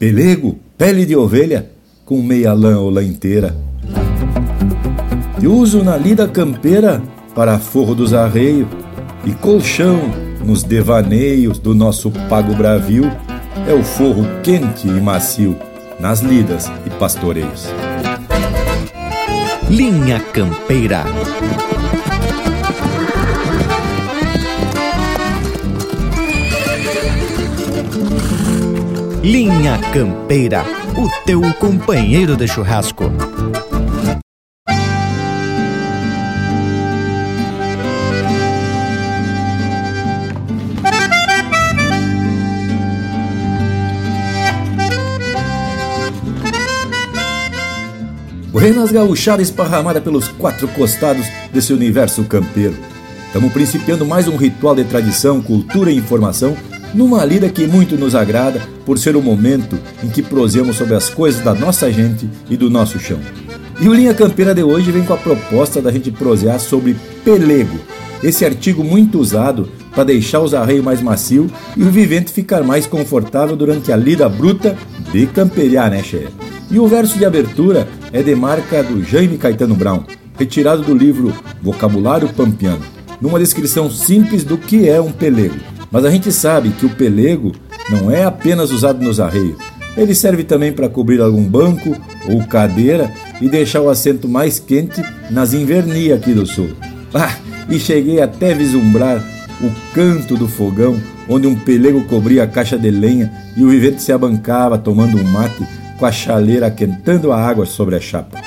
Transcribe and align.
pelego, 0.00 0.58
pele 0.78 1.04
de 1.04 1.14
ovelha, 1.14 1.70
com 2.06 2.22
meia 2.22 2.54
lã 2.54 2.78
ou 2.78 2.88
lã 2.88 3.04
inteira. 3.04 3.54
E 5.38 5.46
uso 5.46 5.84
na 5.84 5.94
lida 5.94 6.26
campeira 6.26 7.02
para 7.34 7.58
forro 7.58 7.94
dos 7.94 8.14
arreios 8.14 8.66
e 9.26 9.32
colchão 9.32 10.00
nos 10.42 10.62
devaneios 10.62 11.58
do 11.58 11.74
nosso 11.74 12.10
pago 12.30 12.54
bravio 12.54 13.12
é 13.68 13.74
o 13.74 13.84
forro 13.84 14.24
quente 14.42 14.88
e 14.88 15.00
macio 15.02 15.54
nas 15.98 16.20
lidas 16.20 16.72
e 16.86 16.90
pastoreios. 16.98 17.66
Linha 19.68 20.18
Campeira. 20.32 21.04
Linha 29.22 29.78
Campeira, 29.92 30.64
o 30.96 31.26
teu 31.26 31.42
companheiro 31.58 32.34
de 32.38 32.48
churrasco. 32.48 33.04
Buenas 48.50 48.90
gauchada 48.90 49.42
esparramada 49.42 50.00
pelos 50.00 50.28
quatro 50.28 50.66
costados 50.68 51.26
desse 51.52 51.74
universo 51.74 52.24
campeiro. 52.24 52.74
Estamos 53.26 53.52
principiando 53.52 54.06
mais 54.06 54.26
um 54.26 54.36
ritual 54.38 54.74
de 54.74 54.84
tradição, 54.84 55.42
cultura 55.42 55.90
e 55.90 55.96
informação 55.96 56.56
numa 56.94 57.24
lida 57.24 57.48
que 57.48 57.66
muito 57.66 57.96
nos 57.96 58.14
agrada 58.14 58.60
por 58.84 58.98
ser 58.98 59.16
o 59.16 59.22
momento 59.22 59.78
em 60.02 60.08
que 60.08 60.22
prosemos 60.22 60.76
sobre 60.76 60.94
as 60.94 61.08
coisas 61.08 61.42
da 61.42 61.54
nossa 61.54 61.90
gente 61.92 62.28
e 62.48 62.56
do 62.56 62.70
nosso 62.70 62.98
chão. 62.98 63.18
E 63.80 63.88
o 63.88 63.94
Linha 63.94 64.12
Campeira 64.12 64.54
de 64.54 64.62
hoje 64.62 64.90
vem 64.90 65.04
com 65.04 65.14
a 65.14 65.18
proposta 65.18 65.80
da 65.80 65.90
gente 65.90 66.10
prosear 66.10 66.60
sobre 66.60 66.96
pelego, 67.24 67.78
esse 68.22 68.44
artigo 68.44 68.84
muito 68.84 69.18
usado 69.18 69.68
para 69.92 70.04
deixar 70.04 70.40
os 70.40 70.52
arreios 70.52 70.84
mais 70.84 71.00
macio 71.00 71.50
e 71.76 71.82
o 71.82 71.90
vivente 71.90 72.30
ficar 72.30 72.62
mais 72.62 72.86
confortável 72.86 73.56
durante 73.56 73.90
a 73.90 73.96
lida 73.96 74.28
bruta 74.28 74.76
de 75.10 75.26
camperiar, 75.26 75.90
né, 75.90 76.02
chefe? 76.02 76.28
E 76.70 76.78
o 76.78 76.86
verso 76.86 77.18
de 77.18 77.24
abertura 77.24 77.88
é 78.12 78.22
de 78.22 78.34
marca 78.34 78.82
do 78.82 79.02
Jaime 79.02 79.38
Caetano 79.38 79.74
Brown, 79.74 80.04
retirado 80.38 80.82
do 80.82 80.94
livro 80.94 81.34
Vocabulário 81.62 82.28
Pampiano, 82.28 82.84
numa 83.20 83.38
descrição 83.38 83.90
simples 83.90 84.44
do 84.44 84.56
que 84.58 84.88
é 84.88 85.00
um 85.00 85.10
pelego. 85.10 85.56
Mas 85.90 86.04
a 86.04 86.10
gente 86.10 86.30
sabe 86.30 86.70
que 86.70 86.86
o 86.86 86.90
pelego 86.90 87.52
não 87.90 88.10
é 88.10 88.24
apenas 88.24 88.70
usado 88.70 89.02
nos 89.02 89.18
arreios. 89.18 89.56
Ele 89.96 90.14
serve 90.14 90.44
também 90.44 90.72
para 90.72 90.88
cobrir 90.88 91.20
algum 91.20 91.42
banco 91.42 91.96
ou 92.28 92.46
cadeira 92.46 93.12
e 93.40 93.48
deixar 93.48 93.80
o 93.80 93.90
assento 93.90 94.28
mais 94.28 94.58
quente 94.58 95.02
nas 95.30 95.52
invernias 95.52 96.18
aqui 96.18 96.32
do 96.32 96.46
sul. 96.46 96.70
Ah, 97.12 97.36
e 97.68 97.78
cheguei 97.78 98.20
até 98.20 98.54
vislumbrar 98.54 99.22
o 99.60 99.70
canto 99.92 100.36
do 100.36 100.46
fogão, 100.46 100.98
onde 101.28 101.46
um 101.46 101.56
pelego 101.56 102.04
cobria 102.04 102.44
a 102.44 102.46
caixa 102.46 102.78
de 102.78 102.90
lenha 102.90 103.30
e 103.56 103.64
o 103.64 103.68
vivente 103.68 104.00
se 104.00 104.12
abancava 104.12 104.78
tomando 104.78 105.18
um 105.18 105.24
mate 105.24 105.66
com 105.98 106.06
a 106.06 106.12
chaleira 106.12 106.70
quentando 106.70 107.32
a 107.32 107.40
água 107.40 107.66
sobre 107.66 107.96
a 107.96 108.00
chapa. 108.00 108.40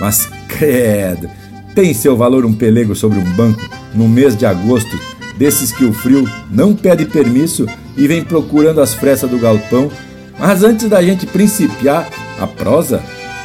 Mas 0.00 0.28
credo, 0.48 1.30
tem 1.74 1.94
seu 1.94 2.16
valor 2.16 2.44
um 2.44 2.52
pelego 2.52 2.94
sobre 2.94 3.18
um 3.18 3.32
banco 3.32 3.62
no 3.94 4.08
mês 4.08 4.36
de 4.36 4.44
agosto 4.44 4.98
desses 5.42 5.72
que 5.72 5.84
o 5.84 5.92
frio 5.92 6.24
não 6.48 6.72
pede 6.72 7.04
permisso 7.04 7.66
e 7.96 8.06
vem 8.06 8.22
procurando 8.22 8.80
as 8.80 8.94
frestas 8.94 9.28
do 9.28 9.40
galpão. 9.40 9.90
Mas 10.38 10.62
antes 10.62 10.88
da 10.88 11.02
gente 11.02 11.26
principiar 11.26 12.08
a 12.40 12.46
prosa, 12.46 13.02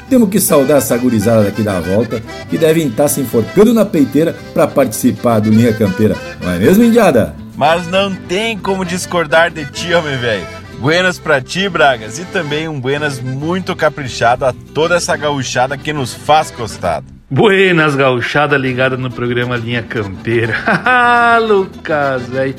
temos 0.08 0.30
que 0.30 0.40
saudar 0.40 0.78
essa 0.78 0.96
gurizada 0.96 1.46
daqui 1.46 1.64
da 1.64 1.80
volta, 1.80 2.22
que 2.52 2.58
devem 2.58 2.88
estar 2.88 3.08
se 3.08 3.20
enforcando 3.20 3.74
na 3.74 3.84
peiteira 3.84 4.36
para 4.54 4.68
participar 4.68 5.40
do 5.40 5.50
Linha 5.50 5.74
Campeira. 5.74 6.16
Não 6.40 6.52
é 6.52 6.60
mesmo, 6.60 6.84
Indiada? 6.84 7.36
Mas 7.56 7.88
não 7.88 8.14
tem 8.14 8.56
como 8.56 8.86
discordar 8.86 9.50
de 9.50 9.66
ti, 9.66 9.92
homem 9.92 10.18
velho. 10.18 10.46
Buenas 10.78 11.18
pra 11.18 11.42
ti, 11.42 11.68
Bragas, 11.68 12.20
e 12.20 12.26
também 12.26 12.68
um 12.68 12.80
buenas 12.80 13.20
muito 13.20 13.76
caprichado 13.76 14.46
a 14.46 14.54
toda 14.72 14.98
essa 14.98 15.18
gauchada 15.18 15.76
que 15.76 15.92
nos 15.92 16.14
faz 16.14 16.52
costado. 16.52 17.17
Buenas 17.30 17.94
gauchada 17.94 18.58
ligada 18.58 18.96
no 18.96 19.12
programa 19.12 19.58
Linha 19.58 19.84
Campeira. 19.84 20.56
Lucas, 21.46 22.30
velho. 22.30 22.56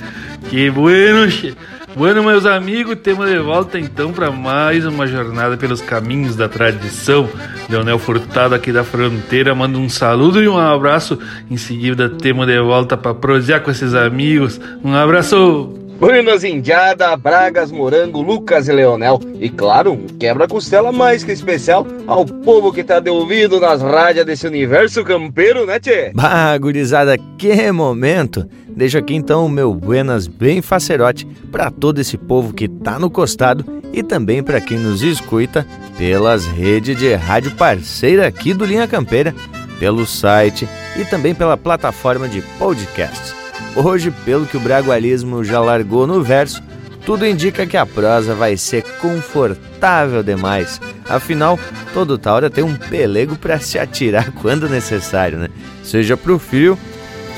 Que 0.50 0.70
bueno, 0.70 1.26
che. 1.30 1.54
Bueno, 1.96 2.22
meus 2.22 2.44
amigos, 2.44 2.98
temos 3.02 3.26
de 3.30 3.38
volta 3.38 3.78
então 3.78 4.12
para 4.12 4.30
mais 4.30 4.84
uma 4.84 5.06
jornada 5.06 5.56
pelos 5.56 5.80
caminhos 5.80 6.36
da 6.36 6.50
tradição. 6.50 7.26
Leonel 7.66 7.98
Furtado 7.98 8.54
aqui 8.54 8.70
da 8.70 8.84
fronteira 8.84 9.54
manda 9.54 9.78
um 9.78 9.88
saludo 9.88 10.42
e 10.42 10.46
um 10.46 10.58
abraço. 10.58 11.18
Em 11.50 11.56
seguida, 11.56 12.10
temos 12.10 12.46
de 12.46 12.60
volta 12.60 12.94
para 12.94 13.14
prosear 13.14 13.62
com 13.62 13.70
esses 13.70 13.94
amigos. 13.94 14.60
Um 14.84 14.94
abraço! 14.94 15.88
Buenas 15.98 16.44
Indiada, 16.44 17.16
Bragas, 17.16 17.72
Morango, 17.72 18.22
Lucas 18.22 18.69
e 18.69 18.72
Leonel. 18.72 19.19
E 19.41 19.50
claro, 19.50 19.94
um 19.94 20.06
quebra-costela 20.06 20.92
mais 20.92 21.25
que 21.25 21.32
especial 21.32 21.84
ao 22.06 22.25
povo 22.25 22.72
que 22.72 22.84
tá 22.84 23.00
de 23.00 23.10
ouvido 23.10 23.59
nas 23.59 23.82
rádios 23.82 24.25
desse 24.25 24.47
universo 24.47 25.03
campeiro, 25.03 25.66
né, 25.66 25.81
tchê? 25.81 26.12
Bah, 26.14 26.56
gurizada, 26.56 27.19
que 27.37 27.72
momento! 27.72 28.48
Deixo 28.69 28.97
aqui 28.97 29.16
então 29.16 29.44
o 29.44 29.48
meu 29.48 29.75
buenas 29.75 30.28
bem 30.28 30.62
facerote 30.62 31.26
para 31.50 31.69
todo 31.69 31.98
esse 31.98 32.16
povo 32.16 32.54
que 32.54 32.69
tá 32.69 32.97
no 32.97 33.10
costado 33.10 33.64
e 33.92 34.00
também 34.00 34.41
para 34.41 34.60
quem 34.60 34.78
nos 34.78 35.03
escuta 35.03 35.66
pelas 35.97 36.47
redes 36.47 36.97
de 36.97 37.12
rádio 37.14 37.50
parceira 37.56 38.28
aqui 38.28 38.54
do 38.54 38.64
Linha 38.64 38.87
Campeira, 38.87 39.34
pelo 39.81 40.06
site 40.06 40.69
e 40.97 41.04
também 41.04 41.34
pela 41.34 41.56
plataforma 41.56 42.28
de 42.28 42.41
podcasts. 42.56 43.47
Hoje, 43.80 44.10
pelo 44.24 44.44
que 44.44 44.56
o 44.56 44.60
bragualismo 44.60 45.44
já 45.44 45.60
largou 45.60 46.04
no 46.04 46.20
verso, 46.20 46.60
tudo 47.06 47.24
indica 47.24 47.64
que 47.64 47.76
a 47.76 47.86
prosa 47.86 48.34
vai 48.34 48.56
ser 48.56 48.82
confortável 49.00 50.20
demais. 50.20 50.80
Afinal, 51.08 51.56
todo 51.94 52.18
taura 52.18 52.50
tem 52.50 52.64
um 52.64 52.74
pelego 52.74 53.36
para 53.36 53.60
se 53.60 53.78
atirar 53.78 54.32
quando 54.42 54.68
necessário, 54.68 55.38
né? 55.38 55.48
Seja 55.84 56.16
pro 56.16 56.40
frio, 56.40 56.76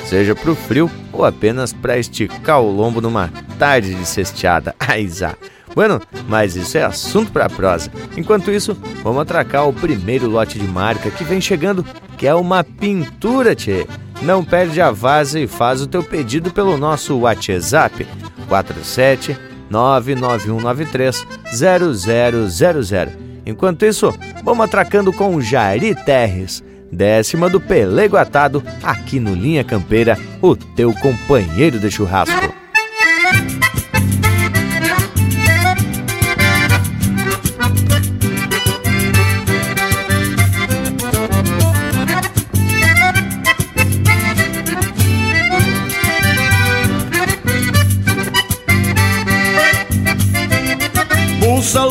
seja 0.06 0.34
pro 0.34 0.54
frio 0.54 0.90
ou 1.12 1.26
apenas 1.26 1.74
para 1.74 1.98
esticar 1.98 2.62
o 2.62 2.72
lombo 2.72 3.02
numa 3.02 3.30
tarde 3.58 3.94
de 3.94 4.06
cesteada. 4.06 4.74
Aizá. 4.80 5.34
Bueno, 5.74 6.00
mas 6.26 6.56
isso 6.56 6.78
é 6.78 6.82
assunto 6.82 7.30
para 7.30 7.50
prosa. 7.50 7.92
Enquanto 8.16 8.50
isso, 8.50 8.74
vamos 9.04 9.20
atracar 9.20 9.68
o 9.68 9.74
primeiro 9.74 10.26
lote 10.26 10.58
de 10.58 10.66
marca 10.66 11.10
que 11.10 11.22
vem 11.22 11.40
chegando, 11.40 11.84
que 12.16 12.26
é 12.26 12.34
uma 12.34 12.64
pintura, 12.64 13.54
tchê. 13.54 13.86
Não 14.22 14.44
perde 14.44 14.80
a 14.80 14.90
vaza 14.90 15.40
e 15.40 15.46
faz 15.46 15.80
o 15.80 15.86
teu 15.86 16.02
pedido 16.02 16.50
pelo 16.50 16.76
nosso 16.76 17.18
WhatsApp 17.18 18.06
47 18.48 19.36
99193 19.70 21.26
0000. 21.52 23.30
Enquanto 23.46 23.86
isso, 23.86 24.12
vamos 24.44 24.64
atracando 24.64 25.12
com 25.12 25.40
Jari 25.40 25.94
Terres, 25.94 26.62
décima 26.92 27.48
do 27.48 27.60
Pelego 27.60 28.16
Atado, 28.16 28.62
aqui 28.82 29.18
no 29.18 29.34
Linha 29.34 29.64
Campeira, 29.64 30.18
o 30.42 30.54
teu 30.54 30.92
companheiro 30.94 31.78
de 31.78 31.90
churrasco. 31.90 32.59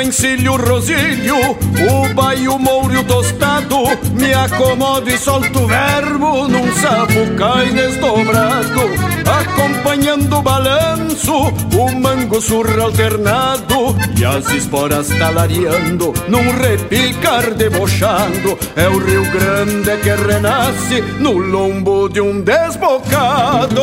no 0.00 0.02
encilho 0.02 0.56
rosilho, 0.56 1.36
o 1.36 2.14
baio 2.14 2.58
mouro 2.58 3.04
tostado, 3.04 3.84
me 4.14 4.32
acomodo 4.32 5.10
e 5.10 5.18
solto 5.18 5.58
o 5.60 5.66
verbo 5.66 6.48
num 6.48 6.72
sapucai 6.72 7.68
desdobrado, 7.68 8.80
acompanhando 9.26 10.38
o 10.38 10.42
balanço, 10.42 11.34
o 11.34 11.92
mango 12.00 12.40
surra 12.40 12.84
alternado 12.84 13.94
e 14.18 14.24
as 14.24 14.50
esporas 14.52 15.08
talareando 15.10 16.14
num 16.28 16.50
repicar 16.50 17.52
debochado. 17.52 18.58
É 18.76 18.88
o 18.88 18.98
Rio 18.98 19.24
Grande 19.30 19.98
que 19.98 20.14
renasce 20.14 21.02
no 21.18 21.32
lombo 21.32 22.08
de 22.08 22.22
um 22.22 22.40
desbocado. 22.40 23.82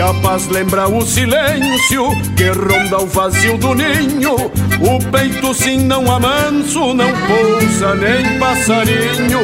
A 0.00 0.14
paz 0.14 0.48
lembra 0.48 0.88
o 0.88 1.02
silêncio 1.02 2.08
que 2.34 2.48
ronda 2.48 3.02
o 3.02 3.06
vazio 3.06 3.58
do 3.58 3.74
ninho. 3.74 4.34
O 4.34 5.10
peito 5.10 5.52
sim 5.52 5.76
não 5.76 6.10
amanso, 6.10 6.94
não 6.94 7.10
pousa 7.26 7.94
nem 7.96 8.38
passarinho. 8.38 9.40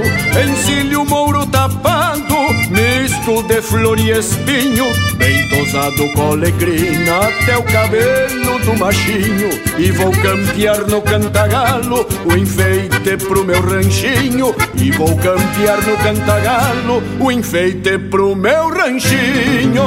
Encilho 0.49 1.05
mouro 1.05 1.47
tapado, 1.47 2.36
misto 3.27 3.43
de 3.43 3.61
flor 3.61 3.99
e 3.99 4.11
espinho. 4.11 4.87
Bem 5.17 5.49
tosado 5.49 6.13
com 6.15 6.33
alegrina 6.33 7.19
até 7.19 7.59
o 7.59 7.63
cabelo 7.65 8.59
do 8.61 8.79
machinho. 8.79 9.51
E 9.79 9.91
vou 9.91 10.13
campear 10.13 10.87
no 10.87 11.03
cantagalo 11.03 12.07
o 12.25 12.37
enfeite 12.37 13.17
pro 13.17 13.45
meu 13.45 13.61
ranchinho. 13.61 14.55
E 14.81 14.91
vou 14.93 15.17
campear 15.17 15.83
no 15.85 15.97
cantagalo 15.99 17.03
o 17.21 17.33
enfeite 17.33 17.99
pro 17.99 18.37
meu 18.37 18.69
ranchinho. 18.71 19.83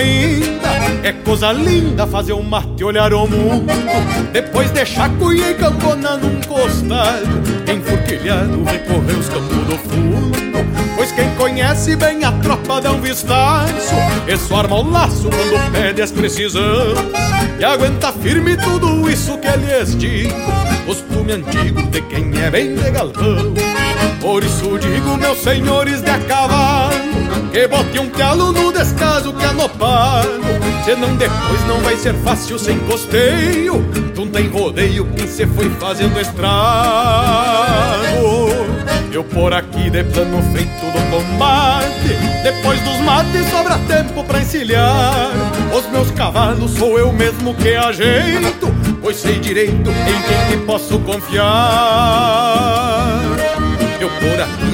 Ainda. 0.00 0.68
É 1.02 1.12
coisa 1.12 1.52
linda 1.52 2.06
fazer 2.06 2.32
um 2.32 2.42
mate 2.42 2.82
olhar 2.82 3.12
o 3.12 3.26
mundo. 3.26 3.72
Depois 4.32 4.70
deixar 4.70 5.10
cuia 5.18 5.50
e 5.50 5.54
campona 5.54 6.16
num 6.16 6.40
costado 6.42 7.42
Enfurquilhado 7.68 8.62
recorrer 8.64 9.18
os 9.18 9.28
campos 9.28 9.56
do 9.66 9.78
fundo. 9.78 10.30
Pois 10.96 11.12
quem 11.12 11.34
conhece 11.34 11.96
bem 11.96 12.24
a 12.24 12.32
tropa 12.32 12.80
dá 12.80 12.92
um 12.92 13.00
vistaço 13.00 13.94
E 14.28 14.36
só 14.36 14.56
arma 14.56 14.76
o 14.76 14.90
laço 14.90 15.30
quando 15.30 15.72
pede 15.72 16.02
as 16.02 16.10
precisão 16.10 16.94
E 17.58 17.64
aguenta 17.64 18.12
firme 18.12 18.56
tudo 18.58 19.08
isso 19.10 19.38
que 19.38 19.48
lhes 19.48 19.96
digo 19.96 20.34
Costume 20.84 21.32
antigo 21.32 21.82
de 21.84 22.02
quem 22.02 22.30
é 22.38 22.50
bem 22.50 22.74
de 22.74 22.90
Por 24.20 24.44
isso 24.44 24.78
digo, 24.78 25.16
meus 25.16 25.38
senhores 25.38 26.02
de 26.02 26.10
a 26.10 26.18
cavalo 26.18 27.09
Que 27.52 27.66
bote 27.66 27.98
um 27.98 28.08
calo 28.10 28.52
no 28.52 28.72
descaso 28.72 29.32
que 29.32 29.46
no 29.46 29.68
palo 29.68 30.40
Senão 30.84 31.14
depois 31.16 31.66
não 31.66 31.78
vai 31.80 31.96
ser 31.96 32.14
fácil 32.14 32.58
sem 32.58 32.78
costeio. 32.80 33.84
Junta 34.14 34.40
em 34.40 34.48
rodeio 34.48 35.06
quem 35.14 35.26
se 35.26 35.46
foi 35.46 35.68
fazendo 35.70 36.18
estrago. 36.20 36.50
Eu 39.12 39.24
por 39.24 39.52
aqui 39.52 39.90
de 39.90 40.02
plano 40.04 40.42
feito 40.52 40.86
do 40.86 41.10
combate. 41.10 42.16
Depois 42.42 42.80
dos 42.80 42.98
mates 43.00 43.48
sobra 43.50 43.78
tempo 43.86 44.24
pra 44.24 44.40
encilhar. 44.40 45.30
Os 45.76 45.86
meus 45.90 46.10
cavalos 46.12 46.70
sou 46.72 46.98
eu 46.98 47.12
mesmo 47.12 47.54
que 47.54 47.74
ajeito 47.74 48.72
Pois 49.02 49.16
sei 49.16 49.38
direito 49.38 49.90
em 49.90 50.48
quem 50.48 50.56
me 50.56 50.66
posso 50.66 50.98
confiar. 51.00 51.48
Eu 54.00 54.08
por 54.08 54.40
aqui 54.40 54.69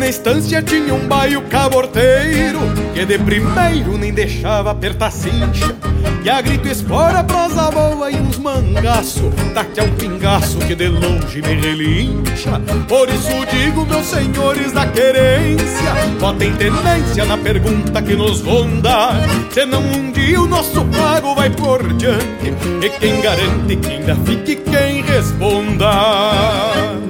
na 0.00 0.08
estância 0.08 0.62
tinha 0.62 0.94
um 0.94 1.06
baio 1.06 1.42
caborteiro 1.42 2.58
Que 2.94 3.04
de 3.04 3.18
primeiro 3.18 3.98
nem 3.98 4.12
deixava 4.12 4.70
apertar 4.70 5.12
cincha. 5.12 5.76
E 6.24 6.30
a 6.30 6.40
grito 6.40 6.68
espora, 6.68 7.22
prosa 7.22 7.70
boa 7.70 8.10
e 8.10 8.16
uns 8.16 8.38
mangaço 8.38 9.30
Daqui 9.54 9.80
a 9.80 9.84
um 9.84 9.92
pingaço 9.92 10.58
que 10.60 10.74
de 10.74 10.88
longe 10.88 11.42
me 11.42 11.54
relincha. 11.54 12.60
Por 12.88 13.08
isso 13.08 13.28
digo, 13.50 13.84
meus 13.84 14.06
senhores 14.06 14.72
da 14.72 14.86
querência 14.86 15.94
Botem 16.18 16.52
tenência 16.54 17.26
na 17.26 17.36
pergunta 17.36 18.00
que 18.00 18.14
nos 18.14 18.40
ronda. 18.40 19.10
Senão 19.50 19.82
um 19.82 20.10
dia 20.10 20.40
o 20.40 20.48
nosso 20.48 20.82
pago 20.86 21.34
vai 21.34 21.50
por 21.50 21.92
diante 21.94 22.54
E 22.82 22.90
quem 22.98 23.20
garante 23.20 23.76
que 23.76 23.88
ainda 23.88 24.16
fique 24.24 24.56
quem 24.56 25.02
responda 25.02 27.09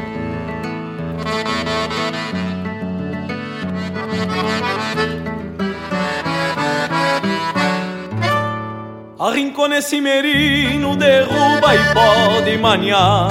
Arrincona 9.41 9.79
esse 9.79 9.99
merino, 9.99 10.95
derruba 10.95 11.73
e 11.73 11.79
pode 11.95 12.55
maniar. 12.59 13.29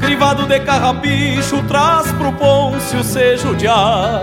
Crivado 0.00 0.46
de 0.46 0.58
carrapicho, 0.60 1.62
traz 1.68 2.10
pro 2.12 2.32
Pôncio 2.32 3.04
seja 3.04 3.52
de 3.56 3.68
ar. 3.68 4.22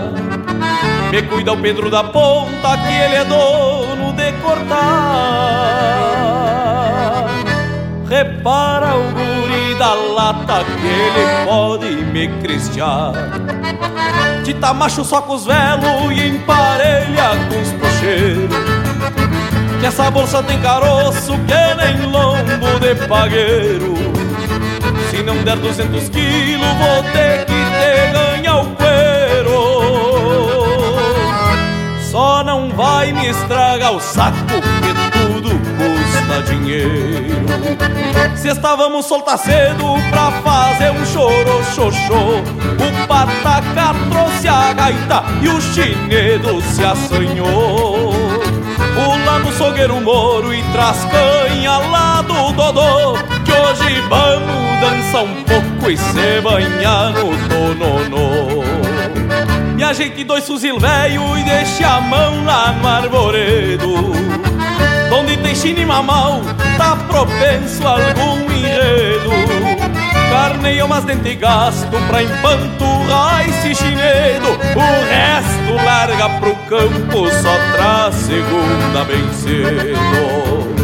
Me 1.12 1.22
cuida 1.22 1.52
o 1.52 1.56
Pedro 1.58 1.88
da 1.88 2.02
Ponta, 2.02 2.76
que 2.76 2.92
ele 2.92 3.14
é 3.14 3.24
dono 3.24 4.12
de 4.14 4.32
cortar. 4.42 4.74
Repara 8.08 8.96
o 8.96 9.12
guri 9.12 9.76
da 9.78 9.94
lata, 9.94 10.64
que 10.64 10.88
ele 10.88 11.46
pode 11.46 11.86
me 11.86 12.26
cristiar. 12.40 13.12
Tita 14.44 14.74
macho 14.74 15.04
só 15.04 15.22
com 15.22 15.36
os 15.36 15.46
velos 15.46 16.10
e 16.10 16.26
emparelha 16.30 17.30
com 17.48 17.60
os 17.62 17.70
pocheiros 17.74 18.88
que 19.78 19.86
essa 19.86 20.10
bolsa 20.10 20.42
tem 20.42 20.60
caroço 20.60 21.32
que 21.32 21.74
nem 21.76 22.06
lombo 22.06 22.80
de 22.80 22.94
pagueiro. 23.06 23.94
Se 25.10 25.22
não 25.22 25.36
der 25.44 25.56
200 25.56 26.08
quilos 26.08 26.68
vou 26.78 27.02
ter 27.12 27.44
que 27.46 27.52
te 27.52 28.12
ganhar 28.12 28.60
o 28.60 28.66
cuero. 28.74 29.68
Só 32.10 32.42
não 32.42 32.70
vai 32.70 33.12
me 33.12 33.28
estragar 33.28 33.92
o 33.92 34.00
saco 34.00 34.36
que 34.46 35.18
tudo 35.18 35.50
custa 35.50 36.42
dinheiro. 36.50 37.38
Se 38.36 38.48
estávamos 38.48 39.06
soltar 39.06 39.38
cedo 39.38 39.94
pra 40.10 40.30
fazer 40.42 40.90
um 40.90 41.04
choro 41.06 41.64
xoxô 41.74 42.40
O 42.78 43.06
pataca 43.06 43.94
trouxe 44.10 44.48
a 44.48 44.72
gaita 44.72 45.24
e 45.42 45.48
o 45.48 45.60
chinedo 45.60 46.60
se 46.62 46.84
assanhou 46.84 48.17
No 49.44 49.52
sogueiro 49.52 50.00
moro 50.00 50.52
e 50.54 50.62
traz 50.72 51.04
canha 51.04 51.78
lá 51.78 52.22
do 52.22 52.52
Dodô 52.52 53.14
Que 53.44 53.52
hoje 53.52 54.00
vamos 54.08 54.80
dançar 54.80 55.24
um 55.24 55.44
pouco 55.44 55.90
e 55.90 55.96
se 55.96 56.40
banhar 56.42 57.10
no 57.10 57.30
tononô. 57.48 58.62
Me 59.74 59.84
ajeite 59.84 60.24
dois 60.24 60.46
fuzil 60.46 60.78
velho 60.78 61.38
e 61.38 61.44
deixe 61.44 61.84
a 61.84 62.00
mão 62.00 62.44
lá 62.44 62.72
no 62.72 62.88
arvoredo 62.88 63.94
Onde 65.12 65.36
tem 65.38 65.54
chine 65.54 65.84
mamal, 65.86 66.40
tá 66.76 66.96
propenso 67.08 67.86
a 67.86 67.92
algum 67.92 68.50
enredo 68.52 69.77
Carneia 70.30 70.84
umas 70.84 71.04
dente 71.04 71.34
gasto 71.34 71.96
pra 72.08 72.22
empanturrar 72.22 73.48
esse 73.48 73.74
chinedo. 73.74 74.48
O 74.76 75.08
resto 75.08 75.84
larga 75.84 76.28
pro 76.40 76.54
campo, 76.68 77.28
só 77.30 77.54
traz 77.74 78.14
segunda 78.14 79.04
bem 79.04 79.32
cedo 79.32 80.77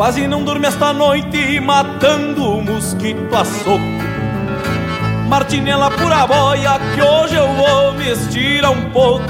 Quase 0.00 0.26
não 0.26 0.42
dorme 0.42 0.66
esta 0.66 0.94
noite 0.94 1.60
matando 1.60 2.42
o 2.42 2.64
mosquito 2.64 3.36
a 3.36 3.44
soco. 3.44 3.78
Martinela 5.28 5.90
pura 5.90 6.26
boia 6.26 6.80
que 6.94 7.02
hoje 7.02 7.34
eu 7.34 7.46
vou 7.46 7.92
me 7.92 8.10
estirar 8.10 8.70
um 8.70 8.88
pouco. 8.92 9.26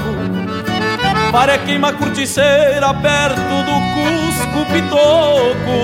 Para 1.29 1.57
queima 1.57 1.91
curticeira 1.91 2.93
perto 2.93 3.35
do 3.35 3.81
Cusco 3.91 4.71
Pitoco. 4.71 5.77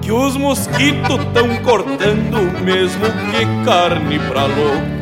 Que 0.00 0.12
os 0.12 0.36
mosquitos 0.36 1.18
tão 1.34 1.56
cortando 1.64 2.62
mesmo 2.62 3.04
que 3.32 3.64
carne 3.64 4.20
pra 4.20 4.42
louco. 4.42 4.98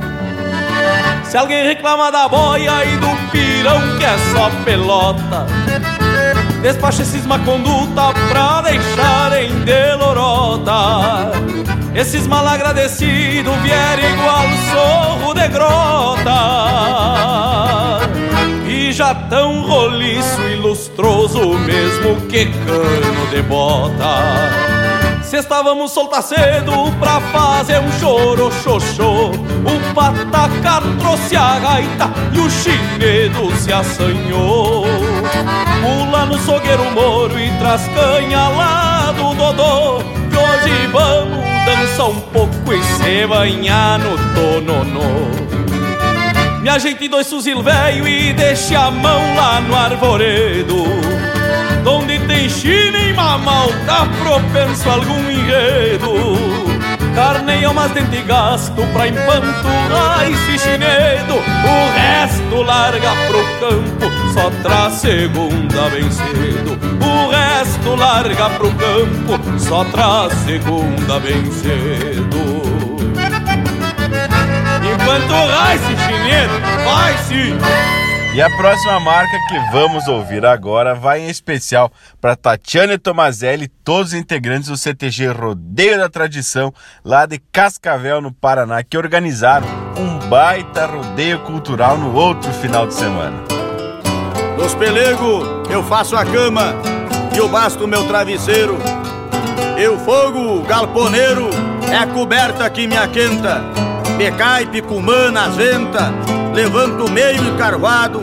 Se 1.22 1.36
alguém 1.36 1.66
reclama 1.66 2.10
da 2.10 2.28
boia 2.28 2.82
e 2.86 2.96
do 2.96 3.30
pirão 3.30 3.98
que 3.98 4.06
é 4.06 4.16
só 4.32 4.48
pelota 4.64 5.55
Despacha 6.66 7.02
esses 7.02 7.24
má 7.24 7.38
conduta 7.38 8.12
pra 8.28 8.60
deixarem 8.60 9.52
de 9.62 9.94
lorota 9.94 11.30
Esses 11.94 12.26
mal 12.26 12.44
agradecidos 12.44 13.54
vierem 13.58 14.12
igual 14.12 14.48
sorro 14.72 15.32
de 15.32 15.46
grota. 15.46 16.32
E 18.66 18.90
já 18.92 19.14
tão 19.14 19.62
roliço 19.62 20.42
e 20.42 20.56
lustroso 20.56 21.54
mesmo 21.54 22.16
que 22.22 22.46
cano 22.46 23.26
de 23.30 23.42
bota. 23.42 24.66
Se 25.22 25.36
estávamos 25.36 25.92
soltar 25.92 26.22
cedo 26.22 26.90
pra 26.98 27.20
fazer 27.20 27.80
um 27.80 27.92
choro 27.98 28.50
xoxô 28.62 29.30
O 29.30 29.94
pataca 29.94 30.80
trouxe 31.00 31.36
a 31.36 31.58
gaita 31.58 32.10
e 32.32 32.38
o 32.38 32.50
chinedo 32.50 33.56
se 33.56 33.72
assanhou 33.72 34.84
no 36.26 36.38
sogueiro 36.38 36.90
moro 36.92 37.38
e 37.38 37.50
traz 37.58 37.82
canha 37.88 38.48
lá 38.48 39.12
do 39.12 39.34
Dodô. 39.34 39.98
Que 40.30 40.36
hoje 40.36 40.86
vamos 40.92 41.44
dançar 41.64 42.08
um 42.08 42.20
pouco 42.20 42.72
e 42.72 42.82
se 42.82 43.26
banhar 43.26 43.98
no 43.98 44.16
tononô. 44.34 45.46
Me 46.62 46.68
ajeite 46.68 47.08
dois 47.08 47.28
fuzil 47.28 47.62
velho 47.62 48.08
e 48.08 48.32
deixe 48.32 48.74
a 48.74 48.90
mão 48.90 49.36
lá 49.36 49.60
no 49.60 49.76
arvoredo 49.76 50.84
Onde 51.86 52.18
tem 52.26 52.48
china 52.48 52.98
e 52.98 53.12
mamal, 53.12 53.68
tá 53.86 54.04
propenso 54.20 54.90
a 54.90 54.94
algum 54.94 55.30
enredo. 55.30 56.36
Carneia 57.14 57.70
umas 57.70 57.92
dente 57.92 58.20
gasto 58.22 58.84
pra 58.92 59.06
empanturrar 59.06 60.28
esse 60.28 60.58
chinedo 60.58 61.34
O 61.34 61.92
resto 61.94 62.62
larga 62.62 63.10
pro 63.28 63.42
campo, 63.60 64.25
só 64.36 64.50
traz 64.62 64.94
segunda 64.96 65.88
bem 65.88 66.10
cedo 66.10 66.78
O 67.02 67.30
resto 67.30 67.94
larga 67.96 68.50
pro 68.50 68.70
campo, 68.74 69.58
só 69.58 69.82
traz 69.86 70.32
segunda 70.44 71.18
bem 71.20 71.50
cedo 71.50 72.66
Empanturrar 74.92 75.74
esse 75.74 75.96
chinedo, 76.04 76.52
vai 76.84 77.18
sim! 77.24 77.56
E 78.34 78.42
a 78.42 78.50
próxima 78.50 79.00
marca 79.00 79.38
que 79.48 79.58
vamos 79.72 80.06
ouvir 80.06 80.44
agora 80.44 80.94
vai 80.94 81.22
em 81.22 81.30
especial 81.30 81.90
para 82.20 82.36
Tatiane 82.36 82.98
Tomazelli 82.98 83.66
todos 83.66 84.12
os 84.12 84.18
integrantes 84.18 84.68
do 84.68 84.76
CTG 84.76 85.28
Rodeio 85.28 85.96
da 85.96 86.10
Tradição, 86.10 86.72
lá 87.02 87.24
de 87.24 87.38
Cascavel, 87.50 88.20
no 88.20 88.30
Paraná, 88.30 88.82
que 88.82 88.98
organizaram 88.98 89.66
um 89.96 90.18
baita 90.28 90.84
rodeio 90.84 91.38
cultural 91.40 91.96
no 91.96 92.14
outro 92.14 92.52
final 92.52 92.86
de 92.86 92.92
semana. 92.92 93.55
Dos 94.56 94.74
pelego, 94.74 95.62
eu 95.70 95.82
faço 95.82 96.16
a 96.16 96.24
cama 96.24 96.74
e 97.34 97.38
eu 97.38 97.48
basto 97.48 97.86
meu 97.86 98.06
travesseiro. 98.06 98.78
Eu 99.76 99.98
fogo, 99.98 100.62
galponeiro, 100.62 101.50
é 101.90 101.96
a 101.96 102.06
coberta 102.06 102.68
que 102.70 102.86
me 102.86 102.96
aquenta. 102.96 103.62
Becai, 104.16 104.66
picumã 104.66 105.30
nas 105.30 105.54
ventas 105.54 106.10
levanto 106.56 107.10
meio 107.10 107.44
encarvado, 107.44 108.18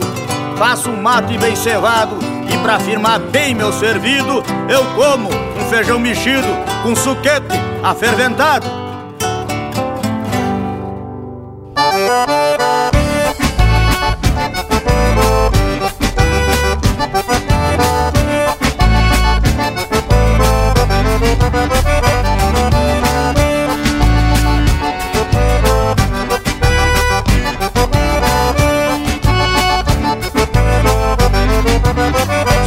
faço 0.58 0.90
um 0.90 1.00
mate 1.00 1.38
bem 1.38 1.54
cevado 1.54 2.18
e 2.52 2.58
pra 2.58 2.80
firmar 2.80 3.20
bem 3.20 3.54
meu 3.54 3.72
servido, 3.72 4.42
eu 4.68 4.84
como 4.96 5.28
um 5.28 5.70
feijão 5.70 6.00
mexido 6.00 6.48
com 6.82 6.96
suquete 6.96 7.54
aferventado. 7.80 8.66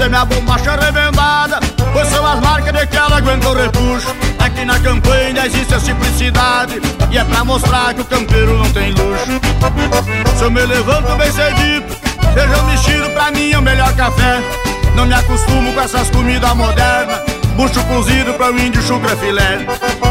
Minha 0.09 0.25
bombacha 0.25 0.75
remendada 0.75 1.59
Pois 1.93 2.07
são 2.09 2.25
as 2.25 2.39
marcas 2.39 2.73
de 2.73 2.87
que 2.87 2.97
ela 2.97 3.17
aguenta 3.17 3.49
o 3.49 3.53
repuxo 3.53 4.15
Aqui 4.39 4.63
na 4.65 4.79
campanha 4.79 5.45
existe 5.45 5.73
a 5.73 5.79
simplicidade. 5.79 6.81
E 7.11 7.17
é 7.17 7.23
pra 7.23 7.43
mostrar 7.43 7.93
que 7.93 8.01
o 8.01 8.05
campeiro 8.05 8.57
não 8.57 8.71
tem 8.71 8.91
luxo. 8.91 9.41
Se 10.37 10.43
eu 10.43 10.51
me 10.51 10.65
levanto 10.65 11.15
bem 11.17 11.31
cedito 11.31 11.97
Feijão 12.33 12.65
mexido 12.65 13.09
pra 13.09 13.31
mim 13.31 13.51
é 13.51 13.57
o 13.57 13.61
melhor 13.61 13.93
café. 13.95 14.41
Não 14.95 15.05
me 15.05 15.13
acostumo 15.13 15.73
com 15.73 15.81
essas 15.81 16.09
comidas 16.09 16.53
modernas. 16.55 17.19
Bucho 17.55 17.83
cozido 17.85 18.33
pra 18.35 18.51
o 18.51 18.59
índio 18.59 18.81
chucra 18.81 19.15
filé. 19.17 19.65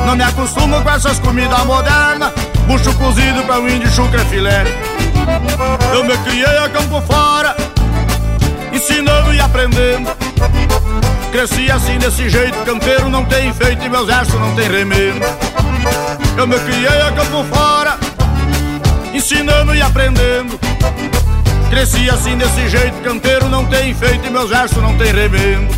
Não 0.04 0.16
me 0.16 0.24
acostumo 0.24 0.82
com 0.82 0.90
essas 0.90 1.18
comidas 1.18 1.64
modernas. 1.64 2.32
Bucho 2.66 2.92
cozido 2.94 3.42
pra 3.44 3.58
um 3.58 3.68
índio 3.68 3.90
chucre 3.90 4.24
filé. 4.26 4.64
Eu 5.92 6.04
me 6.04 6.16
criei 6.18 6.58
a 6.58 6.68
campo 6.68 7.00
fora, 7.02 7.55
ensinando 8.76 9.33
e 9.33 9.40
aprendendo. 9.40 10.11
Cresci 11.33 11.71
assim 11.71 11.99
desse 11.99 12.28
jeito, 12.28 12.59
campeiro 12.64 13.09
não 13.09 13.25
tem 13.25 13.52
feito 13.52 13.85
e 13.85 13.88
meus 13.88 14.06
versos 14.06 14.38
não 14.38 14.54
tem 14.54 14.68
remendo. 14.68 15.25
Eu 16.37 16.47
me 16.47 16.59
criei 16.59 17.00
a 17.00 17.12
campo 17.12 17.42
fora, 17.45 17.99
ensinando 19.14 19.75
e 19.75 19.80
aprendendo. 19.80 20.59
Cresci 21.71 22.09
assim 22.11 22.37
desse 22.37 22.68
jeito, 22.68 23.02
canteiro 23.02 23.49
não 23.49 23.64
tem 23.64 23.95
feito 23.95 24.26
e 24.26 24.30
meus 24.30 24.50
versos 24.50 24.83
não 24.83 24.97
tem 24.97 25.12
remendo. 25.12 25.75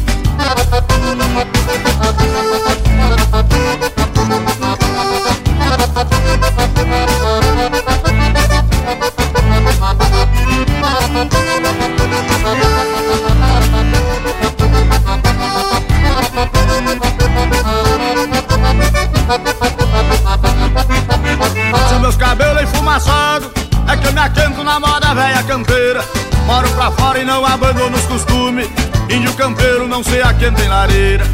Meus 22.08 22.16
cabelos 22.16 22.62
enfumaçados. 22.62 23.50
É 23.86 23.96
que 23.96 24.06
eu 24.06 24.12
me 24.14 24.20
aquento 24.20 24.64
na 24.64 24.80
moda 24.80 25.14
velha 25.14 25.42
campeira. 25.42 26.02
Moro 26.46 26.66
pra 26.70 26.90
fora 26.90 27.18
e 27.18 27.24
não 27.24 27.44
abandono 27.44 27.96
os 27.98 28.04
costumes. 28.06 28.66
Índio 29.10 29.32
campeiro 29.34 29.86
não 29.86 30.02
se 30.02 30.18
aquenta 30.22 30.62
em 30.62 30.68
lareira. 30.68 31.24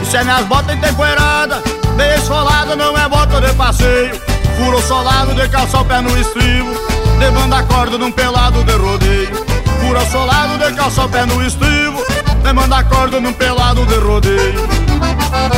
E 0.00 0.06
se 0.06 0.16
é 0.16 0.24
minhas 0.24 0.46
botas 0.46 0.74
emtempoeiradas 0.74 1.62
Bem 1.94 2.14
esfolada 2.14 2.74
não 2.74 2.96
é 2.96 3.06
bota 3.06 3.38
de 3.38 3.52
passeio. 3.52 4.18
Furo 4.56 4.80
solado 4.80 5.34
de 5.34 5.46
calçar 5.48 5.82
o 5.82 5.84
pé 5.84 6.00
no 6.00 6.16
estribo. 6.18 6.72
De 7.18 7.30
banda 7.30 7.62
corda 7.64 7.98
num 7.98 8.12
pelado 8.12 8.64
de 8.64 8.72
rodeio. 8.72 9.46
Furo 9.80 10.10
solado 10.10 10.56
de 10.58 10.74
calçar 10.74 11.04
o 11.04 11.08
pé 11.10 11.26
no 11.26 11.42
estribo. 11.44 12.02
De 12.42 12.52
banda 12.54 12.82
corda 12.84 13.20
num 13.20 13.32
pelado 13.34 13.84
de 13.84 13.96
rodeio. 13.96 14.68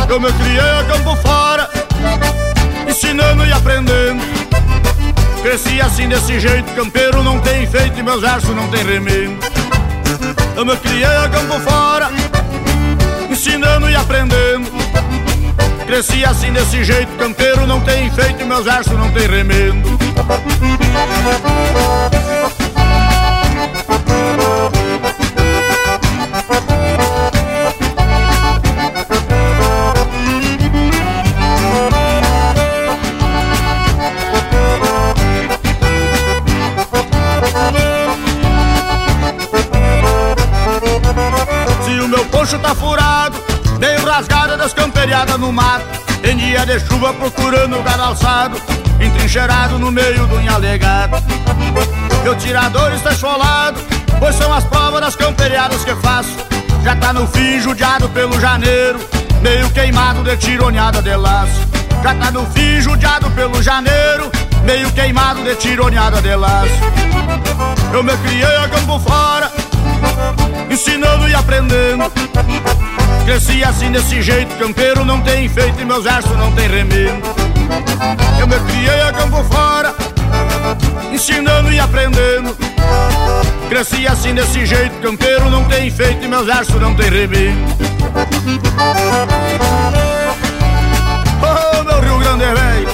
Eu 0.09 0.21
me 0.21 0.33
criei 0.33 0.59
a 0.59 0.85
campo 0.85 1.15
fora 1.17 1.71
Ensinando 2.99 3.47
e 3.47 3.53
aprendendo 3.53 4.21
Cresci 5.41 5.81
assim 5.81 6.09
desse 6.09 6.41
jeito, 6.41 6.69
campeiro 6.75 7.23
não 7.23 7.39
tem 7.39 7.65
feito 7.65 7.97
e 7.97 8.03
meus 8.03 8.21
versos 8.21 8.53
não 8.57 8.69
tem 8.71 8.85
remendo. 8.85 9.39
Eu 10.57 10.67
me 10.67 10.77
criei 10.79 11.05
a 11.05 11.29
campo 11.29 11.61
fora, 11.61 12.11
ensinando 13.31 13.89
e 13.89 13.95
aprendendo. 13.95 14.69
Cresci 15.87 16.25
assim 16.25 16.53
desse 16.53 16.83
jeito, 16.83 17.13
campeiro 17.17 17.69
não 17.69 17.81
tem 17.83 18.11
feito 18.11 18.43
e 18.43 18.45
meus 18.45 18.65
versos 18.65 18.93
não 18.95 19.13
tem 19.13 19.29
remendo. 19.29 19.97
Poncho 42.49 42.59
tá 42.61 42.75
furado, 42.75 43.37
meio 43.79 44.03
rasgada 44.07 44.57
das 44.57 44.73
camperiadas 44.73 45.39
no 45.39 45.53
mato. 45.53 45.85
Em 46.25 46.37
dia 46.37 46.65
de 46.65 46.81
chuva 46.81 47.13
procurando 47.13 47.79
o 47.79 47.83
gado 47.83 48.03
alçado, 48.03 48.61
entrincheirado 48.99 49.79
no 49.79 49.93
meio 49.93 50.27
do 50.27 50.55
alegado. 50.55 51.23
Meu 52.23 52.35
tirador 52.37 52.93
está 52.95 53.11
esfolado, 53.11 53.79
pois 54.19 54.35
são 54.35 54.53
as 54.53 54.65
provas 54.65 55.01
das 55.01 55.17
camperiadas 55.17 55.85
que 55.85 55.95
faço. 55.97 56.35
Já 56.83 56.97
tá 56.97 57.13
no 57.13 57.27
fim, 57.27 57.61
judiado 57.61 58.09
pelo 58.09 58.41
janeiro, 58.41 58.99
meio 59.43 59.69
queimado 59.71 60.25
de 60.25 60.37
tironeada 60.39 61.03
de 61.03 61.15
laço. 61.17 61.69
Já 62.03 62.15
tá 62.15 62.31
no 62.31 62.47
fim, 62.47 62.81
judiado 62.81 63.31
pelo 63.33 63.63
janeiro, 63.63 64.31
meio 64.65 64.91
queimado 64.93 65.43
de 65.45 65.55
tironeada 65.57 66.23
de 66.23 66.35
laço. 66.35 66.73
Eu 67.93 68.03
me 68.03 68.17
criei 68.19 68.57
a 68.57 68.69
campo 68.69 68.99
fora, 69.01 69.48
ensinando 70.79 71.29
e 71.29 71.35
aprendendo. 71.35 72.05
Cresci 73.25 73.65
assim 73.65 73.91
desse 73.91 74.23
jeito, 74.23 74.55
campeiro 74.59 75.05
não 75.05 75.21
tem 75.21 75.49
feito 75.49 75.81
e 75.81 75.85
meus 75.85 76.05
versos 76.05 76.37
não 76.37 76.53
tem 76.53 76.69
remendo. 76.69 77.27
Eu 78.39 78.47
me 78.47 78.55
criei 78.61 79.03
a 79.03 79.13
campo 79.13 79.43
fora, 79.53 79.93
ensinando 81.13 81.73
e 81.73 81.81
aprendendo. 81.81 82.57
Cresci 83.69 84.07
assim 84.07 84.33
desse 84.35 84.65
jeito, 84.65 84.95
campeiro 85.03 85.51
não 85.51 85.65
tem 85.65 85.91
feito 85.91 86.25
e 86.25 86.29
meus 86.29 86.47
versos 86.47 86.81
não 86.81 86.95
tem 86.95 87.11
remendo. 87.11 87.77
Oh, 91.43 91.83
meu 91.83 92.01
Rio 92.01 92.19
Grande 92.21 92.45
velho, 92.45 92.89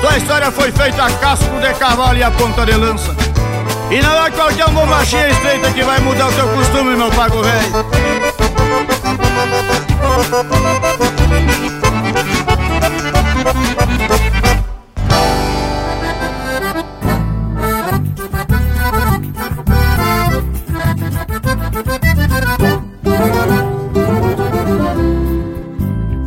tua 0.00 0.18
história 0.18 0.52
foi 0.52 0.70
feita 0.70 1.04
a 1.04 1.10
casco 1.10 1.60
de 1.60 1.74
cavalo 1.74 2.16
e 2.16 2.22
a 2.22 2.30
ponta 2.30 2.64
de 2.64 2.74
lança. 2.74 3.31
E 3.92 4.00
não 4.00 4.24
é 4.24 4.30
qualquer 4.30 4.70
bombachinha 4.70 5.28
estreita 5.28 5.70
que 5.70 5.82
vai 5.82 6.00
mudar 6.00 6.28
o 6.28 6.32
teu 6.32 6.48
costume, 6.48 6.96
meu 6.96 7.10
pago 7.10 7.42
velho. 7.42 7.72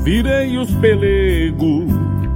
Virei 0.04 0.56
os 0.60 0.70
pelegos 0.76 1.92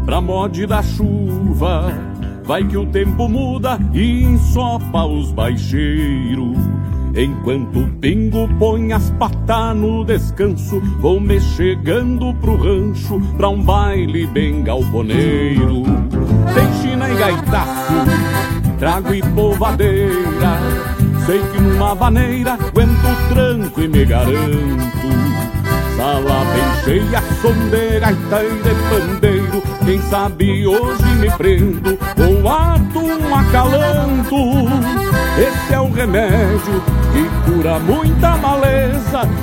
pra 0.07 0.19
mod 0.19 0.65
da 0.65 0.81
chuva 0.81 2.08
Vai 2.49 2.63
que 2.63 2.75
o 2.75 2.85
tempo 2.87 3.29
muda 3.29 3.77
e 3.93 4.23
ensopa 4.23 5.05
os 5.05 5.31
baixeiros. 5.31 6.57
Enquanto 7.15 7.81
o 7.81 7.87
pingo 7.99 8.49
põe 8.57 8.91
as 8.91 9.11
patas 9.19 9.77
no 9.77 10.03
descanso, 10.03 10.81
vou 10.99 11.19
me 11.19 11.39
chegando 11.39 12.33
pro 12.41 12.55
rancho 12.55 13.21
pra 13.37 13.49
um 13.49 13.61
baile 13.61 14.25
bem 14.25 14.63
galponeiro. 14.63 15.83
Tem 16.55 16.73
china 16.81 17.07
e 17.07 17.17
gaitaço, 17.17 17.93
trago 18.79 19.13
e 19.13 19.21
polvadeira. 19.21 20.57
Sei 21.27 21.39
que 21.51 21.61
numa 21.61 21.93
vaneira 21.93 22.53
aguento 22.53 23.29
tranco 23.31 23.79
e 23.79 23.87
me 23.87 24.05
garanto. 24.05 25.07
Sala 25.95 26.45
bem 26.45 26.83
cheia, 26.83 27.21
som 27.43 27.53
e 27.53 27.99
de 28.63 28.73
Quem 29.85 30.01
sabe 30.03 30.67
hoje 30.67 31.15
me 31.19 31.31
prendo 31.31 31.97
ou 32.17 32.49
ato 32.49 32.99
um 32.99 33.35
acalanto. 33.35 34.35
Esse 35.37 35.73
é 35.73 35.79
o 35.79 35.91
remédio 35.91 36.83
que 37.13 37.51
cura 37.51 37.79
muita 37.79 38.37
maleza 38.37 38.89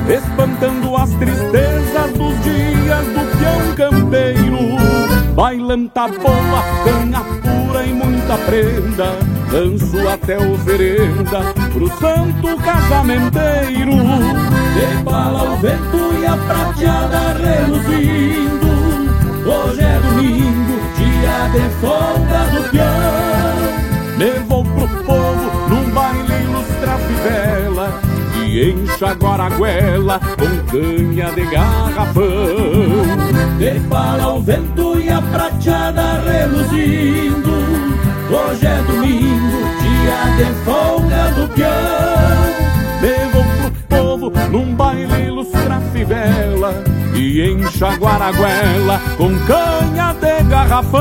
Espantando 0.08 0.96
as 0.96 1.10
tristezas 1.14 2.12
dos 2.12 2.40
dias 2.42 3.04
do 3.06 3.36
peão 3.38 3.90
campeiro. 3.90 5.34
Bailanta 5.34 6.08
boa, 6.08 6.62
canha 6.84 7.20
pura 7.42 7.84
e 7.84 7.92
muita 7.92 8.38
prenda. 8.38 9.18
Danço 9.50 10.08
até 10.08 10.38
oferenda 10.38 11.40
pro 11.72 11.88
santo 11.98 12.56
casamenteiro. 12.62 13.96
De 14.76 15.06
o 15.06 15.56
vento 15.56 16.20
e 16.20 16.26
a 16.26 16.36
prateada 16.36 17.34
reluzindo 17.38 18.65
Hoje 19.46 19.80
é 19.80 20.00
domingo, 20.00 20.80
dia 20.96 21.48
de 21.52 21.70
folga 21.80 22.46
do 22.50 22.68
peão. 22.68 24.18
Levou 24.18 24.64
pro 24.64 24.88
povo 25.04 25.68
num 25.68 25.88
baile 25.90 26.42
ilustra 26.42 26.98
fivela 27.06 28.00
E 28.44 28.70
enxaguar 28.70 29.40
a 29.40 29.50
goela 29.50 30.18
com 30.18 30.66
canha 30.66 31.30
de 31.30 31.46
garrafão. 31.46 32.24
De 33.58 33.78
bala 33.88 34.34
o 34.34 34.42
vento 34.42 34.98
e 34.98 35.08
a 35.10 35.22
prateada 35.22 36.22
reluzindo. 36.22 37.52
Hoje 38.28 38.66
é 38.66 38.82
domingo, 38.82 39.58
dia 39.80 40.44
de 40.44 40.54
folga 40.64 41.30
do 41.36 41.48
peão. 41.54 42.66
Levou 43.00 43.44
pro 43.60 43.96
povo 43.96 44.32
num 44.50 44.74
baile 44.74 45.26
ilustra 45.26 45.80
fivela 45.92 46.95
e 47.16 47.50
encha 47.50 47.88
a 47.88 47.96
guaraguela 47.96 49.00
com 49.16 49.34
canha 49.46 50.12
de 50.14 50.42
garrafão. 50.44 51.00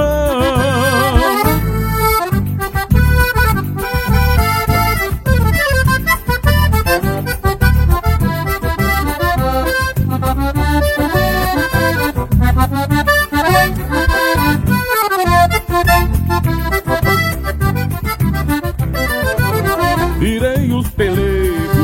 Virei 20.17 20.71
os 20.71 20.87
pelegos 20.91 21.75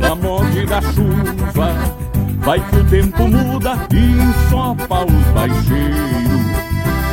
na 0.00 0.14
morte 0.16 0.66
da 0.66 0.82
chuva 0.82 1.41
Vai 2.44 2.58
que 2.58 2.76
o 2.76 2.84
tempo 2.84 3.28
muda 3.28 3.78
e 3.92 3.96
ensopa 3.96 5.04
os 5.04 5.26
baixeiros. 5.32 6.42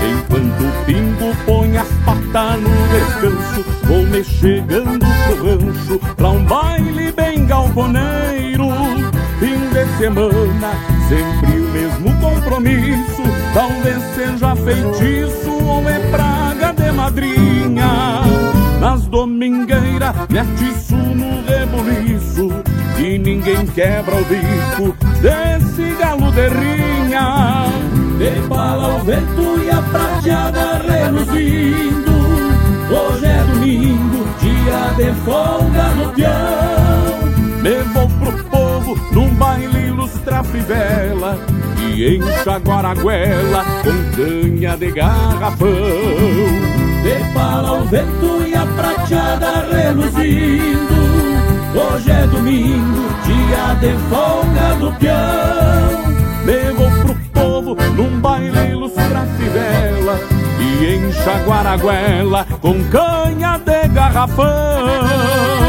Enquanto 0.01 0.63
o 0.63 0.85
pingo 0.85 1.35
põe 1.45 1.77
as 1.77 1.87
patas 2.03 2.59
no 2.61 2.69
descanso, 2.89 3.65
vou 3.83 4.03
me 4.07 4.23
chegando 4.23 5.05
pro 5.25 5.43
rancho 5.45 5.99
pra 6.15 6.29
um 6.29 6.43
baile 6.45 7.11
bem 7.11 7.45
galponeiro. 7.45 8.69
Fim 9.39 9.69
de 9.69 9.97
semana, 9.99 10.73
sempre 11.07 11.59
o 11.59 11.69
mesmo 11.73 12.21
compromisso. 12.21 13.21
Talvez 13.53 14.01
seja 14.15 14.55
feitiço 14.55 15.51
ou 15.63 15.87
é 15.87 15.99
praga 16.09 16.73
de 16.73 16.91
madrinha. 16.91 18.23
Nas 18.79 19.05
domingueiras, 19.07 20.15
me 20.29 20.39
atiço 20.39 20.95
no 20.95 21.43
rebuliço 21.45 22.63
E 22.97 23.17
ninguém 23.17 23.65
quebra 23.65 24.15
o 24.15 24.23
bico 24.23 25.08
desse 25.21 25.95
galo 25.99 26.31
de 26.31 26.47
rinha 26.49 27.69
o 28.99 29.03
vento 29.03 29.63
e 29.63 29.69
a 29.69 29.81
prateada 29.81 30.81
reluzindo. 30.87 32.11
Hoje 32.91 33.25
é 33.25 33.43
domingo, 33.43 34.25
dia 34.39 34.93
de 34.97 35.13
folga 35.21 35.89
no 35.95 36.11
peão. 36.13 37.29
Me 37.61 37.83
vou 37.93 38.09
pro 38.09 38.43
povo 38.45 38.97
num 39.11 39.33
baile 39.35 39.87
ilustra 39.87 40.41
fivela 40.45 41.37
E 41.77 42.15
encha 42.15 42.57
guaraguela 42.57 43.65
com 43.83 44.15
canha 44.15 44.77
de 44.77 44.91
garrafão. 44.91 45.69
De 47.03 47.33
bala 47.33 47.81
o 47.81 47.85
vento 47.85 48.43
e 48.47 48.55
a 48.55 48.65
prateada 48.65 49.67
reluzindo. 49.71 50.99
Hoje 51.75 52.11
é 52.11 52.27
domingo, 52.27 53.09
dia 53.49 53.73
de 53.81 53.97
folga 54.09 54.75
do 54.79 54.91
peão. 54.99 56.09
Levou 56.45 56.91
pro 57.01 57.15
povo 57.33 57.75
num 57.95 58.19
baile 58.21 58.71
ilustrar 58.71 59.27
fivela 59.37 60.19
E 60.59 60.95
encha 60.95 61.37
guaraguela 61.45 62.45
com 62.61 62.83
canha 62.85 63.59
de 63.59 63.87
garrafão 63.89 65.68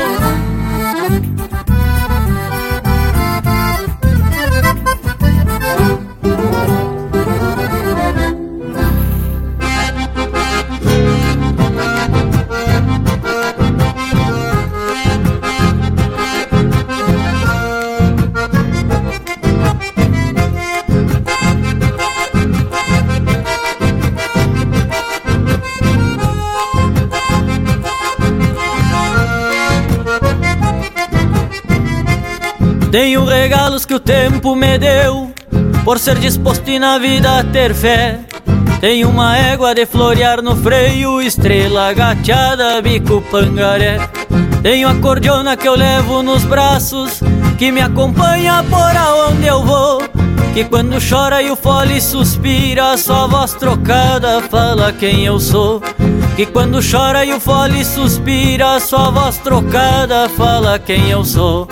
Tenho 32.91 33.25
regalos 33.25 33.87
que 33.87 33.95
o 33.95 34.01
tempo 34.01 34.57
me 34.57 34.77
deu, 34.77 35.33
por 35.85 35.97
ser 36.01 36.19
disposto 36.19 36.69
e 36.69 36.77
na 36.77 36.99
vida 36.99 37.45
ter 37.45 37.73
fé. 37.73 38.19
Tenho 38.81 39.09
uma 39.09 39.39
égua 39.39 39.73
de 39.73 39.87
florear 39.87 40.43
no 40.43 40.57
freio, 40.57 41.23
estrela 41.23 41.93
gateada, 41.93 42.83
bico 42.83 43.23
pangaré. 43.31 43.99
Tenho 44.61 44.89
a 44.89 44.95
cordiona 44.97 45.57
que 45.57 45.69
eu 45.69 45.77
levo 45.77 46.21
nos 46.21 46.43
braços, 46.43 47.21
que 47.57 47.71
me 47.71 47.81
acompanha 47.81 48.65
por 48.69 48.97
aonde 48.97 49.47
eu 49.47 49.63
vou. 49.63 50.03
Que 50.53 50.65
quando 50.65 50.99
chora 51.01 51.41
e 51.41 51.49
o 51.49 51.55
fole 51.55 52.01
suspira, 52.01 52.97
sua 52.97 53.29
voz 53.29 53.55
trocada 53.55 54.43
fala 54.51 54.93
quem 54.93 55.25
eu 55.27 55.39
sou. 55.39 55.81
Que 56.35 56.45
quando 56.45 56.81
chora 56.83 57.25
e 57.25 57.33
o 57.33 57.39
fole 57.39 57.85
suspira, 57.85 58.81
sua 58.81 59.11
voz 59.11 59.39
trocada 59.39 60.29
fala 60.31 60.77
quem 60.77 61.09
eu 61.09 61.25
sou. 61.25 61.69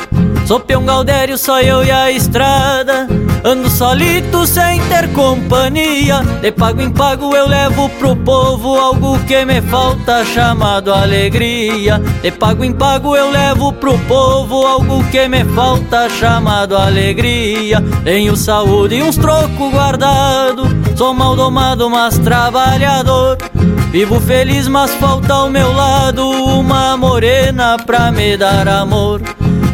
Sou 0.49 0.59
peão 0.59 0.83
Galdério, 0.83 1.37
só 1.37 1.61
eu 1.61 1.85
e 1.85 1.91
a 1.91 2.11
estrada. 2.11 3.07
Ando 3.45 3.69
solito 3.69 4.47
sem 4.47 4.81
ter 4.85 5.13
companhia. 5.13 6.23
De 6.41 6.51
pago 6.51 6.81
em 6.81 6.91
pago 6.91 7.37
eu 7.37 7.47
levo 7.47 7.87
pro 7.91 8.17
povo 8.17 8.79
Algo 8.79 9.19
que 9.27 9.45
me 9.45 9.61
falta 9.61 10.25
chamado 10.25 10.91
alegria. 10.91 11.99
De 12.23 12.31
pago 12.31 12.65
em 12.65 12.73
pago 12.73 13.15
eu 13.15 13.31
levo 13.31 13.75
pro 13.75 13.99
povo 13.99 14.67
Algo 14.67 15.05
que 15.11 15.29
me 15.29 15.45
falta 15.45 16.09
chamado 16.09 16.79
alegria. 16.79 17.85
Tenho 18.03 18.35
saúde 18.35 18.95
e 18.95 19.03
uns 19.03 19.19
trocos 19.19 19.71
guardado. 19.71 20.63
Sou 20.97 21.13
mal 21.13 21.37
domado, 21.37 21.91
mas 21.91 22.19
trabalhador. 22.19 23.37
Vivo 23.91 24.19
feliz, 24.19 24.67
mas 24.67 24.95
falta 24.95 25.33
ao 25.35 25.51
meu 25.51 25.75
lado 25.75 26.27
Uma 26.27 26.97
morena 26.97 27.77
pra 27.85 28.11
me 28.11 28.35
dar 28.35 28.67
amor 28.67 29.21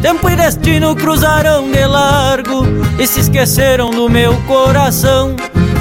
Tempo 0.05 0.29
e 0.29 0.35
destino 0.35 0.95
cruzaram 0.95 1.71
de 1.71 1.83
largo 1.83 2.63
e 2.99 3.07
se 3.07 3.21
esqueceram 3.21 3.89
do 3.89 4.07
meu 4.07 4.39
coração. 4.43 5.35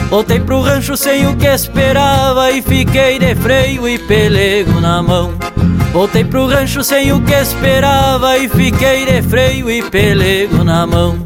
Voltei 0.09 0.41
pro 0.41 0.63
rancho 0.63 0.97
sem 0.97 1.27
o 1.27 1.37
que 1.37 1.47
esperava 1.47 2.51
e 2.51 2.63
fiquei 2.63 3.19
de 3.19 3.35
freio 3.35 3.87
e 3.87 3.99
pelego 3.99 4.81
na 4.81 5.03
mão. 5.03 5.35
Voltei 5.93 6.25
pro 6.25 6.47
rancho 6.47 6.83
sem 6.83 7.13
o 7.13 7.21
que 7.21 7.35
esperava 7.35 8.39
e 8.39 8.49
fiquei 8.49 9.05
de 9.05 9.21
freio 9.21 9.71
e 9.71 9.83
pelego 9.83 10.65
na 10.65 10.87
mão. 10.87 11.23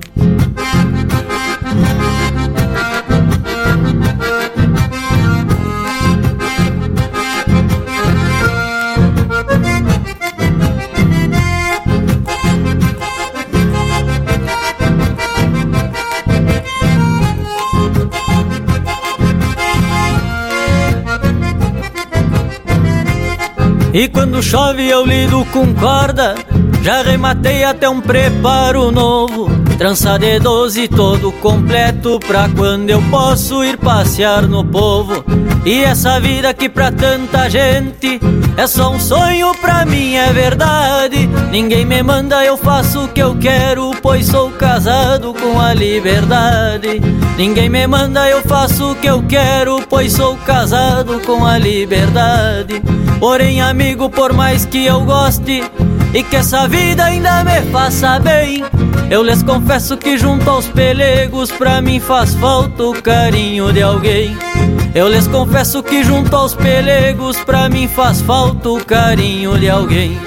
E 23.93 24.07
quando 24.09 24.43
chove 24.43 24.89
eu 24.89 25.05
lido 25.05 25.45
com 25.47 25.75
corda. 25.75 26.35
Já 26.83 27.03
rematei 27.03 27.65
até 27.65 27.89
um 27.89 28.01
preparo 28.01 28.91
novo 28.91 29.68
Trança 29.79 30.19
de 30.19 30.41
doze 30.41 30.89
todo 30.89 31.31
completo 31.31 32.19
Pra 32.27 32.49
quando 32.49 32.91
eu 32.91 33.01
posso 33.03 33.63
ir 33.63 33.79
passear 33.79 34.43
no 34.43 34.65
povo. 34.65 35.25
E 35.65 35.85
essa 35.85 36.19
vida 36.19 36.53
que 36.53 36.69
pra 36.69 36.91
tanta 36.91 37.49
gente 37.49 38.19
É 38.57 38.67
só 38.67 38.91
um 38.91 38.99
sonho, 38.99 39.55
pra 39.61 39.87
mim 39.87 40.17
é 40.17 40.33
verdade. 40.33 41.29
Ninguém 41.53 41.85
me 41.85 42.03
manda, 42.03 42.45
eu 42.45 42.57
faço 42.57 43.05
o 43.05 43.09
que 43.09 43.23
eu 43.23 43.37
quero 43.37 43.93
Pois 44.03 44.27
sou 44.27 44.51
casado 44.51 45.33
com 45.33 45.61
a 45.61 45.73
liberdade. 45.73 47.01
Ninguém 47.37 47.69
me 47.69 47.87
manda, 47.87 48.29
eu 48.29 48.43
faço 48.43 48.91
o 48.91 48.95
que 48.97 49.07
eu 49.07 49.23
quero 49.29 49.81
Pois 49.89 50.13
sou 50.13 50.37
casado 50.39 51.21
com 51.25 51.47
a 51.47 51.57
liberdade. 51.57 52.83
Porém, 53.21 53.61
amigo, 53.61 54.11
por 54.11 54.33
mais 54.33 54.65
que 54.65 54.87
eu 54.87 55.03
goste 55.03 55.63
e 56.15 56.23
que 56.23 56.37
essa 56.37 56.67
vida 56.67 57.05
ainda 57.05 57.45
me 57.45 57.63
faça 57.71 58.19
bem, 58.19 58.65
eu 59.11 59.23
lhes 59.23 59.43
confesso 59.43 59.97
que 59.97 60.17
junto 60.17 60.49
aos 60.49 60.67
pelegos 60.67 61.51
pra 61.51 61.81
mim 61.81 62.01
faz 62.01 62.35
falta 62.35 62.83
o 62.83 63.03
carinho 63.03 63.73
de 63.73 63.83
alguém. 63.83 64.37
Eu 64.95 65.09
lhes 65.09 65.27
confesso 65.27 65.83
que 65.83 66.03
junto 66.03 66.35
aos 66.35 66.55
pelegos 66.55 67.37
pra 67.39 67.69
mim 67.69 67.87
faz 67.89 68.21
falta 68.23 68.71
o 68.71 68.85
carinho 68.85 69.59
de 69.59 69.69
alguém. 69.69 70.19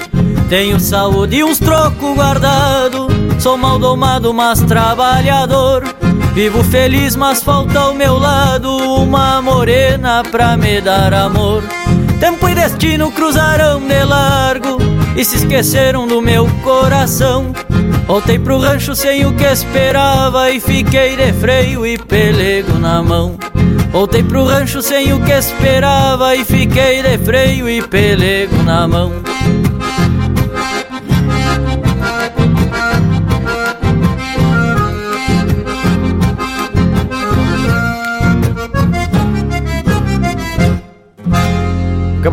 Tenho 0.48 0.78
saúde 0.78 1.36
e 1.36 1.44
uns 1.44 1.58
trocos 1.58 2.14
guardado, 2.14 3.08
sou 3.38 3.56
mal 3.56 3.78
domado, 3.78 4.32
mas 4.32 4.60
trabalhador. 4.62 5.84
Vivo 6.34 6.64
feliz, 6.64 7.14
mas 7.16 7.42
falta 7.42 7.78
ao 7.78 7.94
meu 7.94 8.18
lado 8.18 8.76
uma 8.76 9.42
morena 9.42 10.22
pra 10.22 10.56
me 10.56 10.80
dar 10.80 11.12
amor. 11.12 11.62
Tempo 12.18 12.48
e 12.48 12.54
destino 12.54 13.10
cruzaram 13.10 13.80
de 13.80 14.04
largo 14.04 15.01
e 15.16 15.24
se 15.24 15.36
esqueceram 15.36 16.06
do 16.06 16.20
meu 16.20 16.46
coração. 16.62 17.52
Voltei 18.06 18.38
pro 18.38 18.58
rancho 18.58 18.94
sem 18.94 19.24
o 19.24 19.34
que 19.34 19.44
esperava 19.44 20.50
e 20.50 20.60
fiquei 20.60 21.16
de 21.16 21.32
freio 21.34 21.86
e 21.86 21.98
pelego 21.98 22.78
na 22.78 23.02
mão. 23.02 23.38
Voltei 23.90 24.22
pro 24.22 24.44
rancho 24.44 24.82
sem 24.82 25.12
o 25.12 25.20
que 25.20 25.32
esperava 25.32 26.34
e 26.34 26.44
fiquei 26.44 27.02
de 27.02 27.18
freio 27.18 27.68
e 27.68 27.82
pelego 27.82 28.62
na 28.62 28.88
mão. 28.88 29.12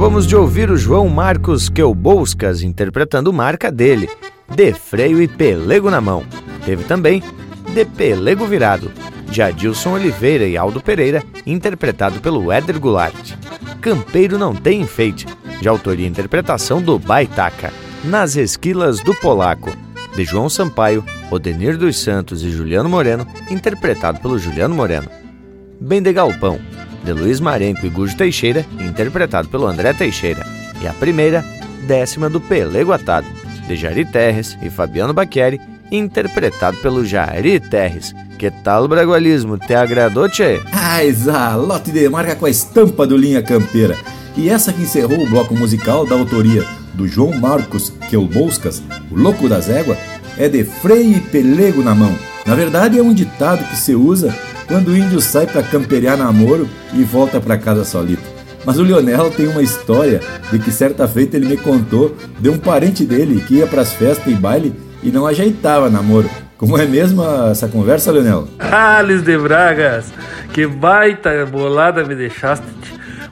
Acabamos 0.10 0.26
de 0.26 0.36
ouvir 0.36 0.72
o 0.72 0.76
João 0.76 1.08
Marcos 1.08 1.70
Queuboscas 1.70 2.64
interpretando 2.64 3.32
marca 3.32 3.72
dele, 3.72 4.10
De 4.50 4.74
Freio 4.74 5.22
e 5.22 5.28
Pelego 5.28 5.92
na 5.92 6.02
Mão. 6.02 6.26
Teve 6.66 6.84
também 6.84 7.22
De 7.76 7.86
Pelego 7.86 8.48
Virado, 8.48 8.92
de 9.30 9.40
Adilson 9.40 9.94
Oliveira 9.94 10.48
e 10.48 10.58
Aldo 10.58 10.82
Pereira, 10.82 11.24
interpretado 11.46 12.20
pelo 12.22 12.52
Éder 12.52 12.80
Goulart. 12.80 13.36
Campeiro 13.80 14.40
Não 14.40 14.56
Tem 14.56 14.82
Enfeite, 14.82 15.28
de 15.62 15.70
autoria 15.70 16.08
e 16.08 16.10
interpretação 16.10 16.82
do 16.82 16.98
Baitaca. 16.98 17.72
Nas 18.04 18.36
Esquilas 18.36 19.00
do 19.02 19.14
Polaco, 19.14 19.70
de 20.16 20.26
João 20.26 20.50
Sampaio, 20.50 21.06
Odenir 21.30 21.78
dos 21.78 22.00
Santos 22.00 22.44
e 22.44 22.50
Juliano 22.50 22.90
Moreno, 22.90 23.28
interpretado 23.48 24.20
pelo 24.20 24.40
Juliano 24.40 24.74
Moreno. 24.74 25.08
Bem 25.80 26.02
de 26.02 26.12
Galpão, 26.12 26.60
de 27.10 27.14
Luiz 27.14 27.40
Marenco 27.40 27.84
e 27.88 27.90
Gujo 27.90 28.16
Teixeira, 28.16 28.64
interpretado 28.80 29.50
pelo 29.50 29.66
André 29.66 29.94
Teixeira. 29.94 30.46
E 30.80 30.88
a 30.88 30.94
primeira, 30.94 31.44
décima 31.88 32.30
do 32.30 32.40
Pelego 32.40 32.92
Atado, 32.92 33.28
de 33.68 33.76
Jari 33.76 34.06
Terres 34.06 34.56
e 34.62 34.70
Fabiano 34.70 35.12
Baqueri, 35.12 35.60
interpretado 35.92 36.78
pelo 36.78 37.04
Jari 37.04 37.60
Terres. 37.60 38.14
Que 38.38 38.52
tal 38.52 38.84
o 38.84 38.88
bragualismo? 38.88 39.58
Te 39.58 39.74
agradou, 39.74 40.30
tchê? 40.30 40.62
Ah, 40.72 41.04
exalote 41.04 41.92
de 41.92 42.08
marca 42.08 42.36
com 42.36 42.46
a 42.46 42.50
estampa 42.50 43.08
do 43.08 43.18
Linha 43.18 43.42
Campeira. 43.42 43.98
E 44.38 44.48
essa 44.48 44.72
que 44.72 44.84
encerrou 44.84 45.24
o 45.24 45.30
bloco 45.30 45.56
musical 45.56 46.06
da 46.06 46.16
autoria 46.16 46.64
do 46.94 47.08
João 47.08 47.34
Marcos 47.40 47.92
Quelboscas, 48.08 48.84
o 49.10 49.16
Louco 49.16 49.50
das 49.50 49.68
Éguas, 49.68 49.98
é 50.38 50.48
de 50.48 50.64
freio 50.64 51.18
e 51.18 51.20
pelego 51.20 51.82
na 51.82 51.96
mão. 51.96 52.16
Na 52.46 52.54
verdade, 52.54 53.00
é 53.00 53.02
um 53.02 53.14
ditado 53.14 53.68
que 53.68 53.76
se 53.76 53.96
usa 53.96 54.34
quando 54.70 54.90
o 54.90 54.98
índio 54.98 55.20
sai 55.20 55.48
para 55.48 55.64
camperear 55.64 56.16
namoro 56.16 56.70
e 56.94 57.04
volta 57.04 57.42
para 57.42 57.58
casa 57.58 57.84
solito. 57.84 58.22
Mas 58.64 58.78
o 58.78 58.84
Lionel 58.84 59.32
tem 59.32 59.48
uma 59.48 59.64
história 59.64 60.22
de 60.52 60.60
que 60.60 60.72
certa 60.72 61.08
feita 61.08 61.36
ele 61.36 61.48
me 61.48 61.58
contou 61.58 62.16
de 62.40 62.50
um 62.50 62.58
parente 62.58 63.04
dele 63.04 63.44
que 63.48 63.56
ia 63.56 63.68
para 63.68 63.82
as 63.82 63.92
festas 63.92 64.32
e 64.32 64.36
baile 64.36 64.74
e 65.02 65.10
não 65.10 65.26
ajeitava 65.26 65.90
namoro. 65.90 66.30
Como 66.56 66.78
é 66.78 66.86
mesmo 66.86 67.24
essa 67.50 67.68
conversa, 67.68 68.12
Leonel? 68.12 68.48
Alice 68.60 69.24
de 69.24 69.38
Bragas, 69.38 70.14
que 70.54 70.68
baita 70.68 71.46
bolada 71.46 72.04
me 72.04 72.14
deixaste. 72.14 72.66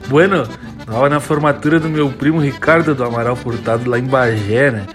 Bueno, 0.08 0.48
tava 0.86 1.08
na 1.08 1.20
formatura 1.20 1.78
do 1.78 1.88
meu 1.88 2.08
primo 2.08 2.40
Ricardo 2.40 2.94
do 2.94 3.04
Amaral 3.04 3.36
Furtado 3.36 3.88
lá 3.88 3.98
em 3.98 4.04
Bagé, 4.04 4.70
né? 4.70 4.86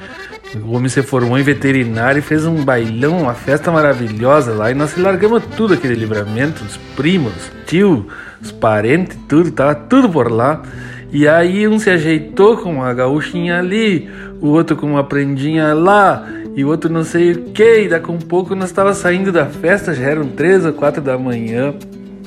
O 0.62 0.76
homem 0.76 0.88
se 0.88 1.02
formou 1.02 1.38
em 1.38 1.44
veterinário 1.44 2.20
e 2.20 2.22
fez 2.22 2.46
um 2.46 2.64
bailão, 2.64 3.24
uma 3.24 3.34
festa 3.34 3.72
maravilhosa 3.72 4.54
lá. 4.54 4.70
E 4.70 4.74
nós 4.74 4.96
largamos 4.96 5.44
tudo 5.58 5.74
aquele 5.74 5.96
livramento, 5.96 6.64
os 6.64 6.78
primos, 6.96 7.52
tio, 7.66 8.08
os 8.42 8.52
parentes, 8.52 9.18
tudo, 9.28 9.52
tava 9.52 9.74
tudo 9.74 10.08
por 10.10 10.32
lá. 10.32 10.62
E 11.12 11.28
aí 11.28 11.68
um 11.68 11.80
se 11.80 11.90
ajeitou 11.90 12.58
com 12.58 12.74
uma 12.74 12.94
gaúchinha 12.94 13.60
ali, 13.60 14.10
o 14.42 14.48
outro 14.48 14.76
com 14.76 14.88
uma 14.88 15.04
prendinha 15.04 15.74
lá, 15.74 16.28
e 16.56 16.64
o 16.64 16.68
outro 16.68 16.92
não 16.92 17.04
sei 17.04 17.32
o 17.32 17.44
que. 17.52 17.82
E 17.82 17.90
daqui 17.90 18.10
a 18.10 18.14
um 18.14 18.20
pouco 18.20 18.54
nós 18.54 18.70
estava 18.70 18.94
saindo 18.94 19.32
da 19.32 19.46
festa, 19.46 19.94
já 19.94 20.06
eram 20.06 20.28
três 20.28 20.66
ou 20.66 20.74
quatro 20.74 21.02
da 21.02 21.18
manhã. 21.18 21.74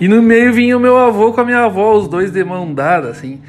E 0.01 0.09
no 0.09 0.21
meio 0.21 0.53
vinha 0.53 0.77
o 0.77 0.81
meu 0.81 0.97
avô 0.97 1.33
com 1.33 1.41
a 1.41 1.45
minha 1.45 1.65
avó, 1.65 1.97
os 1.97 2.09
dois 2.09 2.31
de 2.31 2.43
mão 2.45 2.73
dada, 2.75 3.09
assim. 3.09 3.41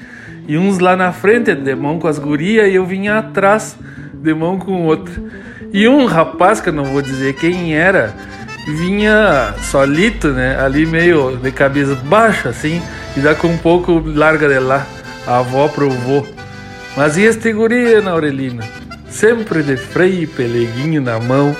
E 0.47 0.57
uns 0.57 0.79
lá 0.79 0.95
na 0.95 1.11
frente, 1.11 1.53
de 1.53 1.75
mão 1.75 1.99
com 1.99 2.07
as 2.07 2.17
gurias, 2.17 2.71
e 2.71 2.75
eu 2.75 2.85
vinha 2.85 3.17
atrás, 3.17 3.77
de 4.21 4.33
mão 4.33 4.57
com 4.59 4.71
o 4.71 4.85
outro. 4.85 5.29
E 5.73 5.87
um 5.87 6.05
rapaz, 6.05 6.61
que 6.61 6.69
eu 6.69 6.73
não 6.73 6.85
vou 6.85 7.01
dizer 7.01 7.33
quem 7.35 7.75
era, 7.75 8.13
vinha 8.67 9.53
solito, 9.61 10.29
né? 10.29 10.59
Ali 10.59 10.85
meio 10.85 11.37
de 11.37 11.51
cabeça 11.51 11.95
baixa, 11.95 12.49
assim, 12.49 12.81
e 13.15 13.19
daqui 13.19 13.47
um 13.47 13.57
pouco 13.57 14.01
larga 14.05 14.47
de 14.47 14.59
lá, 14.59 14.85
a 15.25 15.39
avó 15.39 15.67
pro 15.67 15.89
vô. 15.89 16.25
Mas 16.95 17.17
e 17.17 17.23
este 17.23 17.53
guri, 17.53 17.93
Ana 17.93 18.11
Aurelina? 18.11 18.63
Sempre 19.09 19.63
de 19.63 19.77
freio 19.77 20.23
e 20.23 20.27
peleguinho 20.27 21.01
na 21.01 21.19
mão. 21.19 21.55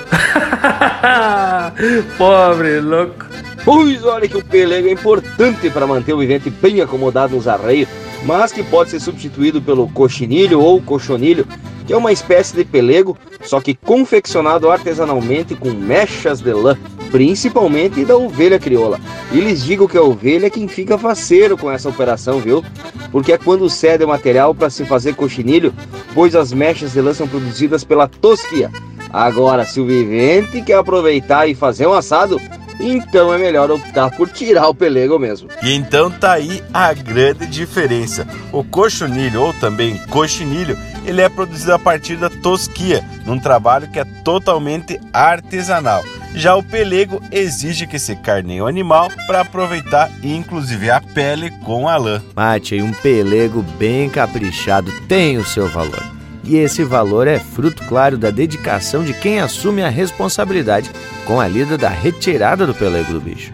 Pobre 2.18 2.80
louco. 2.80 3.26
Pois 3.64 4.04
olha 4.04 4.28
que 4.28 4.36
o 4.36 4.44
pelego 4.44 4.88
é 4.88 4.92
importante 4.92 5.70
para 5.70 5.86
manter 5.86 6.12
o 6.12 6.18
vivente 6.18 6.50
bem 6.50 6.80
acomodado 6.80 7.36
nos 7.36 7.46
arreios, 7.46 7.88
mas 8.24 8.52
que 8.52 8.62
pode 8.62 8.90
ser 8.90 9.00
substituído 9.00 9.60
pelo 9.60 9.88
coxinilho 9.88 10.60
ou 10.60 10.80
cochonilho, 10.80 11.46
que 11.88 11.94
é 11.94 11.96
uma 11.96 12.12
espécie 12.12 12.54
de 12.54 12.66
pelego, 12.66 13.16
só 13.40 13.62
que 13.62 13.74
confeccionado 13.74 14.70
artesanalmente 14.70 15.54
com 15.54 15.70
mechas 15.70 16.38
de 16.38 16.52
lã, 16.52 16.76
principalmente 17.10 18.04
da 18.04 18.14
ovelha 18.14 18.58
crioula. 18.58 19.00
E 19.32 19.40
lhes 19.40 19.64
digo 19.64 19.88
que 19.88 19.96
a 19.96 20.02
ovelha 20.02 20.48
é 20.48 20.50
quem 20.50 20.68
fica 20.68 20.98
faceiro 20.98 21.56
com 21.56 21.70
essa 21.70 21.88
operação, 21.88 22.40
viu? 22.40 22.62
Porque 23.10 23.32
é 23.32 23.38
quando 23.38 23.70
cede 23.70 24.04
o 24.04 24.08
material 24.08 24.54
para 24.54 24.68
se 24.68 24.84
fazer 24.84 25.14
coxinilho, 25.14 25.72
pois 26.12 26.36
as 26.36 26.52
mechas 26.52 26.92
de 26.92 27.00
lã 27.00 27.14
são 27.14 27.26
produzidas 27.26 27.84
pela 27.84 28.06
tosquia. 28.06 28.70
Agora, 29.10 29.64
se 29.64 29.80
o 29.80 29.86
vivente 29.86 30.60
quer 30.60 30.76
aproveitar 30.76 31.46
e 31.46 31.54
fazer 31.54 31.86
um 31.86 31.94
assado, 31.94 32.38
então 32.78 33.32
é 33.32 33.38
melhor 33.38 33.70
optar 33.70 34.10
por 34.10 34.28
tirar 34.28 34.68
o 34.68 34.74
pelego 34.74 35.18
mesmo. 35.18 35.48
E 35.62 35.72
então 35.72 36.10
tá 36.10 36.32
aí 36.32 36.62
a 36.72 36.92
grande 36.92 37.46
diferença. 37.46 38.26
O 38.52 38.62
cochonilho 38.62 39.42
ou 39.42 39.52
também 39.54 39.96
coxinilho, 40.10 40.76
ele 41.08 41.22
é 41.22 41.28
produzido 41.28 41.72
a 41.72 41.78
partir 41.78 42.16
da 42.16 42.28
tosquia, 42.28 43.02
num 43.24 43.38
trabalho 43.38 43.88
que 43.88 43.98
é 43.98 44.04
totalmente 44.04 45.00
artesanal. 45.12 46.04
Já 46.34 46.54
o 46.54 46.62
pelego 46.62 47.22
exige 47.32 47.86
que 47.86 47.98
se 47.98 48.14
carneie 48.16 48.60
o 48.60 48.66
animal 48.66 49.08
para 49.26 49.40
aproveitar 49.40 50.10
inclusive 50.22 50.90
a 50.90 51.00
pele 51.00 51.50
com 51.64 51.88
a 51.88 51.96
lã. 51.96 52.22
Mate, 52.36 52.80
um 52.82 52.92
pelego 52.92 53.62
bem 53.78 54.10
caprichado 54.10 54.92
tem 55.08 55.38
o 55.38 55.44
seu 55.44 55.68
valor. 55.68 56.02
E 56.44 56.56
esse 56.56 56.82
valor 56.84 57.26
é 57.26 57.38
fruto, 57.38 57.84
claro, 57.84 58.16
da 58.16 58.30
dedicação 58.30 59.04
de 59.04 59.12
quem 59.12 59.40
assume 59.40 59.82
a 59.82 59.88
responsabilidade 59.88 60.90
com 61.26 61.40
a 61.40 61.48
lida 61.48 61.76
da 61.76 61.88
retirada 61.88 62.66
do 62.66 62.74
pelego 62.74 63.12
do 63.12 63.20
bicho. 63.20 63.52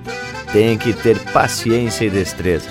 Tem 0.52 0.78
que 0.78 0.92
ter 0.92 1.18
paciência 1.32 2.04
e 2.04 2.10
destreza. 2.10 2.68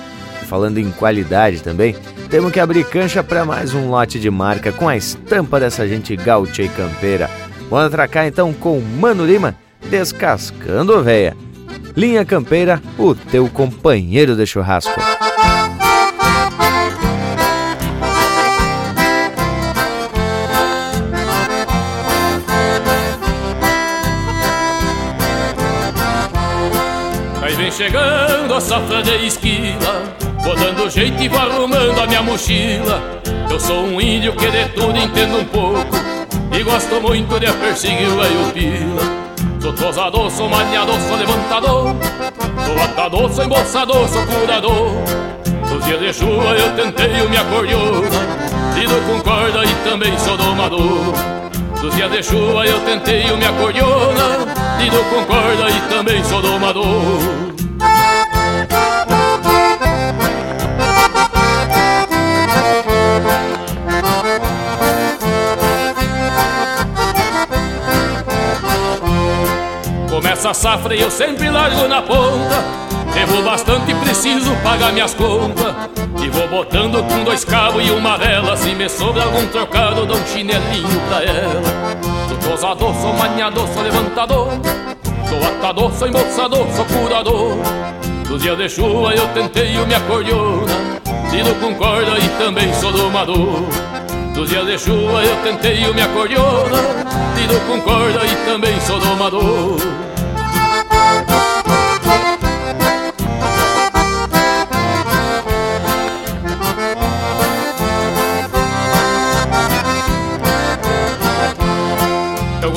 Falando 0.48 0.78
em 0.78 0.91
qualidade 0.91 1.62
também, 1.62 1.96
temos 2.34 2.52
que 2.52 2.60
abrir 2.60 2.84
cancha 2.86 3.24
para 3.24 3.46
mais 3.46 3.76
um 3.76 3.91
lote 3.91 4.19
de 4.19 4.32
marca 4.32 4.72
com 4.72 4.89
a 4.89 4.98
estampa 4.98 5.60
dessa 5.60 5.88
gente 5.88 6.15
gaúcha 6.15 6.63
e 6.63 6.67
campeira. 6.67 7.30
Vamos 7.69 7.86
atracar 7.86 8.26
então 8.26 8.52
com 8.52 8.82
Mano 8.82 9.24
Lima, 9.24 9.56
descascando 9.88 10.98
oveia. 10.98 11.38
Linha 11.96 12.26
Campeira, 12.26 12.82
o 12.98 13.13
teu 13.13 13.48
companheiro 13.48 14.36
de 14.36 14.48
churrasco. 14.48 15.00
Aí 27.43 27.54
vem 27.54 27.72
chegando 27.72 28.56
a 28.56 28.60
safra 28.60 29.04
de 29.04 29.28
esquila 29.28 30.23
Vou 30.43 30.56
dando 30.56 30.89
jeito 30.89 31.23
e 31.23 31.29
vou 31.29 31.39
arrumando 31.39 32.01
a 32.01 32.06
minha 32.06 32.21
mochila. 32.21 33.01
Eu 33.49 33.58
sou 33.58 33.86
um 33.86 34.01
índio 34.01 34.36
que 34.36 34.51
de 34.51 34.65
tudo 34.69 34.97
entendo 34.97 35.38
um 35.38 35.45
pouco. 35.45 35.95
E 36.51 36.63
gosto 36.63 36.99
muito 36.99 37.39
de 37.39 37.49
perseguir 37.53 38.10
o 38.10 38.17
velho 38.17 38.51
pila. 38.53 39.23
Sou 39.62 39.71
tosador, 39.71 40.29
sou 40.29 40.49
maniador, 40.49 40.99
sou 40.99 41.15
levantador. 41.15 41.95
Sou 42.65 42.84
atador, 42.84 43.32
sou 43.32 43.45
embolsador, 43.45 44.10
sou 44.10 44.25
curador. 44.27 44.91
Nos 45.71 45.86
dias 45.86 45.99
de 45.99 46.13
chuva 46.13 46.56
eu 46.58 46.75
tentei 46.75 47.21
o 47.21 47.29
minha 47.29 47.43
cordiona 47.45 48.10
Lido 48.75 48.95
com 49.08 49.21
corda 49.21 49.63
e 49.63 49.89
também 49.89 50.19
sou 50.19 50.36
domador. 50.36 51.13
Nos 51.82 51.95
dias 51.95 52.12
de 52.12 52.21
chuva 52.21 52.65
eu 52.65 52.79
tentei 52.82 53.32
o 53.32 53.38
minha 53.38 53.53
cordiona 53.53 54.39
Lido 54.77 55.03
com 55.06 55.23
corda 55.23 55.69
e 55.69 55.89
também 55.89 56.23
sou 56.25 56.41
domador 56.41 57.53
Começa 70.43 70.60
a 70.60 70.71
safra 70.71 70.93
eu 70.93 71.10
sempre 71.10 71.49
largo 71.49 71.88
na 71.88 72.01
ponta. 72.01 72.65
Devo 73.13 73.41
bastante 73.43 73.95
preciso 73.95 74.53
pagar 74.62 74.91
minhas 74.91 75.13
contas. 75.13 75.73
E 76.21 76.27
vou 76.27 76.49
botando 76.49 77.01
com 77.08 77.23
dois 77.23 77.45
cabos 77.45 77.82
e 77.88 77.89
uma 77.91 78.17
vela. 78.17 78.58
Se 78.58 78.75
me 78.75 78.89
sobra 78.89 79.23
algum 79.23 79.47
trocado, 79.47 80.06
dou 80.06 80.17
um 80.17 80.27
chinelinho 80.27 80.99
pra 81.08 81.23
ela. 81.23 81.63
Sou 82.27 82.51
tosador, 82.51 82.93
sou 82.95 83.13
maniador, 83.13 83.65
sou 83.69 83.84
levantador. 83.84 84.49
Sou 85.29 85.47
atador, 85.47 85.93
sou 85.93 86.10
embolsador, 86.10 86.67
sou 86.75 86.86
curador. 86.88 87.58
Nos 88.29 88.41
dias 88.41 88.58
de 88.58 88.67
chuva 88.67 89.13
eu 89.13 89.25
tentei 89.29 89.77
o 89.77 89.86
minha 89.86 89.99
cordiona 90.01 90.73
Lido 91.32 91.56
com 91.56 91.73
corda 91.75 92.17
e 92.19 92.43
também 92.43 92.73
sou 92.73 92.91
domador. 92.91 93.63
Nos 94.36 94.49
dias 94.49 94.65
de 94.65 94.77
chuva 94.77 95.23
eu 95.23 95.38
tentei 95.38 95.89
o 95.89 95.93
minha 95.93 96.10
cordiona 96.10 96.82
Lido 97.38 97.58
com 97.65 97.79
corda 97.79 98.19
e 98.25 98.45
também 98.45 98.77
sou 98.82 98.99
domador 98.99 100.03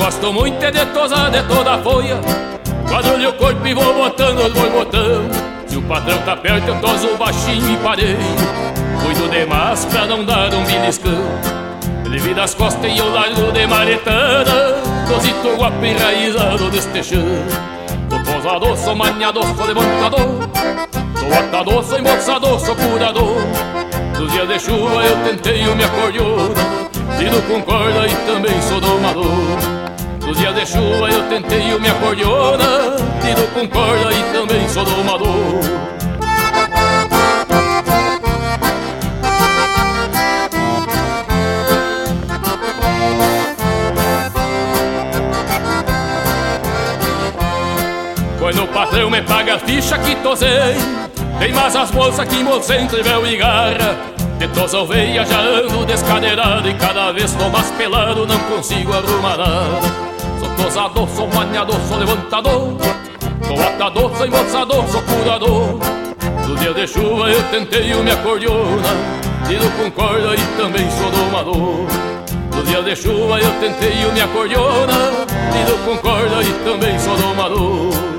gosto 0.07 0.31
muito 0.31 0.63
é 0.63 0.71
de 0.71 0.85
tosar 0.85 1.29
de 1.29 1.43
toda 1.43 1.73
a 1.73 1.77
folha. 1.79 2.17
Quadrulho 2.89 3.29
o 3.29 3.33
corpo 3.33 3.67
e 3.67 3.73
vou 3.73 3.93
botando 3.93 4.39
os 4.39 4.53
borbotão 4.53 5.29
Se 5.67 5.75
o 5.75 5.81
patrão 5.81 6.17
tá 6.19 6.33
perto 6.37 6.69
eu 6.69 6.79
toso 6.79 7.17
baixinho 7.17 7.73
e 7.73 7.77
parei. 7.83 8.15
Cuido 9.03 9.27
demais 9.27 9.83
pra 9.83 10.05
não 10.05 10.23
dar 10.23 10.53
um 10.53 10.63
beliscão. 10.63 11.11
Ele 12.05 12.33
das 12.33 12.55
costas 12.55 12.89
e 12.89 12.97
eu 12.97 13.13
largo 13.13 13.51
de 13.51 13.67
maretada 13.67 14.81
Dosito 15.09 15.57
guapo 15.57 15.85
enraizado 15.85 16.71
deste 16.71 17.03
chão. 17.03 17.25
Sou 18.09 18.33
posador, 18.33 18.77
sou 18.77 18.95
maniador, 18.95 19.45
sou 19.57 19.65
levantador. 19.65 20.49
Sou 21.19 21.37
atador, 21.37 21.83
sou 21.83 21.99
embolsador, 21.99 22.59
sou 22.61 22.75
curador. 22.77 23.35
Nos 24.17 24.31
dias 24.31 24.47
de 24.47 24.57
chuva 24.57 25.03
eu 25.03 25.17
tentei 25.25 25.67
o 25.67 25.75
me 25.75 25.83
acordeona 25.83 26.53
Lido 27.19 27.41
com 27.43 27.61
corda 27.61 28.07
e 28.07 28.15
também 28.25 28.61
sou 28.61 28.79
domador 28.79 29.86
Nos 30.27 30.37
dias 30.37 30.53
de 30.53 30.65
chuva 30.65 31.09
eu 31.09 31.23
tentei 31.29 31.73
o 31.73 31.79
me 31.79 31.87
acordeona 31.87 32.97
Lido 33.23 33.47
com 33.53 33.65
corda 33.65 34.13
e 34.13 34.23
também 34.33 34.67
sou 34.67 34.83
domador 34.83 35.61
Quando 48.37 48.63
o 48.63 48.67
patrão 48.67 49.09
me 49.09 49.21
paga 49.21 49.55
a 49.55 49.59
ficha 49.59 49.97
que 49.97 50.13
tosei 50.17 50.75
Tem 51.39 51.53
mais 51.53 51.73
as 51.73 51.89
bolsas 51.89 52.27
que 52.27 52.35
embolsei 52.35 52.81
entre 52.81 53.01
véu 53.01 53.25
e 53.25 53.37
garra. 53.37 53.95
De 54.37 54.47
tosa 54.49 54.79
oveia 54.79 55.25
já 55.25 55.39
ando 55.39 55.85
descadeirado 55.85 56.69
E 56.69 56.73
cada 56.73 57.13
vez 57.13 57.31
tô 57.31 57.47
mais 57.49 57.71
pelado, 57.71 58.27
não 58.27 58.39
consigo 58.39 58.91
arrumar 58.91 59.37
nada 59.37 60.06
Sou 60.57 60.65
tosador, 60.65 61.07
sou 61.09 61.27
maniador, 61.27 61.79
sou 61.87 61.97
levantador. 61.99 62.77
Sou 63.45 63.61
atador, 63.61 64.17
sou 64.17 64.25
embolsador, 64.25 64.87
sou 64.87 65.01
curador. 65.03 65.79
No 66.47 66.55
dia 66.55 66.73
de 66.73 66.87
chuva 66.87 67.29
eu 67.29 67.43
tentei 67.51 67.93
o 67.93 68.03
me 68.03 68.11
acordeona. 68.11 68.87
Lido 69.47 69.69
com 69.77 69.91
corda 69.91 70.35
e 70.35 70.57
também 70.57 70.89
sou 70.91 71.11
domador. 71.11 71.85
No 72.55 72.63
dia 72.63 72.81
de 72.81 72.95
chuva 72.95 73.39
eu 73.39 73.51
tentei 73.61 74.05
o 74.05 74.11
me 74.11 74.21
acordeona. 74.21 74.97
Lido 75.53 75.77
com 75.85 75.97
corda 75.97 76.41
e 76.41 76.51
também 76.65 76.99
sou 76.99 77.15
domador. 77.15 78.17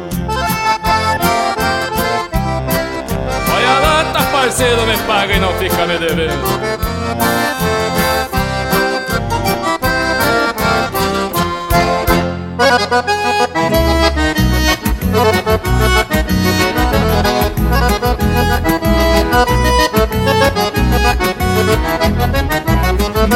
Parceiro 4.48 4.86
me 4.86 4.96
paga 4.98 5.34
e 5.34 5.40
não 5.40 5.52
fica 5.54 5.86
me 5.86 5.98
devendo. 5.98 7.47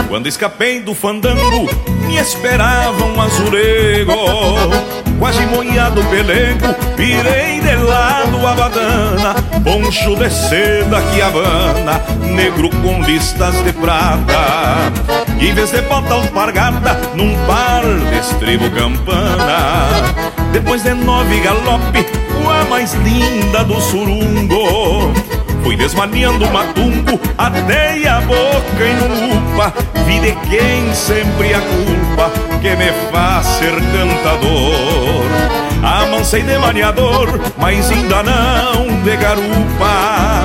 Quando 0.08 0.26
escapei 0.26 0.80
do 0.80 0.94
fandango, 0.94 1.68
me 2.06 2.16
esperava 2.16 3.04
um 3.04 3.20
azulego 3.20 4.12
quase 5.22 5.46
moiado 5.46 6.02
pelego, 6.06 6.74
virei 6.96 7.60
de 7.60 7.76
lado 7.76 8.44
a 8.44 8.54
badana, 8.54 9.34
poncho 9.62 10.16
de 10.16 10.28
seda 10.28 11.00
que 11.00 11.22
habana, 11.22 12.00
negro 12.22 12.68
com 12.82 13.00
listas 13.02 13.54
de 13.62 13.72
prata. 13.72 15.21
Em 15.42 15.52
vez 15.52 15.72
de 15.72 15.82
bota 15.82 16.14
alpargata, 16.14 16.96
num 17.16 17.34
par 17.46 17.82
de 17.82 18.18
estribo 18.18 18.70
campana. 18.70 20.14
Depois 20.52 20.84
de 20.84 20.94
nove 20.94 21.40
galope, 21.40 22.06
a 22.48 22.64
mais 22.70 22.94
linda 22.94 23.64
do 23.64 23.80
surungo. 23.80 25.12
Fui 25.64 25.76
desmaniando 25.76 26.44
o 26.44 26.52
matumbo, 26.52 27.20
atei 27.36 28.06
a 28.06 28.20
boca 28.20 28.84
em 28.84 28.98
lupa 28.98 29.72
Vi 30.06 30.18
de 30.18 30.32
quem 30.48 30.92
sempre 30.92 31.54
a 31.54 31.60
culpa 31.60 32.30
que 32.60 32.74
me 32.74 32.92
faz 33.12 33.46
ser 33.46 33.70
cantador 33.70 35.24
Amansei 35.84 36.42
de 36.42 36.58
maniador, 36.58 37.28
mas 37.58 37.90
ainda 37.90 38.24
não 38.24 39.02
de 39.02 39.16
garupa 39.16 40.41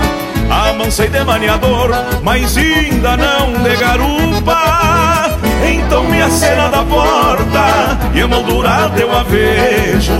Amansei 0.78 1.10
de 1.10 1.24
maniador, 1.24 1.90
mas 2.22 2.56
ainda 2.56 3.18
não 3.18 3.63
de 3.63 3.76
garupa. 3.78 5.36
Então 5.68 6.04
me 6.04 6.22
acena 6.22 6.70
da 6.70 6.84
porta 6.84 7.98
e 8.13 8.20
emoldurada 8.20 9.00
eu 9.00 9.12
a 9.12 9.24
vejo 9.24 10.13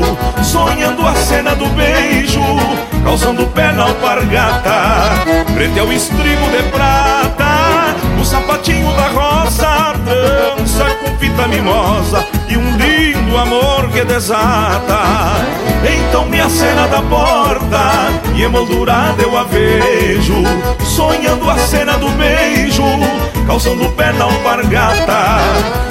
Sonhando 0.44 1.08
a 1.08 1.14
cena 1.14 1.56
do 1.56 1.68
beijo, 1.68 2.42
calçando 3.04 3.44
o 3.44 3.48
pé 3.50 3.72
na 3.72 3.84
alpargata 3.84 4.74
Frente 5.54 5.80
ao 5.80 5.94
estribo 5.94 6.50
de 6.50 6.64
prata, 6.72 7.96
o 8.20 8.26
sapatinho 8.26 8.92
da 8.94 9.08
rosa 9.10 9.94
Dança 10.06 10.86
com 11.04 11.18
fita 11.20 11.48
mimosa 11.48 12.37
um 12.58 12.78
lindo 12.78 13.38
amor 13.38 13.90
que 13.90 14.04
desata 14.04 15.00
Então 15.84 16.26
me 16.26 16.40
acena 16.40 16.88
da 16.88 17.02
porta 17.02 18.10
e 18.36 18.44
emoldurada 18.44 19.22
eu 19.22 19.38
a 19.38 19.44
vejo 19.44 20.44
Sonhando 20.84 21.50
a 21.50 21.58
cena 21.58 21.98
do 21.98 22.10
beijo 22.10 22.84
calçando 23.48 23.86
o 23.86 23.92
pé 23.94 24.12
na 24.12 24.26
alpargata, 24.26 25.40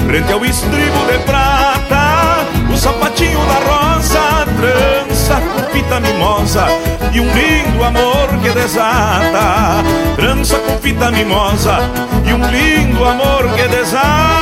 frente 0.07 0.31
ao 0.31 0.44
estribo 0.44 1.07
de 1.11 1.18
prata, 1.20 2.44
o 2.70 2.76
sapatinho 2.76 3.40
da 3.46 3.55
rosa, 3.55 4.46
trança 4.61 5.40
com 5.40 5.72
fita 5.72 5.98
mimosa 5.98 6.66
e 7.12 7.20
um 7.20 7.33
lindo 7.33 7.83
amor 7.83 8.29
que 8.42 8.50
desata, 8.50 9.83
trança 10.16 10.59
com 10.59 10.76
fita 10.79 11.11
mimosa 11.11 11.79
e 12.26 12.33
um 12.35 12.46
lindo 12.50 13.02
amor 13.05 13.48
que 13.57 13.66
desata. 13.68 14.37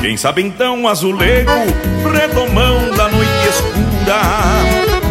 Quem 0.00 0.16
sabe 0.16 0.42
então 0.42 0.88
azulego, 0.88 1.50
redomão 2.10 2.90
da 2.96 3.08
noite 3.08 3.30
escura 3.48 4.22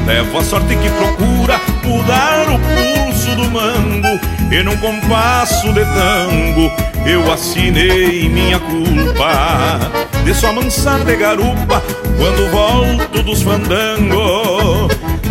Levo 0.07 0.39
a 0.39 0.43
sorte 0.43 0.75
que 0.75 0.89
procura 0.89 1.59
mudar 1.83 2.47
o 2.49 2.59
pulso 2.59 3.35
do 3.35 3.51
mango 3.51 4.19
E 4.51 4.63
num 4.63 4.77
compasso 4.77 5.71
de 5.71 5.85
tango 5.85 6.71
eu 7.05 7.31
assinei 7.31 8.27
minha 8.27 8.59
culpa. 8.59 9.79
De 10.23 10.33
só 10.33 10.51
mansar 10.51 11.03
de 11.03 11.15
garupa 11.15 11.83
quando 12.17 12.49
volto 12.49 13.21
dos 13.21 13.43
fandangos 13.43 14.54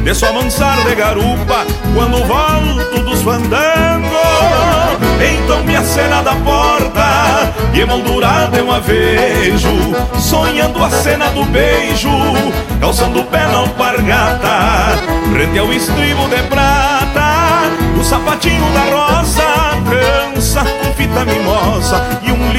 De 0.04 0.14
só 0.14 0.34
mansar 0.34 0.84
de 0.84 0.94
garupa 0.94 1.64
quando 1.94 2.22
volto 2.26 3.02
dos 3.04 3.22
fandangos 3.22 4.10
Então 5.18 5.64
me 5.64 5.74
acena 5.74 6.22
da 6.22 6.34
porta 6.34 7.54
E 7.72 7.80
emoldurada 7.80 8.58
eu 8.58 8.70
a 8.70 8.80
vejo 8.80 9.70
Sonhando 10.18 10.84
a 10.84 10.90
cena 10.90 11.30
do 11.30 11.42
beijo 11.46 12.10
Calçando 12.82 13.20
o 13.20 13.24
pé 13.24 13.46
na 13.46 13.60
alpargata 13.60 14.98
Frente 15.32 15.58
ao 15.58 15.72
estribo 15.72 16.28
de 16.28 16.42
prata 16.50 17.62
O 17.98 18.04
sapatinho 18.04 18.66
da 18.74 18.82
rosa 18.82 19.42
Trança 19.88 20.64
com 20.82 20.92
fita 20.92 21.24
mimosa 21.24 22.20
E 22.22 22.30
um 22.30 22.52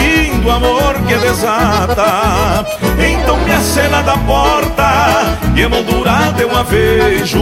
lindo 0.45 0.51
amor 0.51 0.93
que 1.07 1.15
desata. 1.15 2.65
Então 2.99 3.37
me 3.37 3.51
acena 3.51 4.01
da 4.03 4.15
porta 4.17 5.37
E 5.55 5.61
emoldurada 5.61 6.41
eu 6.41 6.55
a 6.55 6.63
vejo 6.63 7.41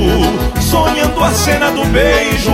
Sonhando 0.60 1.24
a 1.24 1.32
cena 1.32 1.70
do 1.72 1.86
beijo 1.86 2.54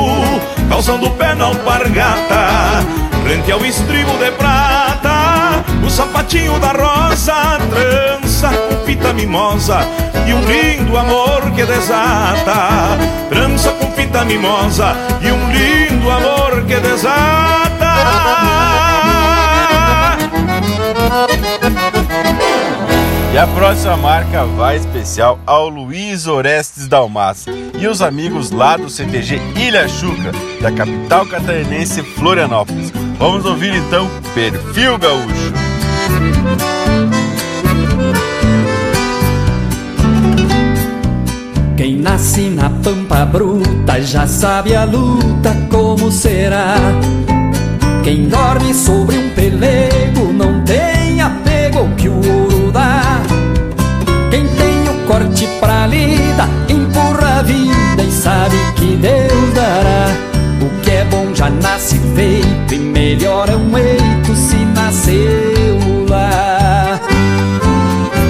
Calçando 0.68 1.10
pé 1.12 1.36
na 1.36 1.46
alpargata 1.46 2.84
Frente 3.24 3.52
ao 3.52 3.64
estribo 3.66 4.12
de 4.18 4.32
prata 4.32 5.64
O 5.86 5.90
sapatinho 5.90 6.60
da 6.60 6.72
rosa 6.72 7.60
Trança 7.70 8.50
com 8.50 8.86
fita 8.86 9.14
mimosa 9.14 9.80
E 10.28 10.34
um 10.34 10.42
lindo 10.46 10.98
amor 10.98 11.52
que 11.56 11.66
desata 11.66 12.98
Trança 13.30 13.72
com 13.72 13.92
fita 13.92 14.26
mimosa 14.26 14.96
E 15.22 15.32
um 15.32 15.52
lindo 15.52 16.10
amor 16.10 16.64
que 16.66 16.76
desata 16.80 18.49
a 23.40 23.48
próxima 23.48 23.96
marca 23.96 24.44
vai 24.44 24.76
especial 24.76 25.40
ao 25.46 25.70
Luiz 25.70 26.28
Orestes 26.28 26.90
Dalmas 26.90 27.46
e 27.80 27.88
os 27.88 28.02
amigos 28.02 28.52
lá 28.52 28.76
do 28.76 28.90
CTG 28.90 29.40
Ilha 29.56 29.88
Chuca, 29.88 30.34
da 30.62 30.70
capital 30.70 31.26
catarinense 31.26 32.04
Florianópolis. 32.04 32.92
Vamos 33.18 33.46
ouvir 33.46 33.74
então 33.74 34.10
Perfil 34.36 34.98
Gaúcho. 34.98 35.54
Quem 41.78 41.96
nasce 41.96 42.50
na 42.50 42.70
pampa 42.70 43.26
bruta 43.26 44.02
já 44.02 44.28
sabe 44.28 44.76
a 44.76 44.84
luta 44.84 45.56
como 45.72 46.12
será. 46.12 46.76
Quem 48.04 48.28
dorme 48.28 48.74
sobre 48.74 49.18
um 49.18 49.30
pelego 49.30 50.34
não 50.34 50.62
tem 50.66 50.79
sabe 58.30 58.58
que 58.76 58.96
Deus 58.98 59.54
dará. 59.56 60.06
O 60.62 60.70
que 60.82 60.92
é 60.92 61.04
bom 61.06 61.34
já 61.34 61.50
nasce 61.50 62.00
feito 62.16 62.76
e 62.76 62.78
melhora 62.78 63.58
um 63.58 63.76
eito 63.78 64.36
se 64.36 64.58
nasceu 64.78 66.06
lá. 66.08 67.00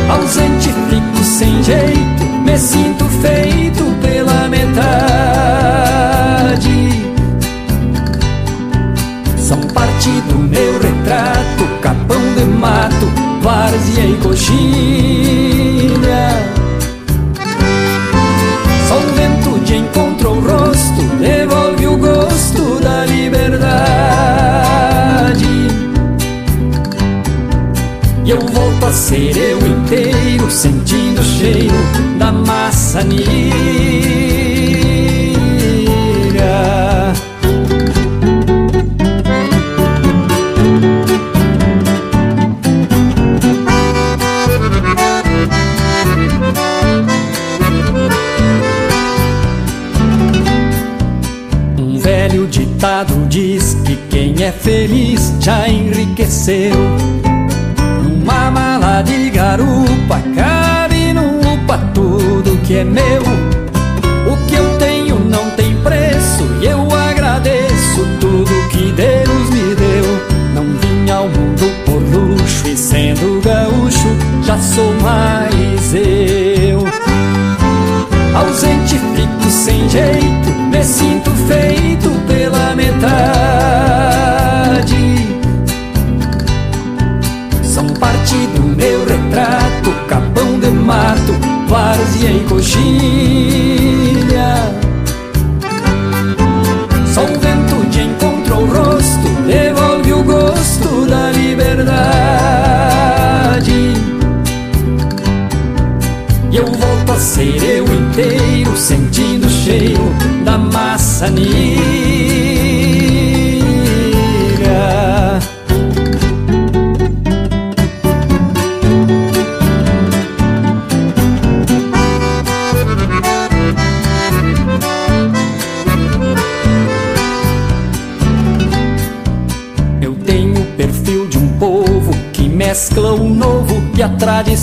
Ausente 0.09 0.69
fico 0.89 1.23
sem 1.23 1.61
jeito, 1.63 2.23
me 2.45 2.57
sinto 2.57 3.03
feito 3.23 3.83
pela 4.01 4.47
metade. 4.47 4.79
São 9.37 9.59
parte 9.73 10.09
do 10.29 10.37
meu 10.37 10.73
retrato, 10.79 11.63
capão 11.81 12.21
de 12.35 12.45
mato, 12.45 13.07
várzea 13.41 14.05
e 14.05 14.15
coxilha. 14.23 15.18
Ser 28.91 29.37
eu 29.37 29.59
inteiro, 29.59 30.49
sentindo 30.49 31.21
o 31.21 31.23
cheiro 31.23 31.75
da 32.17 32.31
maçanilha. 32.31 33.29
Um 51.77 51.99
velho 51.99 52.47
ditado 52.47 53.13
diz 53.27 53.75
que 53.85 53.95
quem 54.09 54.43
é 54.43 54.51
feliz 54.51 55.33
já 55.39 55.67
enriqueceu. 55.67 57.28
De 59.05 59.29
garupa 59.29 60.21
cabe 60.35 61.13
no 61.13 61.39
upa 61.53 61.77
tudo 61.93 62.59
que 62.67 62.77
é 62.77 62.83
meu. 62.83 63.21
O 64.31 64.45
que 64.45 64.55
eu 64.55 64.77
tenho 64.77 65.17
não 65.19 65.49
tem 65.51 65.73
preço 65.77 66.43
e 66.61 66.65
eu 66.65 66.85
agradeço 66.93 68.05
tudo 68.19 68.51
que 68.69 68.91
Deus 68.91 69.49
me 69.51 69.73
deu. 69.73 70.05
Não 70.53 70.65
vim 70.65 71.09
ao 71.09 71.29
mundo 71.29 71.71
por 71.85 72.01
luxo 72.01 72.67
e 72.67 72.75
sendo 72.75 73.41
gaúcho 73.41 74.09
já 74.43 74.59
sou 74.59 74.93
mais 74.95 75.95
eu. 75.95 76.48
Várzea 92.59 93.48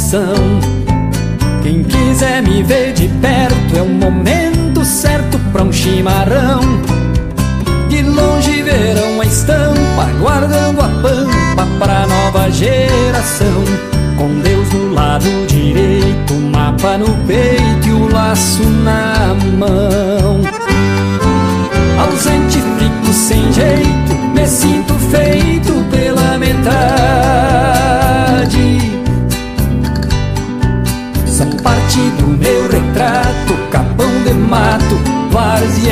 a 0.06 0.16
tradição. 0.16 0.34
Quem 1.62 1.82
quiser 1.82 2.42
me 2.42 2.62
ver 2.62 2.92
de 2.92 3.08
perto 3.08 3.76
é 3.76 3.82
o 3.82 3.88
momento 3.88 4.84
certo 4.84 5.38
pra 5.52 5.64
um 5.64 5.72
chimarrão. 5.72 6.60
De 7.88 8.02
longe 8.02 8.62
verão 8.62 9.20
a 9.20 9.24
estampa, 9.24 10.06
guardando 10.20 10.80
a 10.80 10.88
pampa 10.88 11.66
pra 11.78 12.06
nova 12.06 12.50
geração. 12.50 13.64
Com 14.16 14.40
Deus 14.40 14.72
no 14.72 14.94
lado 14.94 15.46
direito, 15.46 16.34
o 16.34 16.40
mapa 16.40 16.96
no 16.96 17.12
peito 17.26 17.88
e 17.88 17.92
o 17.92 18.08
laço 18.08 18.62
na 18.62 19.34
mão. 19.58 20.05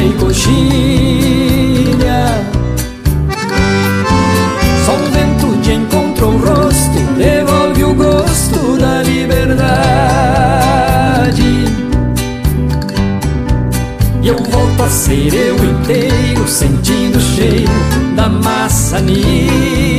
E 0.05 0.13
coxilha. 0.15 1.95
Só 4.85 4.95
o 4.95 5.11
vento 5.11 5.57
de 5.63 5.73
encontro 5.73 6.29
o 6.29 6.37
rosto, 6.37 6.99
devolve 7.17 7.85
o 7.85 7.95
gosto 7.95 8.77
da 8.79 9.03
liberdade. 9.03 10.05
E 14.23 14.29
eu 14.29 14.37
volto 14.37 14.83
a 14.83 14.89
ser 14.89 15.35
eu 15.35 15.57
inteiro, 15.57 16.47
sentindo 16.47 17.19
o 17.19 17.21
cheiro 17.21 17.73
da 18.15 18.29
maçanilha. 18.29 19.94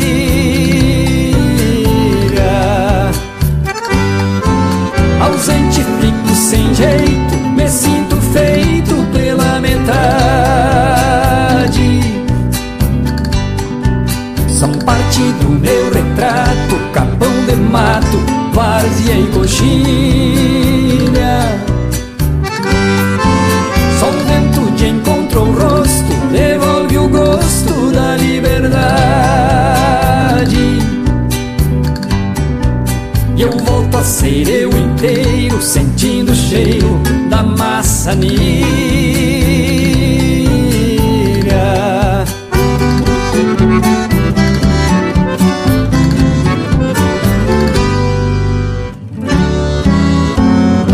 Maçanilha. 38.06 38.46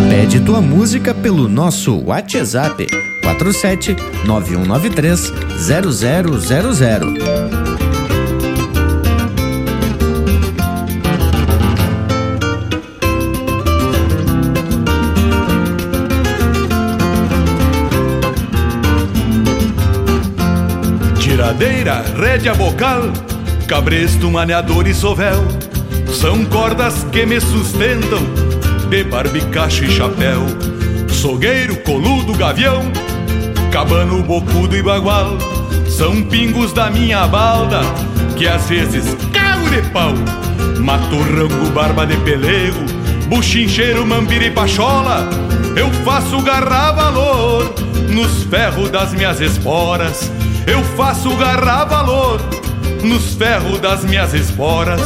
Pede 0.09 0.39
tua 0.39 0.61
música 0.61 1.13
pelo 1.13 1.49
nosso 1.49 2.01
WhatsApp 2.05 2.87
47 3.21 3.95
9193 4.25 5.33
0000. 5.67 7.50
Rédea 22.21 22.53
bocal, 22.53 23.11
cabresto, 23.67 24.29
maneador 24.29 24.85
e 24.85 24.93
sovel. 24.93 25.43
São 26.13 26.45
cordas 26.45 27.03
que 27.11 27.25
me 27.25 27.41
sustentam 27.41 28.19
de 28.91 29.03
barbicacho 29.03 29.85
e 29.85 29.89
chapéu. 29.89 30.45
Sogueiro, 31.09 31.75
coludo, 31.77 32.33
gavião, 32.33 32.83
cabano, 33.71 34.21
bocudo 34.21 34.77
e 34.77 34.83
bagual. 34.83 35.35
São 35.89 36.21
pingos 36.21 36.71
da 36.73 36.91
minha 36.91 37.25
balda 37.25 37.81
que 38.37 38.47
às 38.47 38.69
vezes 38.69 39.15
cago 39.33 39.67
de 39.71 39.81
pau. 39.89 40.13
Mato 40.79 41.17
rango, 41.23 41.71
barba 41.73 42.05
de 42.05 42.17
pelego, 42.17 42.85
buchincheiro, 43.29 44.05
mambira 44.05 44.45
e 44.45 44.51
pachola. 44.51 45.27
Eu 45.75 45.89
faço 46.05 46.39
garra 46.43 46.91
valor 46.91 47.73
nos 48.09 48.43
ferros 48.43 48.91
das 48.91 49.11
minhas 49.11 49.41
esporas 49.41 50.29
Eu 50.67 50.83
faço 50.95 51.35
garra 51.37 51.85
valor 51.85 52.39
nos 53.03 53.35
ferros 53.35 53.79
das 53.79 54.03
minhas 54.03 54.33
esporas 54.33 55.01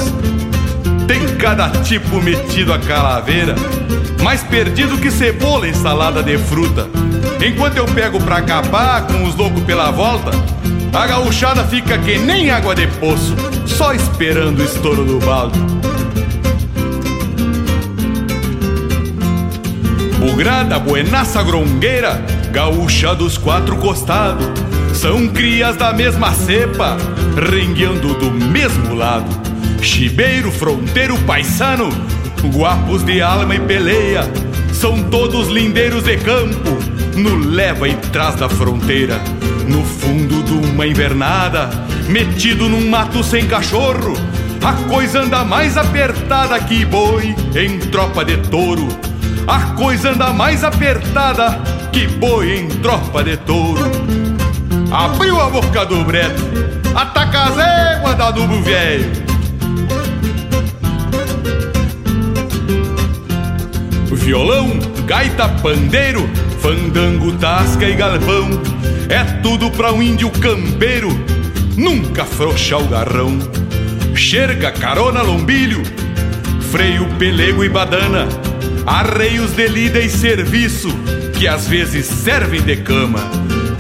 tem 1.08 1.36
cada 1.38 1.70
tipo 1.70 2.22
metido 2.22 2.74
a 2.74 2.80
calaveira, 2.80 3.56
mais 4.24 4.42
perdido 4.44 4.98
que 4.98 5.12
cebola 5.12 5.68
em 5.68 5.74
salada 5.74 6.24
de 6.24 6.38
fruta. 6.38 6.88
Enquanto 7.46 7.78
eu 7.78 7.86
pego 7.86 8.20
pra 8.22 8.42
capar 8.42 9.06
com 9.06 9.24
os 9.24 9.36
loucos 9.36 9.64
pela 9.64 9.92
volta, 9.92 10.32
a 10.92 11.06
gauchada 11.06 11.64
fica 11.64 11.98
que 12.00 12.18
nem 12.18 12.50
água 12.50 12.74
de 12.74 12.88
poço, 12.88 13.36
só 13.66 13.94
esperando 13.94 14.60
o 14.60 14.64
estouro 14.64 15.06
do 15.06 15.20
balde. 15.20 15.60
Bugrada, 20.20 20.80
buenaça, 20.80 21.44
grongueira, 21.44 22.20
gaúcha 22.52 23.14
dos 23.14 23.38
quatro 23.38 23.78
costados, 23.78 24.48
são 24.96 25.28
crias 25.28 25.76
da 25.76 25.92
mesma 25.94 26.34
cepa, 26.34 26.98
rengueando 27.52 28.14
do 28.14 28.32
mesmo 28.32 28.96
lado. 28.96 29.30
Chibeiro, 29.82 30.52
fronteiro, 30.52 31.18
paisano, 31.20 31.90
guapos 32.54 33.04
de 33.04 33.22
alma 33.22 33.56
e 33.56 33.60
peleia, 33.60 34.24
são 34.74 35.04
todos 35.04 35.50
lindeiros 35.50 36.04
de 36.04 36.18
campo, 36.18 36.78
no 37.18 37.36
leva 37.36 37.88
e 37.88 37.96
trás 37.96 38.36
da 38.36 38.48
fronteira, 38.48 39.20
no 39.68 39.84
fundo 39.84 40.42
de 40.44 40.54
uma 40.54 40.88
invernada, 40.88 41.70
metido 42.08 42.70
num 42.70 42.90
mato 42.90 43.24
sem 43.24 43.46
cachorro, 43.48 44.16
a 44.64 44.74
coisa 44.90 45.22
anda 45.22 45.44
mais 45.44 45.78
apertada 45.78 46.60
que 46.60 46.86
boi 46.86 47.36
em 47.56 47.78
tropa 47.80 48.26
de 48.26 48.38
touro. 48.38 48.88
A 49.46 49.60
coisa 49.76 50.10
anda 50.10 50.34
mais 50.34 50.64
apertada 50.64 51.60
que 51.92 52.08
boi 52.08 52.58
em 52.58 52.68
tropa 52.68 53.24
de 53.24 53.38
touro. 53.38 54.25
Abriu 54.96 55.38
a 55.42 55.50
boca 55.50 55.86
do 55.86 56.06
breto, 56.06 56.42
ataca 56.96 57.44
as 57.44 57.58
éguas 57.58 58.16
da 58.16 58.32
dubo 58.32 58.62
velho. 58.62 59.12
Violão, 64.14 64.80
gaita, 65.06 65.50
pandeiro, 65.50 66.26
fandango, 66.62 67.34
tasca 67.34 67.84
e 67.90 67.94
galvão. 67.94 68.48
É 69.10 69.22
tudo 69.42 69.70
pra 69.70 69.92
um 69.92 70.02
índio 70.02 70.32
campeiro, 70.32 71.10
nunca 71.76 72.22
afrouxa 72.22 72.78
o 72.78 72.88
garrão. 72.88 73.38
Xerga, 74.16 74.72
carona, 74.72 75.22
lombilho, 75.22 75.84
freio, 76.72 77.06
pelego 77.20 77.66
e 77.66 77.70
badana. 77.70 78.30
Arreios 78.88 79.52
de 79.52 79.68
lida 79.68 80.00
e 80.00 80.10
serviço, 80.10 80.88
que 81.38 81.50
às 81.50 81.68
vezes 81.68 82.06
servem 82.06 82.62
de 82.62 82.78
cama. 82.78 83.20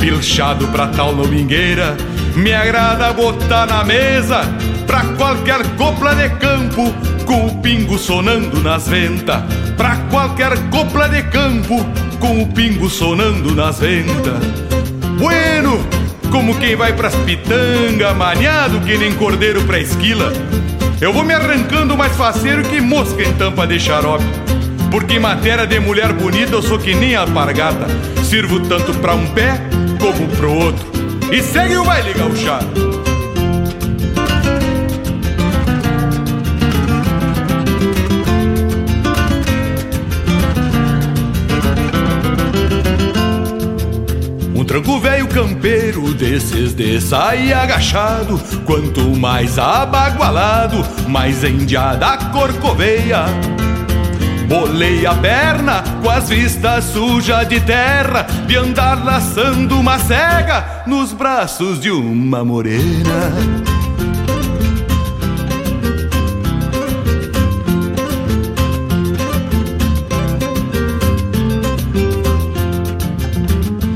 Pilchado 0.06 0.68
pra 0.68 0.86
tal 0.89 1.12
lomingueira, 1.12 1.97
me 2.36 2.53
agrada 2.53 3.12
botar 3.12 3.66
na 3.66 3.84
mesa. 3.84 4.41
Pra 4.86 5.01
qualquer 5.18 5.66
copla 5.78 6.14
de 6.14 6.30
campo, 6.30 6.93
com 7.26 7.47
o 7.47 7.56
pingo 7.60 7.97
sonando 7.97 8.62
nas 8.62 8.88
ventas 8.88 9.41
pra 9.76 9.95
qualquer 10.12 10.70
copla 10.70 11.10
de 11.10 11.24
campo, 11.24 11.84
com 12.20 12.43
o 12.43 12.47
pingo 12.53 12.88
sonando 12.88 13.56
nas 13.56 13.80
ventas. 13.80 14.36
Bueno, 15.18 15.84
como 16.32 16.56
quem 16.60 16.76
vai 16.76 16.93
pras 16.93 17.16
pitanga, 17.16 18.14
maniado 18.14 18.82
que 18.82 18.99
nem 18.99 19.12
cordeiro 19.16 19.64
pra 19.64 19.80
esquila. 19.80 20.32
Eu 21.01 21.12
vou 21.12 21.24
me 21.24 21.34
arrancando 21.34 21.97
mais 21.97 22.16
faceiro 22.16 22.62
que 22.62 22.80
mosca 22.80 23.24
em 23.24 23.34
tampa 23.34 23.66
de 23.66 23.80
xarope. 23.80 24.24
Porque 24.91 25.16
em 25.16 25.20
matéria 25.20 25.66
de 25.66 25.80
mulher 25.80 26.14
bonita 26.14 26.53
eu 26.53 26.62
sou 26.62 26.78
que 26.78 26.93
nem 26.93 27.16
alpargata. 27.16 27.88
Sirvo 28.24 28.60
tanto 28.60 28.93
pra 28.99 29.16
um 29.16 29.26
pé 29.30 29.60
como 30.06 30.28
pro 30.28 30.53
outro. 30.53 30.86
E 31.32 31.41
segue 31.41 31.78
o 31.78 31.84
baile 31.84 32.14
gauchado. 32.14 32.95
tranco 44.66 44.99
velho 44.99 45.28
campeiro 45.28 46.12
desses 46.16 46.74
de 46.74 46.99
sair 46.99 47.53
agachado 47.53 48.38
Quanto 48.66 49.16
mais 49.16 49.60
abagualado, 49.60 50.84
mais 51.08 51.43
endiada 51.43 52.18
corcoveia 52.34 53.26
Bolei 54.47 55.05
a 55.05 55.13
perna 55.15 55.83
com 56.01 56.09
as 56.09 56.29
vistas 56.29 56.85
sujas 56.85 57.47
de 57.47 57.59
terra 57.59 58.27
De 58.47 58.55
andar 58.55 59.03
laçando 59.03 59.79
uma 59.79 59.97
cega 59.99 60.83
nos 60.85 61.11
braços 61.11 61.79
de 61.79 61.91
uma 61.91 62.43
morena 62.43 63.31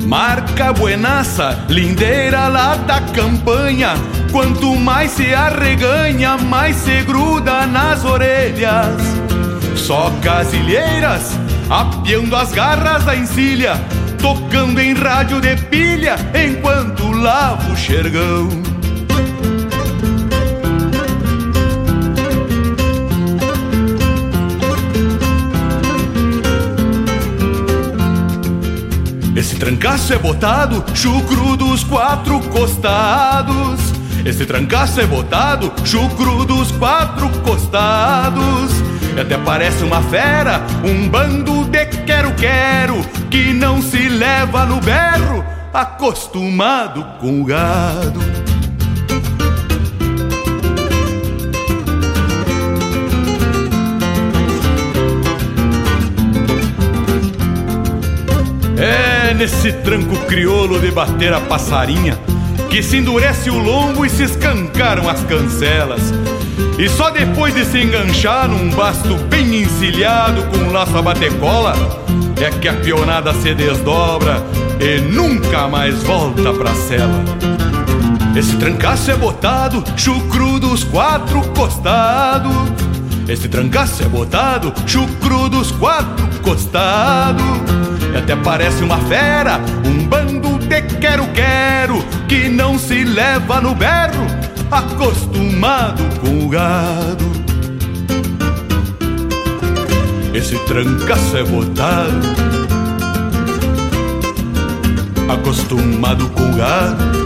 Marca 0.09 0.73
buenaça, 0.73 1.65
lindeira 1.69 2.47
lá 2.47 2.75
da 2.75 2.99
campanha. 2.99 3.93
Quanto 4.31 4.75
mais 4.75 5.11
se 5.11 5.35
arreganha, 5.35 6.35
mais 6.35 6.77
se 6.77 7.03
gruda 7.03 7.67
nas 7.67 8.03
orelhas. 8.03 9.18
Só 9.86 10.11
casilheiras, 10.21 11.32
apiando 11.69 12.36
as 12.36 12.51
garras 12.51 13.03
da 13.05 13.15
encilha, 13.15 13.73
tocando 14.21 14.80
em 14.80 14.93
rádio 14.93 15.41
de 15.41 15.55
pilha 15.55 16.15
enquanto 16.36 17.11
lavo 17.11 17.73
o 17.73 17.75
xergão. 17.75 18.49
Esse 29.36 29.55
trancaço 29.55 30.13
é 30.13 30.19
botado, 30.19 30.84
chucro 30.93 31.55
dos 31.55 31.84
quatro 31.84 32.39
costados. 32.41 33.80
Esse 34.25 34.45
trancaço 34.45 34.99
é 34.99 35.07
botado, 35.07 35.71
chucro 35.86 36.45
dos 36.45 36.71
quatro 36.73 37.30
costados. 37.41 38.88
E 39.20 39.22
até 39.22 39.38
parece 39.38 39.84
uma 39.84 40.01
fera, 40.01 40.61
um 40.82 41.09
bando 41.09 41.65
de 41.65 41.86
quero-quero, 42.05 43.03
que 43.30 43.51
não 43.51 43.82
se 43.82 44.07
leva 44.07 44.65
no 44.65 44.80
berro, 44.80 45.43
acostumado 45.74 47.05
com 47.20 47.41
o 47.41 47.43
gado. 47.43 48.22
É 58.78 59.34
nesse 59.34 59.74
tranco 59.74 60.15
crioulo 60.28 60.80
de 60.80 60.91
bater 60.91 61.34
a 61.34 61.41
passarinha 61.41 62.17
que 62.70 62.82
se 62.82 62.95
endurece 62.95 63.49
o 63.49 63.57
lombo 63.57 64.05
e 64.05 64.09
se 64.09 64.24
escancaram 64.24 65.09
as 65.09 65.22
cancelas. 65.26 66.13
E 66.80 66.88
só 66.88 67.09
depois 67.09 67.53
de 67.53 67.65
se 67.65 67.77
enganchar 67.77 68.47
num 68.47 68.69
basto 68.69 69.15
bem 69.25 69.63
encilhado 69.63 70.43
com 70.43 70.57
um 70.59 70.71
laço 70.71 70.97
a 70.97 71.01
batecola 71.01 71.75
é 72.41 72.49
que 72.49 72.69
a 72.69 72.73
pionada 72.73 73.34
se 73.34 73.53
desdobra 73.53 74.41
e 74.80 75.01
nunca 75.01 75.67
mais 75.67 76.01
volta 76.03 76.53
pra 76.53 76.73
cela. 76.73 77.21
Esse 78.34 78.55
trancaço 78.55 79.11
é 79.11 79.15
botado, 79.17 79.84
chucro 79.97 80.57
dos 80.57 80.86
quatro 80.86 81.41
costados. 81.49 82.55
Esse 83.27 83.49
trancaço 83.49 84.01
é 84.01 84.07
botado, 84.07 84.73
chucro 84.88 85.49
dos 85.49 85.71
quatro 85.71 86.30
costados. 86.41 87.43
E 88.13 88.17
até 88.17 88.38
parece 88.38 88.82
uma 88.86 88.99
fera, 88.99 89.59
um 89.86 90.07
bando 90.07 90.57
de 90.59 90.82
quero-quero 90.82 92.01
que 92.30 92.47
não 92.47 92.80
se 92.80 93.03
leva 93.03 93.59
no 93.59 93.75
berro, 93.75 94.25
acostumado 94.72 96.03
com 96.20 96.45
o 96.45 96.49
gado. 96.49 97.26
Esse 100.34 100.57
trancaço 100.65 101.38
é 101.38 101.43
botado, 101.43 102.28
acostumado 105.28 106.30
com 106.30 106.43
o 106.43 106.55
gado. 106.55 107.20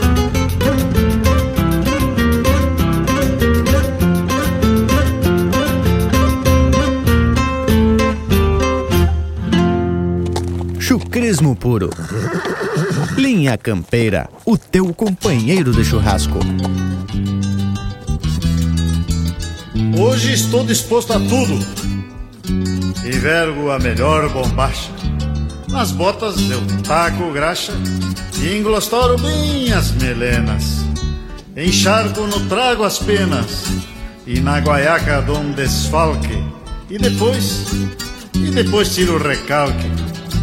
Crismo 11.14 11.56
puro. 11.56 11.92
Linha 13.16 13.56
Campeira, 13.56 14.28
o 14.44 14.58
teu 14.58 14.92
companheiro 14.96 15.72
de 15.72 15.86
churrasco. 15.86 16.40
Hoje 19.96 20.34
estou 20.34 20.64
disposto 20.66 21.14
a 21.14 21.20
tudo. 21.20 21.60
E 23.06 23.12
vergo 23.12 23.70
a 23.70 23.78
melhor 23.78 24.28
bombacha. 24.30 24.90
Nas 25.70 25.92
botas 25.92 26.36
eu 26.50 26.62
taco 26.84 27.32
graxa 27.32 27.74
e 28.42 28.58
englostoro 28.58 29.18
bem 29.20 29.72
as 29.72 29.92
melenas. 29.92 30.84
Encharco 31.56 32.22
no 32.22 32.48
trago 32.48 32.84
as 32.84 32.98
penas 32.98 33.66
e 34.26 34.40
na 34.40 34.60
guaiaca 34.60 35.22
dou 35.22 35.38
um 35.38 35.52
desfalque. 35.52 36.44
E 36.90 36.98
depois, 36.98 37.68
e 38.34 38.52
depois 38.52 38.94
tiro 38.94 39.16
o 39.16 39.18
recalque 39.18 39.92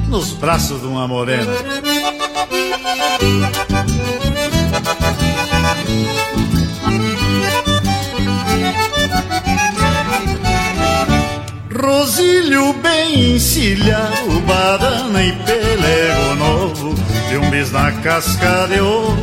nos 0.08 0.32
braços 0.32 0.80
de 0.80 0.86
uma 0.86 1.08
morena. 1.08 1.52
Rosilho 11.80 12.74
bem 12.74 13.36
encilhado, 13.36 14.40
badana 14.46 15.22
e 15.24 15.32
pelego 15.32 16.34
novo. 16.38 16.94
De 17.30 17.38
um 17.38 17.48
bis 17.48 17.72
na 17.72 17.90
casca 17.92 18.66
de 18.68 18.80
ovo, 18.80 19.16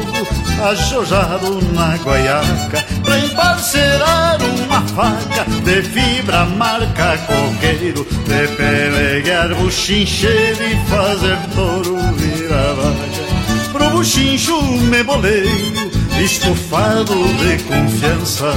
ajojado 0.63 1.61
na 1.73 1.97
guaiaca 1.97 2.83
Pra 3.03 3.19
emparcerar 3.19 4.37
uma 4.41 4.81
faca 4.81 5.45
de 5.63 5.81
fibra 5.83 6.45
marca 6.45 7.17
coqueiro 7.27 8.07
De 8.25 8.47
peleguear 8.55 9.53
buchincheiro 9.55 10.63
e 10.63 10.75
fazer 10.89 11.37
touro 11.53 11.97
virar 12.13 12.73
vaga 12.73 13.71
Pro 13.71 13.89
buchincho 13.89 14.61
me 14.61 15.03
boleio, 15.03 15.91
estufado 16.19 17.13
de 17.13 17.61
confiança 17.63 18.53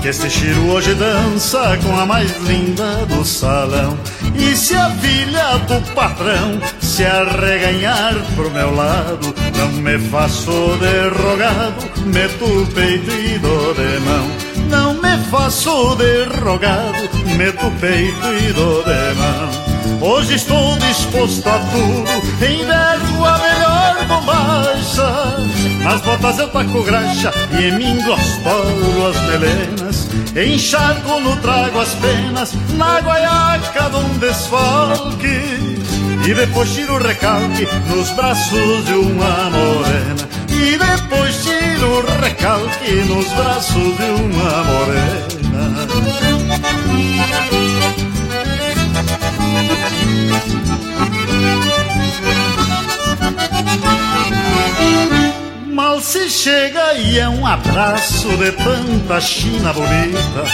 que 0.00 0.08
este 0.08 0.30
Chiro 0.30 0.70
hoje 0.70 0.94
dança 0.94 1.78
com 1.82 1.98
a 1.98 2.06
mais 2.06 2.34
linda 2.38 3.04
do 3.06 3.24
salão. 3.24 3.98
E 4.34 4.56
se 4.56 4.74
a 4.74 4.90
filha 4.90 5.58
do 5.68 5.80
patrão 5.94 6.58
se 6.80 7.04
arreganhar 7.04 8.14
pro 8.34 8.50
meu 8.50 8.74
lado 8.74 9.34
Não 9.56 9.72
me 9.72 9.98
faço 9.98 10.50
derrogado, 10.78 12.06
meto 12.06 12.44
o 12.44 12.66
peito 12.68 13.10
e 13.10 13.38
dou 13.38 13.74
de 13.74 14.00
mão. 14.00 14.26
Não 14.70 14.94
me 14.94 15.18
faço 15.30 15.94
derrogado, 15.96 17.10
meto 17.36 17.66
o 17.66 17.70
peito 17.72 18.26
e 18.26 18.52
dou 18.52 18.82
de 18.82 19.14
mão. 19.18 19.70
Hoje 20.00 20.34
estou 20.34 20.78
disposto 20.78 21.46
a 21.46 21.58
tudo, 21.58 22.10
envergo 22.42 23.24
a 23.24 23.38
melhor 23.38 23.69
bombacha. 24.04 25.36
Nas 25.82 26.00
botas 26.02 26.38
eu 26.38 26.48
taco 26.48 26.82
graxa 26.82 27.32
e 27.58 27.64
em 27.64 27.72
mim 27.72 28.02
glostoro 28.02 29.06
as 29.08 29.20
melenas. 29.28 30.08
Encharco 30.36 31.20
no 31.20 31.36
trago 31.36 31.80
as 31.80 31.94
penas, 31.94 32.54
na 32.76 33.00
guaiaca 33.00 33.90
de 33.90 33.96
um 33.96 34.18
desfalque. 34.18 35.80
E 36.26 36.34
depois 36.34 36.72
tiro 36.74 36.94
o 36.94 36.98
recalque 36.98 37.66
nos 37.88 38.10
braços 38.10 38.84
de 38.84 38.92
uma 38.92 39.50
morena. 39.50 40.28
E 40.48 40.78
depois 40.78 41.42
tiro 41.42 41.98
o 41.98 42.20
recalque 42.20 42.92
nos 43.08 43.26
braços 43.32 43.96
de 43.96 44.10
uma 44.22 44.64
morena. 44.64 45.30
Mal 55.80 55.98
se 55.98 56.28
chega 56.28 56.92
e 56.92 57.18
é 57.18 57.26
um 57.26 57.46
abraço 57.46 58.28
de 58.36 58.52
tanta 58.52 59.18
china 59.18 59.72
bonita, 59.72 60.44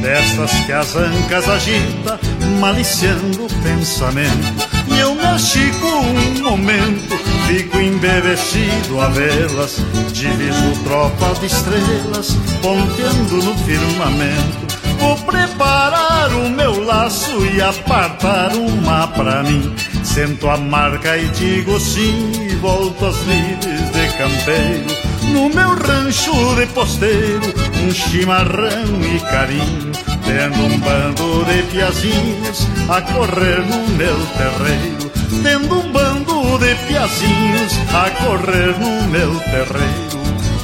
destas 0.00 0.52
que 0.64 0.70
as 0.70 0.94
ancas 0.94 1.48
agita, 1.48 2.20
maliciando 2.60 3.46
o 3.46 3.62
pensamento. 3.64 4.68
E 4.86 5.00
eu 5.00 5.12
me 5.12 5.24
achico 5.24 5.88
um 5.88 6.40
momento, 6.40 7.18
fico 7.48 7.80
embevecido 7.80 9.00
a 9.00 9.08
vê-las, 9.08 9.78
diviso 10.12 10.84
tropa 10.84 11.34
de 11.40 11.46
estrelas, 11.46 12.36
ponteando 12.62 13.42
no 13.42 13.58
firmamento. 13.64 14.66
Vou 15.00 15.16
preparar 15.16 16.32
o 16.32 16.48
meu 16.48 16.84
laço 16.84 17.44
e 17.46 17.60
apartar 17.60 18.54
uma 18.54 19.08
pra 19.08 19.42
mim. 19.42 19.74
Sento 20.04 20.48
a 20.48 20.56
marca 20.56 21.16
e 21.16 21.28
digo 21.30 21.78
sim 21.78 22.30
e 22.48 22.54
volto 22.54 23.04
às 23.04 23.16
lides 23.22 23.90
de 23.92 24.05
campeiro. 24.16 24.86
No 25.32 25.48
meu 25.48 25.70
rancho 25.70 26.32
de 26.56 26.66
posteiro, 26.66 27.52
um 27.84 27.90
chimarrão 27.92 29.00
e 29.02 29.20
carinho. 29.20 29.92
Tendo 30.24 30.64
um 30.64 30.78
bando 30.80 31.44
de 31.44 31.62
piazinhos 31.70 32.66
a 32.88 33.00
correr 33.00 33.60
no 33.60 33.88
meu 33.90 34.16
terreiro. 34.36 35.10
Tendo 35.42 35.80
um 35.80 35.92
bando 35.92 36.58
de 36.58 36.74
piazinhos 36.86 37.72
a 37.94 38.10
correr 38.10 38.78
no 38.78 39.08
meu 39.08 39.38
terreiro. 39.40 40.05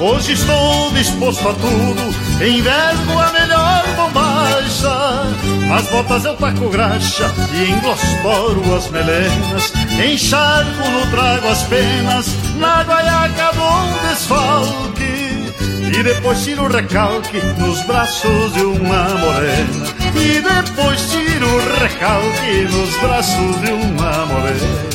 Hoje 0.03 0.33
estou 0.33 0.91
disposto 0.91 1.49
a 1.49 1.53
tudo, 1.55 2.03
envergo 2.45 3.21
a 3.21 3.33
melhor 3.33 3.85
bombacha. 3.95 5.23
Nas 5.69 5.87
botas 5.87 6.25
eu 6.25 6.35
taco 6.35 6.69
graxa 6.71 7.33
e 7.55 7.71
englostoro 7.71 8.75
as 8.75 8.91
melenas. 8.91 9.73
Encharco 10.05 10.91
no 10.91 11.07
trago 11.13 11.47
as 11.47 11.63
penas, 11.69 12.27
na 12.57 12.83
guaiaca 12.83 13.53
do 13.53 14.09
desfalque. 14.09 15.53
E 15.97 16.03
depois 16.03 16.43
tiro 16.43 16.65
o 16.65 16.69
recalque 16.69 17.41
nos 17.59 17.81
braços 17.85 18.55
de 18.55 18.65
uma 18.65 19.05
morena. 19.05 19.87
E 20.17 20.41
depois 20.41 21.13
tiro 21.13 21.47
o 21.47 21.79
recalque 21.79 22.67
nos 22.73 22.97
braços 22.97 23.61
de 23.61 23.71
uma 23.71 24.27
morena. 24.27 24.93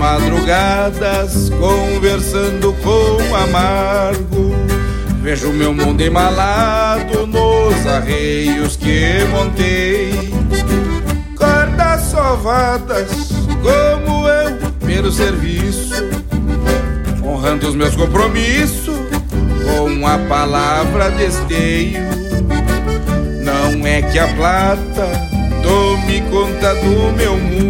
Madrugadas, 0.00 1.50
conversando 1.60 2.72
com 2.82 3.36
amargo. 3.36 4.54
Vejo 5.20 5.52
meu 5.52 5.74
mundo 5.74 6.00
embalado 6.00 7.26
nos 7.26 7.86
arreios 7.86 8.76
que 8.76 9.22
montei. 9.30 10.32
Cordas 11.36 12.00
sovadas, 12.04 13.10
como 13.62 14.26
eu, 14.26 14.56
pelo 14.86 15.12
serviço. 15.12 16.02
Honrando 17.22 17.68
os 17.68 17.74
meus 17.74 17.94
compromissos 17.94 18.96
com 19.66 20.06
a 20.06 20.16
palavra 20.16 21.10
desteio. 21.10 22.00
Não 23.44 23.86
é 23.86 24.00
que 24.00 24.18
a 24.18 24.28
plata 24.28 25.30
tome 25.62 26.22
conta 26.30 26.74
do 26.76 27.12
meu 27.12 27.36
mundo, 27.36 27.69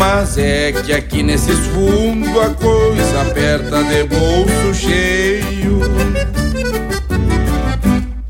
mas 0.00 0.38
é 0.38 0.72
que 0.72 0.94
aqui 0.94 1.22
nesses 1.22 1.58
fundos 1.58 2.30
a 2.38 2.48
coisa 2.54 3.20
aperta 3.20 3.84
de 3.84 4.04
bolso 4.04 4.74
cheio. 4.74 5.78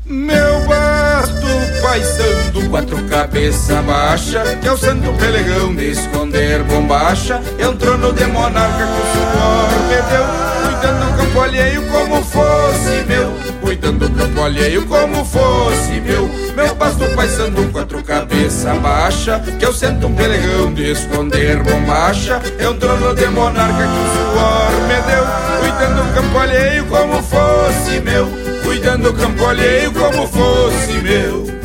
Meu 0.05 0.65
basto 0.67 1.47
paisando, 1.81 2.69
quatro 2.69 3.01
cabeça 3.05 3.81
baixa, 3.83 4.43
que 4.61 4.67
é 4.67 4.71
o 4.73 4.77
santo 4.77 5.13
pelegão 5.13 5.73
de 5.73 5.91
esconder 5.91 6.61
bombacha, 6.63 7.41
entrou 7.57 7.97
no 7.97 8.11
de 8.11 8.25
monarca 8.25 8.85
com 8.85 9.01
suor, 9.13 9.71
me 9.87 10.01
deu 10.11 10.51
cuidando 10.67 11.05
do 11.09 11.17
campo 11.17 11.39
alheio 11.39 11.87
como 11.87 12.21
fosse 12.21 13.05
meu, 13.07 13.33
cuidando 13.81 14.07
do 14.07 14.15
campo 14.15 14.43
alheio 14.43 14.85
como 14.85 15.25
fosse 15.25 15.99
meu. 16.01 16.29
Meu 16.55 16.75
pasto 16.75 17.03
paisando 17.15 17.63
quatro 17.71 18.03
cabeça 18.03 18.75
baixa, 18.75 19.39
que 19.59 19.65
eu 19.65 19.73
sento 19.73 20.05
um 20.05 20.13
pelegão 20.13 20.71
de 20.71 20.91
esconder 20.91 21.63
bombacha, 21.63 22.39
é 22.59 22.69
um 22.69 22.77
trono 22.77 23.15
de 23.15 23.25
monarca 23.27 23.73
que 23.73 23.83
o 23.83 24.13
suor 24.13 24.71
me 24.87 25.01
deu, 25.09 25.25
cuidando 25.59 26.03
do 26.03 26.13
campo 26.13 26.37
alheio 26.37 26.85
como 26.85 27.23
fosse 27.23 27.99
meu, 28.01 28.29
cuidando 28.63 29.11
do 29.11 29.19
campo 29.19 29.45
alheio 29.45 29.91
como 29.91 30.27
fosse 30.27 30.93
meu. 31.01 31.60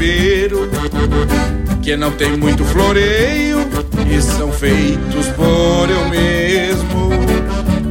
Campeiro 0.00 0.70
que 1.82 1.94
não 1.94 2.10
tem 2.12 2.34
muito 2.34 2.64
floreio 2.64 3.58
e 4.10 4.22
são 4.22 4.50
feitos 4.50 5.26
por 5.36 5.90
eu 5.90 6.08
mesmo. 6.08 7.10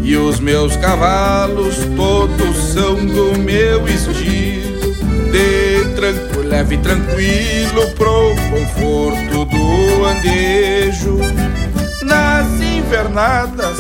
E 0.04 0.18
os 0.18 0.40
meus 0.40 0.76
cavalos 0.78 1.76
todos 1.96 2.58
são 2.74 2.96
do 2.96 3.38
meu 3.38 3.88
estilo, 3.88 4.92
de 5.32 5.96
tranco, 5.96 6.40
leve 6.40 6.76
e 6.76 6.78
tranquilo 6.80 7.88
pro 7.96 8.34
conforto 8.50 9.46
do 9.46 10.06
andejo. 10.06 11.20
Nas 12.02 12.60
invernadas 12.60 13.78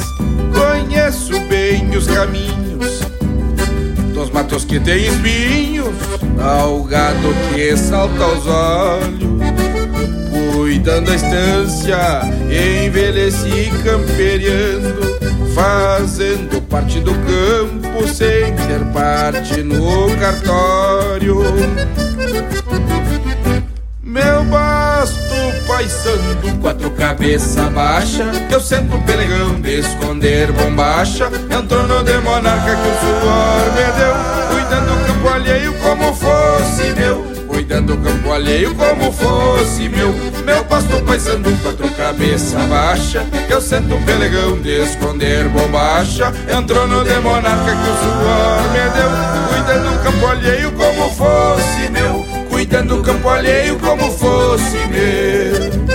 conheço 0.53 1.39
bem 1.49 1.89
os 1.97 2.05
caminhos 2.05 2.59
matos 4.39 4.63
que 4.63 4.79
tem 4.79 5.05
espinhos, 5.05 5.93
ao 6.41 6.81
gado 6.83 7.27
que 7.53 7.75
salta 7.75 8.23
aos 8.23 8.47
olhos 8.47 9.39
cuidando 10.53 11.11
a 11.11 11.15
estância, 11.15 12.21
envelheci 12.85 13.69
camperiando, 13.83 15.19
fazendo 15.53 16.61
parte 16.69 17.01
do 17.01 17.11
campo 17.11 18.07
sem 18.07 18.55
ter 18.55 18.85
parte 18.93 19.61
no 19.61 20.07
cartório. 20.17 21.43
Paisando, 25.80 26.59
quatro 26.59 26.91
cabeça 26.91 27.69
baixa, 27.69 28.25
eu 28.51 28.59
sento 28.59 28.97
o 28.97 29.01
pelegão 29.03 29.61
de 29.61 29.80
esconder 29.80 30.51
bombacha, 30.51 31.32
entrou 31.49 31.88
no 31.88 32.03
de 32.03 32.17
monarca 32.17 32.75
que 32.75 32.88
o 32.89 32.99
suor 32.99 33.71
me 33.71 33.88
deu, 33.97 34.13
cuidando 34.51 34.93
do 34.93 35.07
campo 35.07 35.30
alheio 35.30 35.73
como 35.75 36.13
fosse 36.13 36.93
meu. 36.97 37.39
Cuidando 37.47 37.95
do 37.95 38.03
campo 38.03 38.32
alheio 38.32 38.75
como 38.75 39.11
fosse 39.11 39.89
meu. 39.89 40.13
Meu 40.45 40.63
pasto 40.65 41.01
paisando 41.03 41.51
quatro 41.61 41.89
cabeça 41.91 42.57
baixa. 42.67 43.25
Eu 43.49 43.59
sento 43.59 43.95
um 43.95 44.03
pelegão 44.03 44.61
de 44.61 44.84
esconder 44.84 45.49
bombacha. 45.49 46.32
Entrou 46.55 46.88
no 46.88 47.03
de 47.03 47.19
monarca 47.19 47.71
que 47.71 47.89
o 47.89 47.95
suor 47.97 48.61
me 48.71 48.89
deu. 48.95 49.09
Cuidando 49.49 49.91
do 49.91 50.03
campo 50.03 50.27
alheio 50.27 50.71
como 50.73 51.09
fosse 51.09 51.89
meu 51.89 52.28
Cuidando 52.60 52.97
do 52.97 53.01
campo 53.01 53.30
alheio 53.30 53.80
como 53.80 54.12
fosse 54.12 54.76
meu 54.89 55.88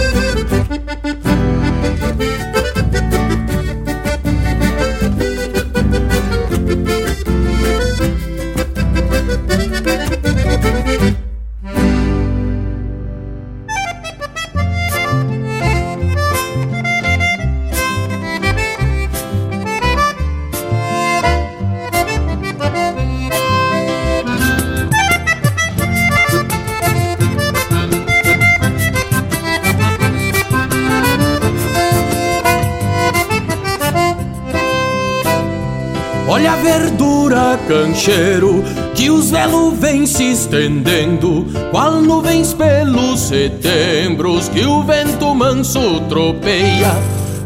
cancheiro 38.04 38.62
que 38.94 39.10
os 39.10 39.30
velos 39.30 39.78
vêm 39.78 40.04
se 40.04 40.32
estendendo, 40.32 41.46
qual 41.70 42.02
nuvens 42.02 42.52
pelos 42.52 43.20
setembros 43.20 44.48
que 44.48 44.66
o 44.66 44.82
vento 44.82 45.34
manso 45.34 46.00
tropeia. 46.08 46.92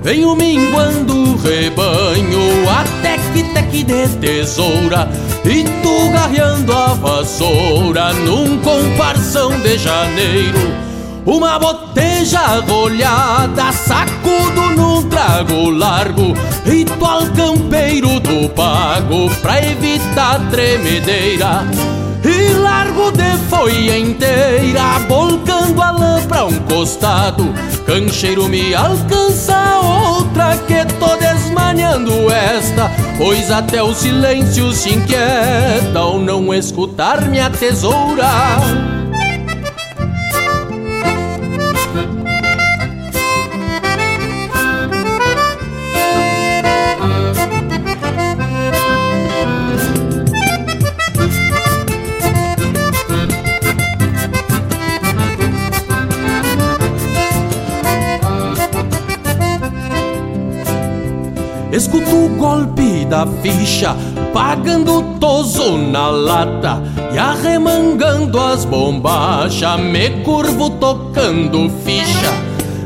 Venho 0.02 0.34
minguando 0.34 1.14
o 1.14 1.36
rebanho 1.36 2.38
que 3.32 3.42
teque 3.52 3.84
de 3.84 4.08
tesoura 4.16 5.08
e 5.44 5.64
tu 5.82 6.10
garreando 6.12 6.72
a 6.72 6.94
vassoura 6.94 8.12
num 8.14 8.58
comparsão 8.58 9.50
de 9.60 9.78
janeiro. 9.78 10.58
Uma 11.26 11.58
boteja 11.58 12.60
rolhada, 12.66 13.70
sacudo 13.72 14.70
num 14.76 15.02
trago 15.08 15.70
largo 15.70 16.34
Ritual 16.68 17.22
campeiro 17.34 18.20
do 18.20 18.46
pago 18.50 19.30
pra 19.40 19.58
evitar 19.64 20.38
tremedeira. 20.50 21.66
E 22.22 22.52
largo 22.52 23.10
de 23.10 23.38
folha 23.48 23.98
inteira, 23.98 24.98
volcando 25.08 25.80
a 25.80 25.90
lã 25.90 26.26
pra 26.26 26.44
um 26.44 26.58
costado. 26.60 27.54
Cancheiro 27.86 28.50
me 28.50 28.74
alcança 28.74 29.80
outra 29.80 30.58
que 30.58 30.84
tô 30.96 31.16
desmanhando 31.16 32.30
esta. 32.30 32.90
Pois 33.16 33.50
até 33.50 33.82
o 33.82 33.94
silêncio 33.94 34.70
se 34.72 34.90
inquieta 34.90 35.98
ao 35.98 36.18
não 36.18 36.52
escutar 36.52 37.22
minha 37.22 37.48
tesoura 37.48 38.87
da 63.18 63.26
ficha, 63.42 63.96
pagando 64.32 65.02
toso 65.18 65.76
na 65.76 66.08
lata 66.08 66.80
e 67.12 67.18
arremangando 67.18 68.38
as 68.38 68.64
bombachas, 68.64 69.80
me 69.80 70.22
curvo 70.22 70.70
tocando 70.70 71.68
ficha. 71.84 72.32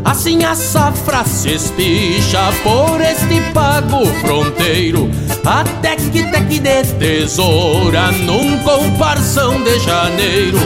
Assim 0.03 0.43
a 0.43 0.55
safra 0.55 1.23
se 1.25 1.51
espicha 1.51 2.51
por 2.63 2.99
este 3.01 3.43
pago 3.53 4.07
fronteiro, 4.23 5.11
até 5.45 5.97
que 5.97 6.23
teque 6.31 6.59
de 6.61 6.83
tesoura 6.99 8.11
num 8.13 8.57
comparsão 8.61 9.63
de 9.63 9.79
janeiro. 9.81 10.59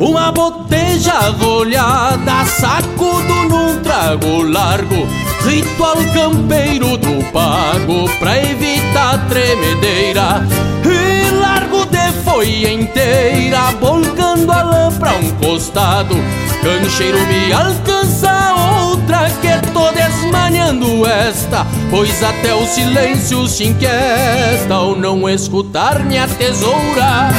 Uma 0.00 0.32
boteja 0.32 1.30
rolhada, 1.38 2.44
sacudo 2.44 3.34
num 3.48 3.80
trago 3.82 4.42
largo 4.42 5.25
Ritual 5.46 5.96
campeiro 6.12 6.96
do 6.96 7.32
pago 7.32 8.08
pra 8.18 8.36
evitar 8.42 9.26
tremedeira. 9.28 10.42
E 10.84 11.30
largo 11.36 11.86
de 11.86 12.12
folha 12.24 12.72
inteira, 12.72 13.70
volcando 13.80 14.50
a 14.50 14.62
lã 14.62 14.92
pra 14.98 15.12
um 15.12 15.30
costado. 15.36 16.16
Cancheiro 16.62 17.18
me 17.26 17.52
alcança 17.52 18.54
outra 18.82 19.30
que 19.40 19.70
tô 19.72 19.90
desmanhando 19.92 21.06
esta. 21.06 21.64
Pois 21.90 22.22
até 22.22 22.52
o 22.54 22.66
silêncio 22.66 23.46
se 23.46 23.64
inquieta 23.64 24.74
ao 24.74 24.96
não 24.96 25.28
escutar 25.28 26.00
minha 26.00 26.26
tesoura. 26.26 27.30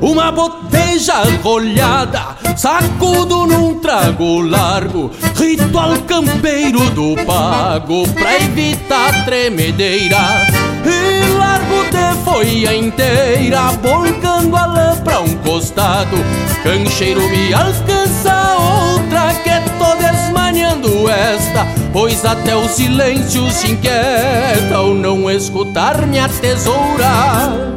Uma 0.00 0.32
boteja 0.32 1.22
rolhada, 1.42 2.33
sacudo 2.56 3.46
num 3.46 3.78
trago 3.78 4.40
largo, 4.40 5.10
ritual 5.36 5.96
campeiro 6.06 6.80
do 6.90 7.16
pago 7.24 8.08
pra 8.08 8.36
evitar 8.36 9.24
tremedeira. 9.24 10.18
E 10.84 11.32
largo 11.38 11.84
de 11.90 12.24
folha 12.24 12.74
inteira, 12.74 13.70
volcando 13.82 14.56
a 14.56 14.66
lã 14.66 14.96
pra 15.02 15.20
um 15.20 15.34
costado, 15.38 16.16
cancheiro 16.62 17.22
me 17.28 17.52
alcança 17.52 18.56
outra 18.58 19.34
que 19.34 19.70
tô 19.78 19.94
desmanhando 19.96 21.08
esta, 21.08 21.66
pois 21.92 22.24
até 22.24 22.54
o 22.54 22.68
silêncio 22.68 23.50
se 23.50 23.72
inquieta 23.72 24.74
ao 24.74 24.94
não 24.94 25.30
escutar 25.30 26.06
minha 26.06 26.28
tesoura. 26.28 27.74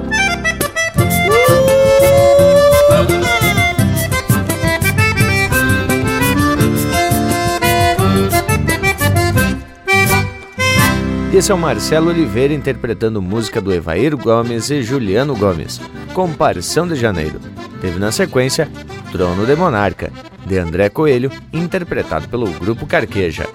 Esse 11.38 11.52
é 11.52 11.56
o 11.56 11.58
Marcelo 11.58 12.10
Oliveira 12.10 12.52
interpretando 12.52 13.22
música 13.22 13.62
do 13.62 13.72
Evair 13.72 14.18
Gomes 14.18 14.72
e 14.72 14.82
Juliano 14.82 15.36
Gomes, 15.36 15.80
Comparação 16.12 16.88
de 16.88 16.96
Janeiro. 16.96 17.40
Teve 17.80 18.00
na 18.00 18.12
sequência 18.12 18.68
Trono 19.12 19.46
de 19.46 19.56
Monarca, 19.56 20.12
de 20.48 20.58
André 20.58 20.90
Coelho, 20.90 21.32
interpretado 21.54 22.28
pelo 22.28 22.50
Grupo 22.54 22.88
Carqueja. 22.88 23.48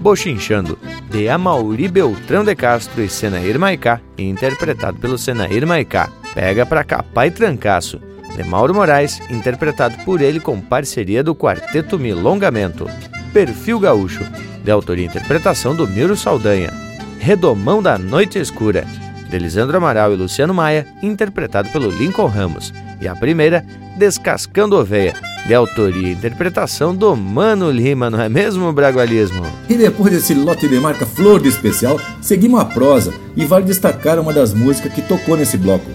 Bochinchando, 0.00 0.78
de 1.10 1.28
Amauri 1.28 1.86
Beltrão 1.86 2.42
de 2.42 2.56
Castro 2.56 3.02
e 3.02 3.10
Senair 3.10 3.58
Maicá, 3.58 4.00
interpretado 4.16 4.98
pelo 4.98 5.18
Senair 5.18 5.66
Maicá. 5.66 6.08
Pega 6.34 6.64
pra 6.64 6.82
cá, 6.82 7.02
pai 7.02 7.30
trancaço, 7.30 8.00
de 8.34 8.42
Mauro 8.42 8.74
Moraes, 8.74 9.20
interpretado 9.28 10.02
por 10.02 10.22
ele 10.22 10.40
com 10.40 10.58
parceria 10.62 11.22
do 11.22 11.34
Quarteto 11.34 11.98
Milongamento. 11.98 12.88
Perfil 13.34 13.80
Gaúcho, 13.80 14.24
de 14.64 14.70
autoria 14.70 15.04
e 15.04 15.08
interpretação 15.08 15.76
do 15.76 15.86
Miro 15.86 16.16
Saldanha. 16.16 16.87
Redomão 17.18 17.82
da 17.82 17.98
Noite 17.98 18.38
Escura, 18.38 18.86
de 19.28 19.38
Lisandro 19.38 19.76
Amaral 19.76 20.12
e 20.12 20.16
Luciano 20.16 20.54
Maia, 20.54 20.86
interpretado 21.02 21.68
pelo 21.70 21.90
Lincoln 21.90 22.26
Ramos. 22.26 22.72
E 23.00 23.06
a 23.06 23.14
primeira, 23.14 23.64
Descascando 23.96 24.76
Oveia, 24.76 25.14
de 25.46 25.54
autoria 25.54 26.08
e 26.08 26.12
interpretação 26.12 26.94
do 26.94 27.14
Mano 27.16 27.70
Lima, 27.70 28.08
não 28.08 28.20
é 28.20 28.28
mesmo, 28.28 28.72
Bragualismo? 28.72 29.44
E 29.68 29.74
depois 29.74 30.12
desse 30.12 30.34
lote 30.34 30.68
de 30.68 30.78
marca 30.78 31.04
Flor 31.04 31.40
de 31.40 31.48
Especial, 31.48 32.00
seguimos 32.20 32.60
a 32.60 32.64
prosa 32.64 33.12
e 33.36 33.44
vale 33.44 33.64
destacar 33.64 34.18
uma 34.18 34.32
das 34.32 34.54
músicas 34.54 34.92
que 34.92 35.02
tocou 35.02 35.36
nesse 35.36 35.56
bloco, 35.56 35.90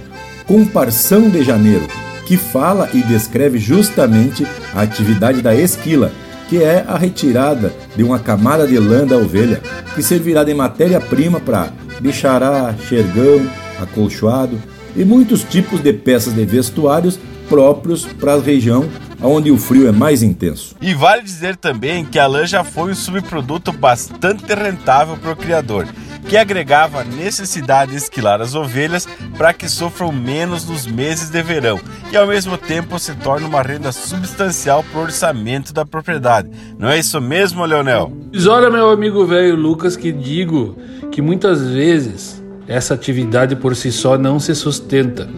Comparção 0.46 1.30
de 1.30 1.44
Janeiro, 1.44 1.88
que 2.26 2.38
fala 2.38 2.90
e 2.94 3.02
descreve 3.02 3.58
justamente 3.58 4.46
a 4.74 4.82
atividade 4.82 5.42
da 5.42 5.56
esquila, 5.56 6.12
que 6.54 6.64
é 6.64 6.86
a 6.88 6.99
retirada 6.99 7.74
de 7.95 8.04
uma 8.04 8.20
camada 8.20 8.68
de 8.68 8.78
lã 8.78 9.08
da 9.08 9.18
ovelha, 9.18 9.60
que 9.95 10.04
servirá 10.04 10.43
de 10.43 10.54
matéria-prima 10.54 11.39
para 11.39 11.74
bichará, 11.99 12.76
xergão, 12.88 13.41
acolchoado 13.82 14.62
e 14.95 15.04
muitos 15.04 15.43
tipos 15.43 15.82
de 15.82 15.91
peças 15.91 16.36
de 16.36 16.45
vestuários 16.45 17.20
próprios 17.49 18.06
para 18.06 18.36
a 18.36 18.39
região 18.39 18.88
onde 19.20 19.49
o 19.49 19.58
frio 19.58 19.88
é 19.88 19.91
mais 19.91 20.22
intenso. 20.22 20.76
E 20.80 20.93
vale 20.93 21.24
dizer 21.24 21.56
também 21.56 22.06
que 22.06 22.20
a 22.20 22.28
lã 22.28 22.45
já 22.45 22.64
foi 22.64 22.91
um 22.91 22.95
subproduto 22.95 23.72
bastante 23.72 24.54
rentável 24.54 25.18
para 25.18 25.32
o 25.32 25.36
criador, 25.36 25.88
que 26.28 26.38
agregava 26.38 27.02
a 27.02 27.04
necessidade 27.04 27.92
de 27.92 27.98
esquilar 27.98 28.42
as 28.42 28.56
ovelhas 28.56 29.08
para 29.38 29.54
que 29.54 29.68
sofram 29.70 30.12
menos 30.12 30.68
nos 30.68 30.86
meses 30.86 31.30
de 31.30 31.42
verão 31.42 31.80
e 32.12 32.18
ao 32.18 32.28
mesmo 32.28 32.58
tempo 32.58 32.98
se 33.00 33.14
torna 33.16 33.48
uma 33.48 33.62
renda 33.62 33.92
substancial 33.92 34.84
para 34.84 35.00
o 35.00 35.04
orçamento 35.04 35.74
da 35.74 35.86
propriedade. 35.86 36.50
Não 36.78 36.90
é 36.90 37.00
isso 37.00 37.20
mesmo, 37.20 37.66
Leonel? 37.66 38.12
Mas 38.34 38.48
olha, 38.48 38.70
meu 38.70 38.90
amigo 38.90 39.26
velho 39.26 39.56
Lucas, 39.56 39.96
que 39.96 40.12
digo 40.12 40.78
que 41.12 41.22
muitas 41.22 41.68
vezes 41.70 42.44
essa 42.68 42.94
atividade 42.94 43.56
por 43.56 43.76
si 43.76 43.92
só 43.92 44.18
não 44.18 44.40
se 44.40 44.56
sustenta. 44.56 45.30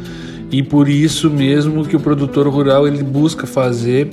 E 0.52 0.62
por 0.62 0.88
isso 0.88 1.30
mesmo 1.30 1.86
que 1.86 1.96
o 1.96 2.00
produtor 2.00 2.48
rural 2.48 2.88
ele 2.88 3.04
busca 3.04 3.48
fazer 3.48 4.10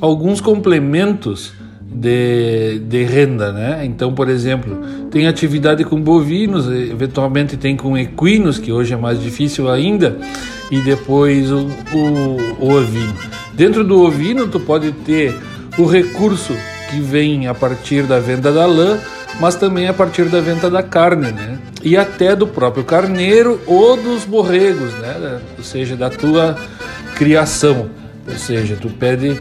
alguns 0.00 0.40
complementos 0.40 1.52
de, 1.88 2.80
de 2.80 3.04
renda, 3.04 3.52
né? 3.52 3.84
Então, 3.84 4.12
por 4.12 4.28
exemplo, 4.28 4.78
tem 5.10 5.26
atividade 5.26 5.84
com 5.84 6.00
bovinos, 6.00 6.66
eventualmente 6.68 7.56
tem 7.56 7.76
com 7.76 7.96
equinos, 7.96 8.58
que 8.58 8.72
hoje 8.72 8.92
é 8.92 8.96
mais 8.96 9.20
difícil 9.20 9.70
ainda, 9.70 10.18
e 10.70 10.80
depois 10.80 11.50
o, 11.50 11.66
o, 11.94 12.64
o 12.64 12.70
ovino. 12.74 13.14
Dentro 13.54 13.84
do 13.84 14.00
ovino, 14.00 14.48
tu 14.48 14.60
pode 14.60 14.92
ter 14.92 15.34
o 15.78 15.86
recurso 15.86 16.52
que 16.90 17.00
vem 17.00 17.46
a 17.46 17.54
partir 17.54 18.02
da 18.02 18.18
venda 18.18 18.52
da 18.52 18.66
lã, 18.66 18.98
mas 19.40 19.54
também 19.54 19.88
a 19.88 19.92
partir 19.92 20.26
da 20.26 20.40
venda 20.40 20.70
da 20.70 20.82
carne, 20.82 21.30
né? 21.30 21.58
E 21.82 21.96
até 21.96 22.34
do 22.34 22.46
próprio 22.46 22.84
carneiro 22.84 23.60
ou 23.66 23.96
dos 23.96 24.24
borregos, 24.24 24.92
né? 24.94 25.40
Ou 25.56 25.64
seja, 25.64 25.96
da 25.96 26.10
tua 26.10 26.56
criação. 27.14 27.90
Ou 28.26 28.38
seja, 28.38 28.76
tu 28.80 28.88
pede 28.88 29.40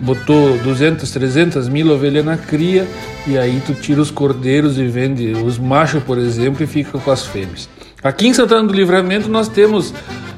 botou 0.00 0.56
200, 0.58 1.10
300 1.10 1.68
mil 1.68 1.90
ovelhas 1.92 2.24
na 2.24 2.36
cria 2.36 2.86
e 3.26 3.36
aí 3.36 3.60
tu 3.66 3.74
tira 3.74 4.00
os 4.00 4.10
cordeiros 4.10 4.78
e 4.78 4.86
vende 4.86 5.32
os 5.32 5.58
machos, 5.58 6.02
por 6.02 6.18
exemplo, 6.18 6.62
e 6.62 6.66
fica 6.66 6.98
com 6.98 7.10
as 7.10 7.26
fêmeas. 7.26 7.68
Aqui 8.02 8.28
em 8.28 8.34
Santana 8.34 8.66
do 8.66 8.72
Livramento 8.72 9.28
nós 9.28 9.48
temos 9.48 9.92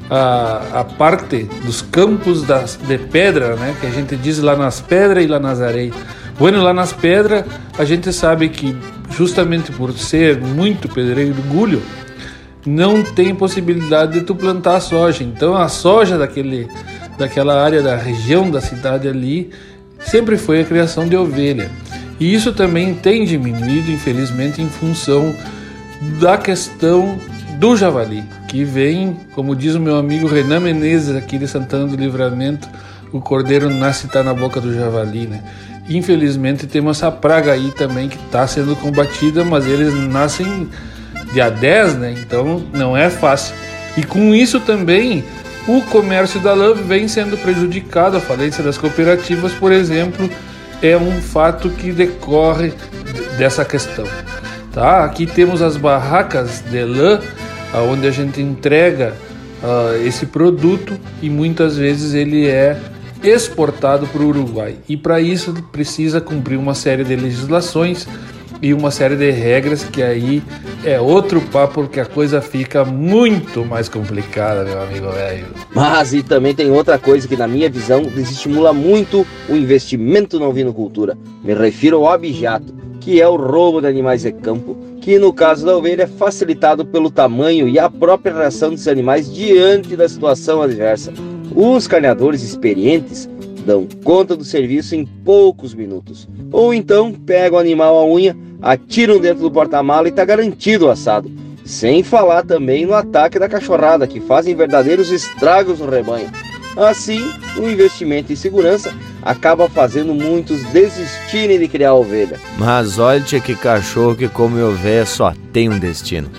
a, 0.09 0.81
a 0.81 0.85
parte 0.85 1.45
dos 1.65 1.83
campos 1.83 2.43
das, 2.43 2.77
de 2.77 2.99
pedra, 2.99 3.55
né, 3.57 3.77
que 3.81 3.87
a 3.87 3.91
gente 3.91 4.17
diz 4.17 4.39
lá 4.39 4.57
nas 4.57 4.81
pedras 4.81 5.25
e 5.25 5.27
lá 5.27 5.39
nas 5.39 5.61
areias. 5.61 5.95
Bueno, 6.39 6.63
lá 6.63 6.73
nas 6.73 6.93
pedras 6.93 7.45
a 7.79 7.85
gente 7.85 8.13
sabe 8.13 8.49
que 8.49 8.75
justamente 9.11 9.71
por 9.73 9.93
ser 9.93 10.41
muito 10.41 10.89
pedregulho, 10.89 11.83
não 12.67 13.03
tem 13.03 13.35
possibilidade 13.35 14.15
de 14.15 14.21
tu 14.23 14.35
plantar 14.35 14.81
soja. 14.81 15.25
Então 15.25 15.55
a 15.55 15.69
soja 15.69 16.19
daquele 16.19 16.69
daquela 17.21 17.63
área 17.63 17.83
da 17.83 17.97
região 17.97 18.51
da 18.51 18.63
cidade 18.63 19.07
ali, 19.07 19.51
sempre 20.01 20.39
foi 20.39 20.63
a 20.63 20.65
criação 20.65 21.07
de 21.07 21.15
ovelha. 21.15 21.71
E 22.19 22.35
isso 22.35 22.53
também 22.53 22.95
tem 22.95 23.27
diminuído, 23.27 23.93
infelizmente, 23.93 24.63
em 24.63 24.69
função 24.69 25.35
da 26.19 26.39
questão 26.39 27.19
do 27.59 27.77
javali, 27.77 28.25
que 28.49 28.65
vem, 28.65 29.17
como 29.35 29.55
diz 29.55 29.75
o 29.75 29.81
meu 29.81 29.97
amigo 29.97 30.27
Renan 30.27 30.61
Menezes, 30.61 31.15
aqui 31.15 31.37
de 31.37 31.47
Santana 31.47 31.87
do 31.87 31.95
Livramento, 31.95 32.67
o 33.13 33.21
cordeiro 33.21 33.69
nasce 33.69 34.05
e 34.05 34.07
está 34.07 34.23
na 34.23 34.33
boca 34.33 34.59
do 34.59 34.75
javali, 34.75 35.27
né? 35.27 35.43
Infelizmente 35.91 36.67
temos 36.67 36.99
essa 36.99 37.11
praga 37.11 37.53
aí 37.53 37.71
também 37.73 38.09
que 38.09 38.17
está 38.17 38.47
sendo 38.47 38.75
combatida, 38.77 39.45
mas 39.45 39.67
eles 39.67 39.93
nascem 40.09 40.69
dia 41.35 41.51
10, 41.51 41.97
né? 41.97 42.15
Então 42.17 42.63
não 42.73 42.97
é 42.97 43.11
fácil. 43.11 43.55
E 43.97 44.03
com 44.05 44.35
isso 44.35 44.61
também 44.61 45.25
o 45.77 45.83
comércio 45.83 46.41
da 46.41 46.53
lã 46.53 46.75
vem 46.75 47.07
sendo 47.07 47.37
prejudicado. 47.37 48.17
A 48.17 48.21
falência 48.21 48.63
das 48.63 48.77
cooperativas, 48.77 49.53
por 49.53 49.71
exemplo, 49.71 50.29
é 50.83 50.97
um 50.97 51.21
fato 51.21 51.71
que 51.71 51.93
decorre 51.93 52.73
dessa 53.39 53.65
questão. 53.65 54.07
Tá? 54.73 55.05
Aqui 55.05 55.27
temos 55.27 55.63
as 55.63 55.77
barracas 55.77 56.61
de 56.61 56.85
lã, 56.85 57.21
onde 57.89 58.07
a 58.07 58.11
gente 58.11 58.41
entrega 58.41 59.15
uh, 59.63 60.05
esse 60.05 60.27
produto 60.27 60.99
e 61.23 61.31
muitas 61.31 61.77
vezes 61.77 62.15
ele 62.15 62.49
é 62.49 62.77
exportado 63.23 64.07
para 64.09 64.23
o 64.23 64.29
Uruguai. 64.29 64.77
E 64.89 64.97
para 64.97 65.21
isso 65.21 65.53
precisa 65.71 66.21
cumprir 66.21 66.59
uma 66.59 66.75
série 66.75 67.05
de 67.05 67.15
legislações 67.15 68.09
e 68.63 68.75
uma 68.75 68.91
série 68.91 69.17
de 69.17 69.31
regras 69.31 69.85
que 69.85 70.03
aí 70.03 70.43
é 70.85 71.01
outro 71.01 71.41
papo 71.41 71.75
porque 71.75 72.01
a 72.01 72.05
coisa 72.05 72.41
fica 72.41 72.85
muito 72.85 73.65
mais 73.65 73.89
complicada, 73.89 74.65
meu 74.65 74.83
amigo 74.83 75.11
velho. 75.11 75.47
Mas 75.75 76.13
e 76.13 76.23
também 76.23 76.55
tem 76.55 76.71
outra 76.71 76.99
coisa 76.99 77.27
que 77.27 77.37
na 77.37 77.49
minha 77.49 77.71
visão 77.71 78.03
desestimula 78.03 78.73
muito 78.73 79.27
o 79.49 79.55
investimento 79.55 80.39
na 80.39 80.47
ovinocultura. 80.47 81.17
Me 81.43 81.55
refiro 81.55 82.05
ao 82.05 82.15
objato, 82.15 82.75
que 83.01 83.21
é 83.21 83.27
o 83.27 83.37
roubo 83.37 83.81
de 83.81 83.87
animais 83.87 84.23
de 84.23 84.33
campo, 84.33 84.77
que 85.01 85.19
no 85.19 85.33
caso 85.33 85.65
da 85.65 85.77
ovelha 85.77 86.03
é 86.03 86.07
facilitado 86.07 86.85
pelo 86.85 87.11
tamanho 87.11 87.67
e 87.67 87.79
a 87.79 87.89
própria 87.89 88.35
reação 88.35 88.71
dos 88.71 88.87
animais 88.87 89.33
diante 89.33 89.97
da 89.97 90.09
situação 90.09 90.61
adversa. 90.61 91.13
Os 91.55 91.89
carneadores 91.89 92.43
experientes 92.43 93.29
dão 93.65 93.87
conta 94.05 94.37
do 94.37 94.45
serviço 94.45 94.95
em 94.95 95.05
poucos 95.05 95.75
minutos. 95.75 96.29
Ou 96.53 96.75
então 96.75 97.13
pegam 97.13 97.59
o 97.59 97.61
animal 97.61 97.99
à 97.99 98.05
unha 98.05 98.37
atiram 98.63 99.19
dentro 99.19 99.43
do 99.43 99.51
porta-mala 99.51 100.09
e 100.09 100.11
está 100.11 100.25
garantido 100.25 100.87
o 100.87 100.91
assado. 100.91 101.31
Sem 101.65 102.03
falar 102.03 102.45
também 102.45 102.85
no 102.85 102.95
ataque 102.95 103.39
da 103.39 103.49
cachorrada, 103.49 104.07
que 104.07 104.21
fazem 104.21 104.57
verdadeiros 104.57 105.11
estragos 105.11 105.79
no 105.79 105.89
rebanho. 105.89 106.31
Assim, 106.77 107.21
o 107.57 107.69
investimento 107.69 108.33
em 108.33 108.37
segurança 108.37 108.93
acaba 109.23 109.69
fazendo 109.69 110.15
muitos 110.15 110.63
desistirem 110.67 111.59
de 111.59 111.69
criar 111.69 111.95
ovelha. 111.95 112.41
Mas 112.59 112.99
olha 112.99 113.23
que 113.23 113.55
cachorro 113.55 114.17
que 114.17 114.29
come 114.29 114.61
ovelha 114.63 115.05
só 115.05 115.33
tem 115.53 115.69
um 115.69 115.79
destino. 115.79 116.31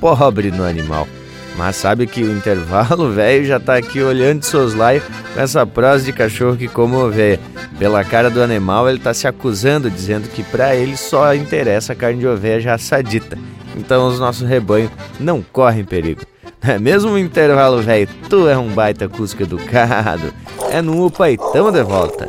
Pobre 0.00 0.50
no 0.50 0.64
animal. 0.64 1.08
Mas 1.56 1.76
sabe 1.76 2.06
que 2.06 2.22
o 2.22 2.36
intervalo 2.36 3.10
velho 3.12 3.44
já 3.46 3.58
tá 3.58 3.76
aqui 3.76 4.02
olhando 4.02 4.40
de 4.40 4.46
soslaio 4.46 5.02
com 5.34 5.40
essa 5.40 5.66
prosa 5.66 6.04
de 6.04 6.12
cachorro 6.12 6.56
que 6.56 6.68
come 6.68 6.94
ovelha. 6.96 7.40
Pela 7.78 8.04
cara 8.04 8.30
do 8.30 8.42
animal, 8.42 8.88
ele 8.88 8.98
tá 8.98 9.14
se 9.14 9.26
acusando, 9.26 9.90
dizendo 9.90 10.28
que 10.28 10.42
para 10.42 10.74
ele 10.76 10.96
só 10.96 11.34
interessa 11.34 11.92
a 11.92 11.96
carne 11.96 12.20
de 12.20 12.26
ovelha 12.26 12.60
já 12.60 12.74
assadita. 12.74 13.38
Então 13.76 14.06
os 14.08 14.18
nossos 14.18 14.46
rebanhos 14.46 14.90
não 15.18 15.42
correm 15.42 15.84
perigo. 15.84 16.22
É 16.62 16.80
mesmo 16.80 17.12
o 17.12 17.18
intervalo 17.18 17.80
velho, 17.80 18.08
tu 18.28 18.48
é 18.48 18.58
um 18.58 18.70
baita 18.70 19.08
cusco 19.08 19.42
educado. 19.42 20.32
É 20.70 20.82
no 20.82 21.06
Upa 21.06 21.26
tamo 21.52 21.70
de 21.70 21.82
volta. 21.82 22.26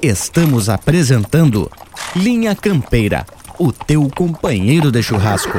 Estamos 0.00 0.68
apresentando 0.68 1.68
Linha 2.14 2.54
Campeira, 2.54 3.26
o 3.58 3.72
teu 3.72 4.08
companheiro 4.14 4.92
de 4.92 5.02
churrasco. 5.02 5.58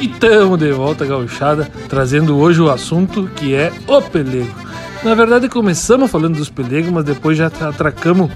E 0.00 0.08
de 0.56 0.72
volta, 0.72 1.04
gauchada, 1.04 1.68
trazendo 1.88 2.36
hoje 2.36 2.60
o 2.60 2.70
assunto 2.70 3.28
que 3.36 3.54
é 3.54 3.72
o 3.86 4.02
pelego. 4.02 4.54
Na 5.02 5.14
verdade, 5.14 5.48
começamos 5.48 6.10
falando 6.10 6.36
dos 6.36 6.48
pelegos, 6.48 6.90
mas 6.90 7.04
depois 7.04 7.36
já 7.36 7.46
atracamos 7.46 8.30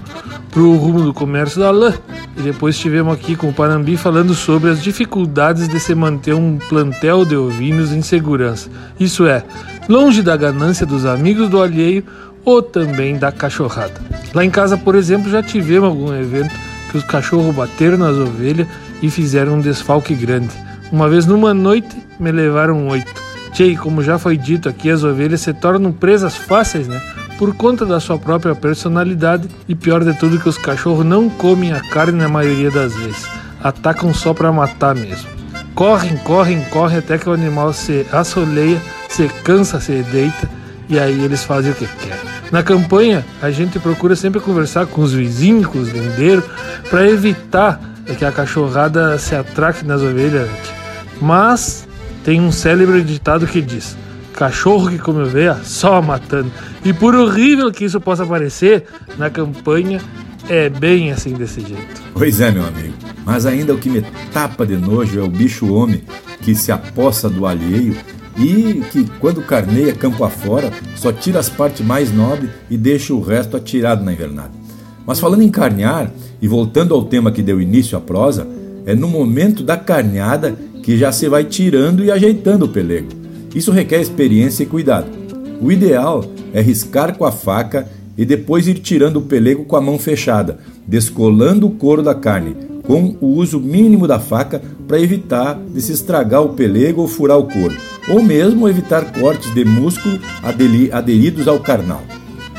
pro 0.51 0.75
rumo 0.75 1.01
do 1.01 1.13
comércio 1.13 1.59
da 1.59 1.71
lã. 1.71 1.93
E 2.37 2.41
depois 2.41 2.75
estivemos 2.75 3.13
aqui 3.13 3.35
com 3.35 3.49
o 3.49 3.53
Panambi 3.53 3.97
falando 3.97 4.33
sobre 4.33 4.69
as 4.69 4.81
dificuldades 4.81 5.67
de 5.67 5.79
se 5.79 5.95
manter 5.95 6.33
um 6.33 6.57
plantel 6.57 7.25
de 7.25 7.35
ovinos 7.35 7.91
em 7.91 8.01
segurança. 8.01 8.69
Isso 8.99 9.25
é, 9.25 9.43
longe 9.89 10.21
da 10.21 10.37
ganância 10.37 10.85
dos 10.85 11.05
amigos 11.05 11.49
do 11.49 11.61
alheio 11.61 12.03
ou 12.45 12.61
também 12.61 13.17
da 13.17 13.31
cachorrada. 13.31 13.99
Lá 14.33 14.45
em 14.45 14.49
casa, 14.49 14.77
por 14.77 14.95
exemplo, 14.95 15.29
já 15.29 15.41
tivemos 15.41 15.89
algum 15.89 16.13
evento 16.13 16.53
que 16.91 16.97
os 16.97 17.03
cachorros 17.03 17.55
bateram 17.55 17.97
nas 17.97 18.15
ovelhas 18.15 18.67
e 19.01 19.09
fizeram 19.09 19.55
um 19.55 19.61
desfalque 19.61 20.13
grande. 20.13 20.68
Uma 20.91 21.07
vez 21.07 21.25
numa 21.25 21.53
noite, 21.53 21.95
me 22.19 22.31
levaram 22.31 22.87
oito. 22.87 23.21
Tchê, 23.53 23.75
como 23.75 24.03
já 24.03 24.17
foi 24.17 24.37
dito 24.37 24.67
aqui, 24.67 24.89
as 24.89 25.03
ovelhas 25.03 25.41
se 25.41 25.53
tornam 25.53 25.91
presas 25.91 26.35
fáceis, 26.35 26.87
né? 26.87 27.01
Por 27.37 27.55
conta 27.55 27.85
da 27.85 27.99
sua 27.99 28.17
própria 28.17 28.55
personalidade 28.55 29.47
e 29.67 29.75
pior 29.75 30.03
de 30.03 30.13
tudo 30.13 30.39
que 30.39 30.49
os 30.49 30.57
cachorros 30.57 31.05
não 31.05 31.29
comem 31.29 31.73
a 31.73 31.79
carne 31.79 32.17
na 32.17 32.27
maioria 32.27 32.71
das 32.71 32.93
vezes. 32.95 33.27
Atacam 33.63 34.13
só 34.13 34.33
para 34.33 34.51
matar 34.51 34.95
mesmo. 34.95 35.29
Correm, 35.75 36.17
correm, 36.17 36.61
correm 36.65 36.97
até 36.97 37.17
que 37.17 37.29
o 37.29 37.33
animal 37.33 37.71
se 37.71 38.05
assoleia, 38.11 38.81
se 39.07 39.27
cansa, 39.43 39.79
se 39.79 40.01
deita 40.03 40.49
e 40.89 40.99
aí 40.99 41.23
eles 41.23 41.43
fazem 41.43 41.71
o 41.71 41.75
que 41.75 41.85
querem. 41.85 42.19
Na 42.51 42.63
campanha, 42.63 43.23
a 43.41 43.51
gente 43.51 43.79
procura 43.79 44.15
sempre 44.15 44.39
conversar 44.39 44.87
com 44.87 45.01
os 45.01 45.13
vizinhos, 45.13 45.67
com 45.67 45.77
os 45.77 45.89
lindeiros, 45.89 46.43
para 46.89 47.07
evitar 47.07 47.79
que 48.17 48.25
a 48.25 48.31
cachorrada 48.31 49.17
se 49.19 49.35
atraque 49.35 49.85
nas 49.85 50.01
ovelhas. 50.01 50.49
Mas 51.21 51.87
tem 52.23 52.39
um 52.39 52.51
célebre 52.51 53.01
ditado 53.03 53.47
que 53.47 53.61
diz: 53.61 53.97
cachorro 54.33 54.89
que 54.89 54.97
come 54.97 55.23
ovelha 55.23 55.59
só 55.63 56.01
matando. 56.01 56.51
E 56.83 56.93
por 56.93 57.15
horrível 57.15 57.71
que 57.71 57.85
isso 57.85 57.99
possa 57.99 58.25
parecer, 58.25 58.85
na 59.17 59.29
campanha 59.29 60.01
é 60.47 60.69
bem 60.69 61.11
assim 61.11 61.33
desse 61.33 61.61
jeito. 61.61 62.01
Pois 62.13 62.39
é, 62.39 62.51
meu 62.51 62.65
amigo. 62.65 62.93
Mas 63.25 63.45
ainda 63.45 63.73
o 63.73 63.77
que 63.77 63.89
me 63.89 64.01
tapa 64.33 64.65
de 64.65 64.75
nojo 64.75 65.19
é 65.19 65.23
o 65.23 65.29
bicho 65.29 65.71
homem 65.73 66.03
que 66.41 66.55
se 66.55 66.71
aposta 66.71 67.29
do 67.29 67.45
alheio 67.45 67.95
e 68.37 68.81
que, 68.91 69.05
quando 69.19 69.41
carneia 69.41 69.93
campo 69.93 70.23
afora, 70.23 70.71
só 70.95 71.11
tira 71.11 71.39
as 71.39 71.49
partes 71.49 71.85
mais 71.85 72.11
nobres 72.11 72.49
e 72.69 72.77
deixa 72.77 73.13
o 73.13 73.21
resto 73.21 73.57
atirado 73.57 74.03
na 74.03 74.13
invernada. 74.13 74.51
Mas 75.05 75.19
falando 75.19 75.41
em 75.41 75.49
carnear, 75.49 76.11
e 76.41 76.47
voltando 76.47 76.93
ao 76.93 77.03
tema 77.03 77.31
que 77.31 77.41
deu 77.41 77.61
início 77.61 77.97
à 77.97 78.01
prosa, 78.01 78.47
é 78.85 78.95
no 78.95 79.07
momento 79.07 79.61
da 79.61 79.75
carneada 79.75 80.55
que 80.83 80.97
já 80.97 81.11
se 81.11 81.27
vai 81.27 81.43
tirando 81.43 82.03
e 82.03 82.11
ajeitando 82.11 82.65
o 82.65 82.69
pelego. 82.69 83.09
Isso 83.53 83.71
requer 83.71 84.01
experiência 84.01 84.63
e 84.63 84.65
cuidado. 84.65 85.07
O 85.61 85.71
ideal 85.71 86.23
é 86.53 86.61
riscar 86.61 87.17
com 87.17 87.25
a 87.25 87.31
faca 87.31 87.87
e 88.17 88.25
depois 88.25 88.67
ir 88.67 88.75
tirando 88.75 89.17
o 89.17 89.21
pelego 89.21 89.65
com 89.65 89.75
a 89.75 89.81
mão 89.81 89.97
fechada, 89.97 90.59
descolando 90.85 91.67
o 91.67 91.71
couro 91.71 92.03
da 92.03 92.13
carne, 92.13 92.55
com 92.83 93.15
o 93.21 93.27
uso 93.27 93.59
mínimo 93.59 94.07
da 94.07 94.19
faca 94.19 94.61
para 94.87 94.99
evitar 94.99 95.59
de 95.71 95.81
se 95.81 95.93
estragar 95.93 96.41
o 96.41 96.49
pelego 96.49 97.01
ou 97.01 97.07
furar 97.07 97.37
o 97.37 97.47
couro, 97.47 97.75
ou 98.07 98.21
mesmo 98.21 98.67
evitar 98.67 99.13
cortes 99.13 99.53
de 99.53 99.63
músculo 99.63 100.19
aderidos 100.91 101.47
ao 101.47 101.59
carnal. 101.59 102.01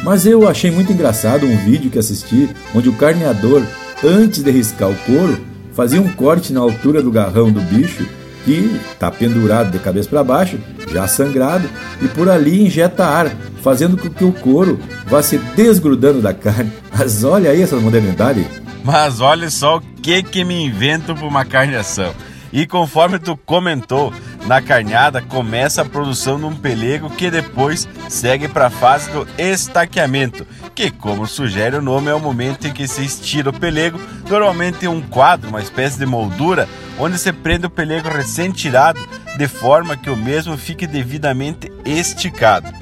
Mas 0.03 0.25
eu 0.25 0.49
achei 0.49 0.71
muito 0.71 0.93
engraçado 0.93 1.45
um 1.47 1.57
vídeo 1.59 1.91
que 1.91 1.99
assisti 1.99 2.49
onde 2.75 2.89
o 2.89 2.95
carneador, 2.95 3.63
antes 4.03 4.43
de 4.43 4.51
riscar 4.51 4.91
o 4.91 4.97
couro, 5.05 5.39
fazia 5.81 6.03
um 6.03 6.13
corte 6.13 6.53
na 6.53 6.61
altura 6.61 7.03
do 7.03 7.11
garrão 7.11 7.51
do 7.51 7.59
bicho 7.63 8.07
que 8.45 8.79
está 8.93 9.11
pendurado 9.11 9.71
de 9.71 9.79
cabeça 9.79 10.11
para 10.11 10.23
baixo, 10.23 10.59
já 10.93 11.09
sangrado, 11.09 11.67
e 12.03 12.09
por 12.09 12.29
ali 12.29 12.67
injeta 12.67 13.07
ar, 13.07 13.31
fazendo 13.63 13.97
com 13.97 14.11
que 14.11 14.23
o 14.23 14.31
couro 14.31 14.79
vá 15.07 15.23
se 15.23 15.39
desgrudando 15.39 16.21
da 16.21 16.35
carne. 16.35 16.71
Mas 16.93 17.25
olha 17.25 17.51
aí 17.51 17.63
essa 17.63 17.77
modernidade. 17.77 18.47
Mas 18.85 19.23
olha 19.23 19.49
só 19.49 19.79
o 19.79 19.81
que 19.81 20.23
que 20.23 20.45
me 20.45 20.67
invento 20.67 21.15
para 21.15 21.27
uma 21.27 21.47
carneação. 21.47 22.13
E 22.53 22.67
conforme 22.67 23.19
tu 23.19 23.35
comentou, 23.35 24.13
na 24.51 24.61
carneada 24.61 25.23
começa 25.23 25.83
a 25.83 25.85
produção 25.85 26.37
de 26.37 26.45
um 26.45 26.57
pelego 26.57 27.09
que 27.09 27.31
depois 27.31 27.89
segue 28.09 28.49
para 28.49 28.67
a 28.67 28.71
fase 28.71 29.09
do 29.13 29.25
estaqueamento, 29.39 30.45
que, 30.75 30.91
como 30.91 31.25
sugere 31.25 31.77
o 31.77 31.81
nome, 31.81 32.11
é 32.11 32.15
o 32.17 32.19
momento 32.19 32.67
em 32.67 32.73
que 32.73 32.89
se 32.89 33.05
estira 33.05 33.51
o 33.51 33.53
pelego, 33.53 34.01
normalmente 34.29 34.87
em 34.87 34.89
um 34.89 35.01
quadro, 35.01 35.51
uma 35.51 35.63
espécie 35.63 36.01
de 36.01 36.05
moldura, 36.05 36.69
onde 36.99 37.17
se 37.17 37.33
prende 37.33 37.67
o 37.67 37.71
pelego 37.71 38.09
recém-tirado, 38.09 38.99
de 39.39 39.47
forma 39.47 39.97
que 39.97 40.11
o 40.11 40.17
mesmo 40.17 40.57
fique 40.57 40.85
devidamente 40.85 41.71
esticado. 41.85 42.75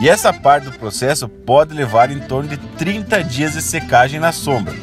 E 0.00 0.08
essa 0.08 0.32
parte 0.32 0.64
do 0.64 0.72
processo 0.72 1.28
pode 1.28 1.72
levar 1.72 2.10
em 2.10 2.18
torno 2.18 2.48
de 2.48 2.56
30 2.56 3.22
dias 3.22 3.52
de 3.52 3.62
secagem 3.62 4.18
na 4.18 4.32
sombra. 4.32 4.74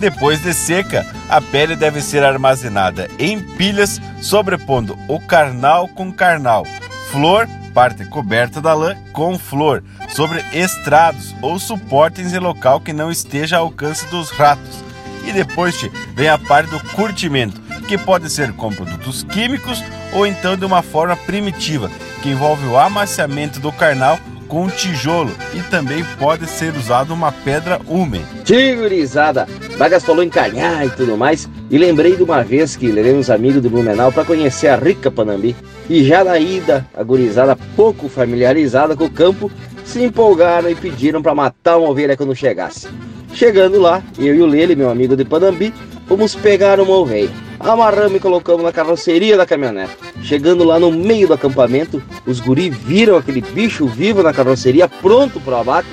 Depois 0.00 0.40
de 0.42 0.54
seca, 0.54 1.06
a 1.28 1.42
pele 1.42 1.76
deve 1.76 2.00
ser 2.00 2.24
armazenada 2.24 3.06
em 3.18 3.38
pilhas, 3.38 4.00
sobrepondo 4.22 4.98
o 5.06 5.20
carnal 5.20 5.86
com 5.88 6.10
carnal, 6.10 6.64
flor, 7.10 7.46
parte 7.74 8.06
coberta 8.06 8.62
da 8.62 8.72
lã, 8.72 8.96
com 9.12 9.38
flor, 9.38 9.84
sobre 10.08 10.42
estrados 10.54 11.36
ou 11.42 11.58
suportes 11.58 12.32
em 12.32 12.38
local 12.38 12.80
que 12.80 12.94
não 12.94 13.10
esteja 13.10 13.58
ao 13.58 13.66
alcance 13.66 14.06
dos 14.06 14.30
ratos. 14.30 14.82
E 15.26 15.32
depois 15.32 15.76
vem 16.14 16.30
a 16.30 16.38
parte 16.38 16.70
do 16.70 16.80
curtimento, 16.94 17.60
que 17.86 17.98
pode 17.98 18.30
ser 18.30 18.54
com 18.54 18.72
produtos 18.72 19.22
químicos 19.22 19.84
ou 20.14 20.26
então 20.26 20.56
de 20.56 20.64
uma 20.64 20.80
forma 20.80 21.14
primitiva, 21.14 21.90
que 22.22 22.30
envolve 22.30 22.66
o 22.66 22.78
amaciamento 22.78 23.60
do 23.60 23.70
carnal 23.70 24.18
com 24.50 24.68
tijolo 24.68 25.30
e 25.54 25.62
também 25.70 26.04
pode 26.18 26.46
ser 26.46 26.74
usado 26.76 27.14
uma 27.14 27.30
pedra 27.30 27.80
úmida. 27.86 28.24
Tigurizada! 28.44 29.48
Bagas 29.78 30.04
falou 30.04 30.24
em 30.24 30.28
carnear 30.28 30.84
e 30.84 30.90
tudo 30.90 31.16
mais, 31.16 31.48
e 31.70 31.78
lembrei 31.78 32.16
de 32.16 32.22
uma 32.24 32.42
vez 32.42 32.74
que 32.74 32.90
levei 32.90 33.14
uns 33.14 33.30
amigos 33.30 33.62
do 33.62 33.70
Blumenau 33.70 34.10
para 34.10 34.24
conhecer 34.24 34.66
a 34.66 34.76
rica 34.76 35.10
Panambi. 35.10 35.54
E 35.88 36.04
já 36.04 36.24
na 36.24 36.36
ida, 36.38 36.84
a 36.92 37.02
gurizada 37.02 37.56
pouco 37.76 38.08
familiarizada 38.08 38.96
com 38.96 39.04
o 39.04 39.10
campo, 39.10 39.50
se 39.84 40.02
empolgaram 40.02 40.68
e 40.68 40.74
pediram 40.74 41.22
para 41.22 41.34
matar 41.34 41.78
uma 41.78 41.88
ovelha 41.88 42.16
quando 42.16 42.34
chegasse. 42.34 42.88
Chegando 43.32 43.80
lá, 43.80 44.02
eu 44.18 44.34
e 44.34 44.42
o 44.42 44.46
Lele, 44.46 44.74
meu 44.74 44.90
amigo 44.90 45.16
de 45.16 45.24
Panambi, 45.24 45.72
fomos 46.06 46.34
pegar 46.34 46.80
uma 46.80 46.96
ovelha. 46.96 47.49
Amarramos 47.60 48.16
e 48.16 48.20
colocamos 48.20 48.64
na 48.64 48.72
carroceria 48.72 49.36
da 49.36 49.44
caminhonete. 49.44 49.94
Chegando 50.22 50.64
lá 50.64 50.80
no 50.80 50.90
meio 50.90 51.28
do 51.28 51.34
acampamento, 51.34 52.02
os 52.26 52.40
guri 52.40 52.70
viram 52.70 53.16
aquele 53.16 53.42
bicho 53.42 53.86
vivo 53.86 54.22
na 54.22 54.32
carroceria 54.32 54.88
pronto 54.88 55.38
para 55.40 55.58
o 55.58 55.60
abate 55.60 55.90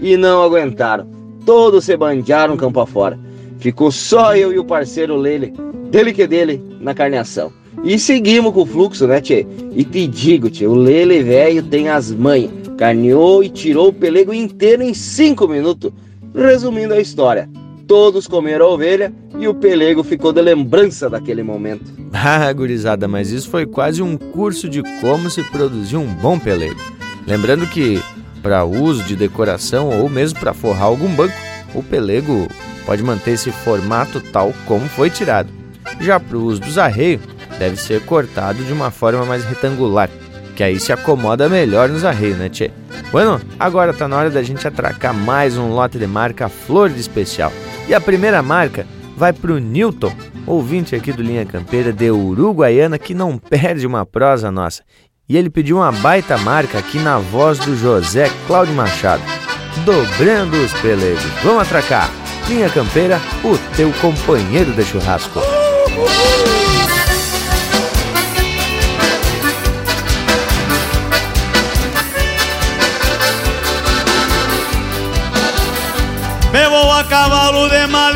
e 0.00 0.16
não 0.16 0.42
aguentaram. 0.42 1.06
Todos 1.44 1.84
se 1.84 1.94
bandearam 1.94 2.56
campo 2.56 2.80
afora. 2.80 3.18
Ficou 3.58 3.92
só 3.92 4.34
eu 4.34 4.50
e 4.50 4.58
o 4.58 4.64
parceiro 4.64 5.14
Lele, 5.14 5.52
dele 5.90 6.14
que 6.14 6.26
dele, 6.26 6.62
na 6.80 6.94
carneação. 6.94 7.52
E 7.84 7.98
seguimos 7.98 8.54
com 8.54 8.62
o 8.62 8.66
fluxo, 8.66 9.06
né, 9.06 9.20
tchê? 9.20 9.46
E 9.72 9.84
te 9.84 10.06
digo, 10.06 10.48
tchê, 10.48 10.66
o 10.66 10.74
Lele 10.74 11.22
velho 11.22 11.62
tem 11.62 11.90
as 11.90 12.10
manhas. 12.10 12.50
Carneou 12.78 13.44
e 13.44 13.50
tirou 13.50 13.88
o 13.88 13.92
pelego 13.92 14.32
inteiro 14.32 14.82
em 14.82 14.94
cinco 14.94 15.46
minutos. 15.46 15.92
Resumindo 16.34 16.94
a 16.94 17.00
história, 17.00 17.50
todos 17.90 18.28
comeram 18.28 18.66
a 18.66 18.68
ovelha 18.68 19.12
e 19.36 19.48
o 19.48 19.54
pelego 19.54 20.04
ficou 20.04 20.32
de 20.32 20.40
lembrança 20.40 21.10
daquele 21.10 21.42
momento. 21.42 21.92
Ah, 22.12 22.52
gurizada, 22.52 23.08
mas 23.08 23.30
isso 23.30 23.48
foi 23.48 23.64
quase 23.64 24.02
um 24.02 24.16
curso 24.16 24.68
de 24.68 24.82
como 25.00 25.30
se 25.30 25.42
produzir 25.44 25.96
um 25.96 26.06
bom 26.06 26.38
pelego. 26.38 26.78
Lembrando 27.26 27.66
que, 27.66 28.02
para 28.42 28.64
uso 28.64 29.04
de 29.04 29.16
decoração 29.16 29.88
ou 29.88 30.08
mesmo 30.08 30.38
para 30.38 30.52
forrar 30.52 30.84
algum 30.84 31.08
banco, 31.14 31.34
o 31.72 31.82
pelego 31.82 32.48
pode 32.84 33.02
manter 33.02 33.32
esse 33.32 33.50
formato 33.50 34.20
tal 34.20 34.52
como 34.66 34.86
foi 34.86 35.08
tirado. 35.08 35.48
Já 36.00 36.20
para 36.20 36.36
o 36.36 36.44
uso 36.44 36.60
dos 36.60 36.78
arreios, 36.78 37.22
deve 37.58 37.76
ser 37.76 38.04
cortado 38.04 38.62
de 38.62 38.72
uma 38.72 38.90
forma 38.90 39.24
mais 39.24 39.44
retangular, 39.44 40.10
que 40.54 40.62
aí 40.62 40.78
se 40.78 40.92
acomoda 40.92 41.48
melhor 41.48 41.88
nos 41.88 42.04
arreios, 42.04 42.38
né, 42.38 42.48
tchê? 42.48 42.70
Bueno, 43.12 43.40
agora 43.58 43.92
tá 43.92 44.06
na 44.06 44.16
hora 44.16 44.30
da 44.30 44.42
gente 44.42 44.66
atracar 44.66 45.14
mais 45.14 45.56
um 45.56 45.70
lote 45.70 45.96
de 45.96 46.06
marca 46.06 46.48
Flor 46.48 46.90
de 46.90 47.00
Especial. 47.00 47.52
E 47.90 47.94
a 47.94 48.00
primeira 48.00 48.40
marca 48.40 48.86
vai 49.16 49.32
para 49.32 49.50
o 49.50 49.58
Newton, 49.58 50.14
ouvinte 50.46 50.94
aqui 50.94 51.12
do 51.12 51.24
Linha 51.24 51.44
Campeira 51.44 51.92
de 51.92 52.08
Uruguaiana 52.08 52.96
que 53.00 53.12
não 53.12 53.36
perde 53.36 53.84
uma 53.84 54.06
prosa 54.06 54.48
nossa. 54.48 54.84
E 55.28 55.36
ele 55.36 55.50
pediu 55.50 55.78
uma 55.78 55.90
baita 55.90 56.38
marca 56.38 56.78
aqui 56.78 57.00
na 57.00 57.18
voz 57.18 57.58
do 57.58 57.76
José 57.76 58.30
Cláudio 58.46 58.76
Machado. 58.76 59.24
dobrando 59.84 60.56
os 60.64 60.72
pelegos. 60.74 61.24
Vamos 61.42 61.62
atracar. 61.62 62.08
Linha 62.48 62.70
Campeira, 62.70 63.20
o 63.42 63.58
teu 63.76 63.92
companheiro 63.94 64.72
de 64.72 64.84
churrasco. 64.84 65.40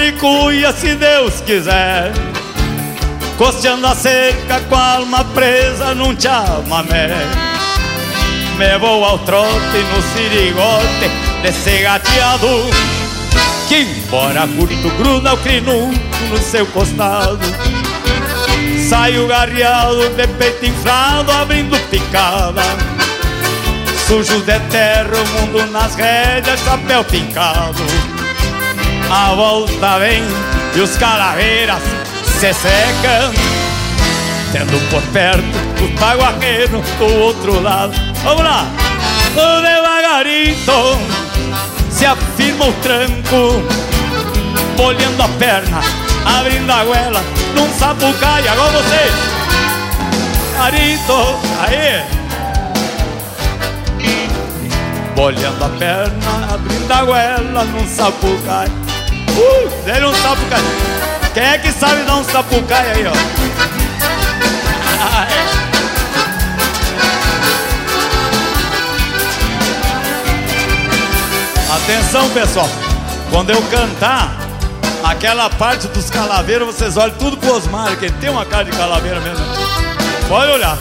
De 0.04 0.12
malicuia 0.12 0.72
se 0.72 0.94
Deus 0.94 1.40
quiser 1.40 2.12
Costeando 3.38 3.86
a 3.86 3.94
cerca 3.94 4.60
com 4.68 4.76
a 4.76 4.92
alma 4.96 5.24
presa 5.24 5.92
num 5.94 6.14
chamamé. 6.18 7.08
Me 8.56 8.78
vou 8.78 9.04
ao 9.04 9.18
trote 9.20 9.48
no 9.48 10.02
sirigote 10.12 11.10
desse 11.42 11.82
gateado 11.82 12.46
Que 13.68 13.80
embora 13.80 14.46
curto 14.46 14.88
gruda 14.98 15.34
o 15.34 15.38
crinudo 15.38 15.98
no 16.30 16.38
seu 16.38 16.66
costado. 16.66 17.40
Saio 18.88 19.26
garreado 19.26 20.08
de 20.10 20.28
peito 20.28 20.66
inflado 20.66 21.32
abrindo 21.32 21.76
picada. 21.90 22.62
Sujo 24.06 24.38
de 24.42 24.60
terra, 24.70 25.08
o 25.10 25.40
mundo 25.40 25.66
nas 25.72 25.96
rédeas, 25.96 26.60
chapéu 26.60 27.02
pincado 27.04 28.13
a 29.14 29.32
volta 29.32 29.98
vem 30.00 30.24
e 30.74 30.80
os 30.80 30.96
calaveiras 30.96 31.80
se 32.24 32.52
secam 32.52 33.32
Tendo 34.50 34.90
por 34.90 35.02
perto 35.12 35.44
o 35.80 35.98
paguaqueiro 35.98 36.82
do 36.98 37.20
outro 37.20 37.62
lado 37.62 37.94
Vamos 38.24 38.42
lá! 38.42 38.66
O 39.36 39.62
devagarito 39.62 40.98
se 41.90 42.04
afirma 42.04 42.66
o 42.66 42.72
tranco 42.74 43.62
Bolhando 44.76 45.22
a 45.22 45.28
perna, 45.28 45.80
abrindo 46.24 46.72
a 46.72 46.84
goela 46.84 47.22
Num 47.54 47.72
sapucaia, 47.78 48.52
igual 48.52 48.70
você 48.70 49.12
Garito, 50.56 51.38
aí! 51.60 52.02
Bolhando 55.14 55.64
a 55.64 55.68
perna, 55.68 56.54
abrindo 56.54 56.90
a 56.92 57.04
goela 57.04 57.64
Num 57.64 57.86
sapucaia 57.86 58.83
Uh, 59.36 59.82
dele 59.84 60.06
um 60.06 60.14
sapucaia. 60.14 60.62
Quem 61.32 61.42
é 61.42 61.58
que 61.58 61.72
sabe 61.72 62.02
dar 62.04 62.16
um 62.16 62.24
sapucaia 62.24 62.92
aí, 62.94 63.06
ó? 63.06 63.12
É. 65.30 65.54
Atenção, 71.74 72.30
pessoal. 72.30 72.68
Quando 73.30 73.50
eu 73.50 73.60
cantar, 73.62 74.32
aquela 75.02 75.50
parte 75.50 75.86
dos 75.88 76.08
calaveiros, 76.08 76.66
vocês 76.66 76.96
olhem 76.96 77.14
tudo 77.18 77.36
pro 77.36 77.52
Osmar, 77.52 77.96
que 77.98 78.06
ele 78.06 78.14
tem 78.20 78.30
uma 78.30 78.44
cara 78.46 78.64
de 78.64 78.70
calaveira 78.70 79.20
mesmo. 79.20 79.44
Pode 80.28 80.52
olhar. 80.52 80.78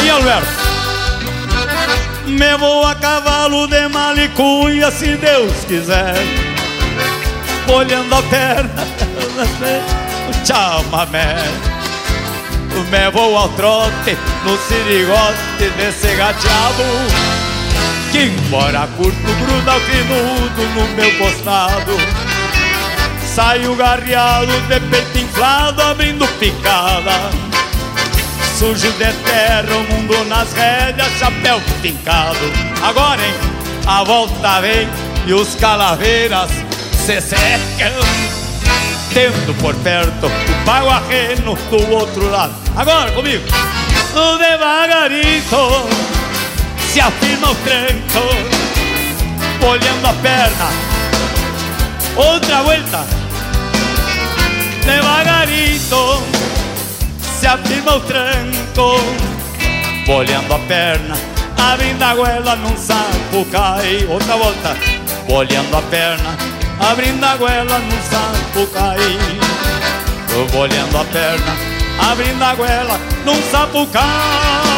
Aí, 0.00 0.08
Alberto. 0.08 0.48
Me 2.26 2.56
vou 2.56 2.86
a 2.86 2.94
cavalo 2.94 3.66
de 3.66 3.86
malicuia, 3.88 4.90
se 4.90 5.14
Deus 5.16 5.52
quiser. 5.68 6.14
Olhando 7.68 8.14
a 8.14 8.22
perna, 8.22 8.82
o 10.26 10.32
chamamé. 10.46 11.36
Me 12.90 13.10
vou 13.10 13.36
ao 13.36 13.50
trote, 13.50 14.16
no 14.44 14.56
sirigote 14.56 15.70
desse 15.76 16.16
gateado. 16.16 16.82
Que 18.10 18.22
embora 18.22 18.88
curto, 18.96 19.20
gruda 19.20 19.76
o 19.76 19.80
crinudo 19.82 20.62
no 20.76 20.88
meu 20.96 21.18
costado. 21.18 21.94
Saio 23.34 23.76
garreado 23.76 24.60
de 24.62 24.80
peito 24.80 25.18
inflado, 25.18 25.82
abrindo 25.82 26.26
picada 26.38 27.49
sujo 28.60 28.92
de 28.92 29.10
terra, 29.24 29.74
o 29.74 29.94
mundo 29.94 30.22
nas 30.26 30.52
rédeas, 30.52 31.10
chapéu 31.18 31.58
fincado. 31.80 32.36
Agora, 32.82 33.18
hein, 33.18 33.32
a 33.86 34.04
volta 34.04 34.60
vem 34.60 34.86
e 35.26 35.32
os 35.32 35.54
calaveiras 35.54 36.50
se 36.92 37.22
secam. 37.22 37.90
Tendo 39.14 39.54
por 39.62 39.74
perto 39.76 40.26
o 40.26 40.64
baguarreno 40.66 41.54
do 41.70 41.90
outro 41.90 42.28
lado. 42.28 42.52
Agora 42.76 43.10
comigo. 43.12 43.42
O 44.14 44.36
devagarito 44.36 45.88
se 46.92 47.00
afirma 47.00 47.52
o 47.52 47.54
tranco, 47.54 48.28
olhando 49.66 50.06
a 50.06 50.12
perna. 50.20 50.68
Outra 52.14 52.62
vuelta. 52.62 53.06
Devagarito 54.84 56.40
se 57.40 57.46
afirma 57.46 57.96
o 57.96 58.00
tranco. 58.00 59.00
Bolhando 60.06 60.54
a 60.54 60.58
perna, 60.60 61.16
abrindo 61.56 62.02
a 62.02 62.14
goela 62.14 62.56
num 62.56 62.76
sapo 62.76 63.44
cai 63.50 64.04
Outra 64.08 64.36
volta, 64.36 64.76
bolhando 65.28 65.76
a 65.76 65.82
perna, 65.82 66.36
abrindo 66.80 67.24
a 67.24 67.36
goela 67.36 67.78
num 67.78 68.02
sapo 68.10 68.66
cai. 68.72 69.18
Bolhando 70.52 70.98
a 70.98 71.04
perna, 71.04 71.56
abrindo 72.10 72.44
a 72.44 72.54
goela 72.54 73.00
num 73.24 73.42
sapo 73.50 73.86
cai 73.86 74.69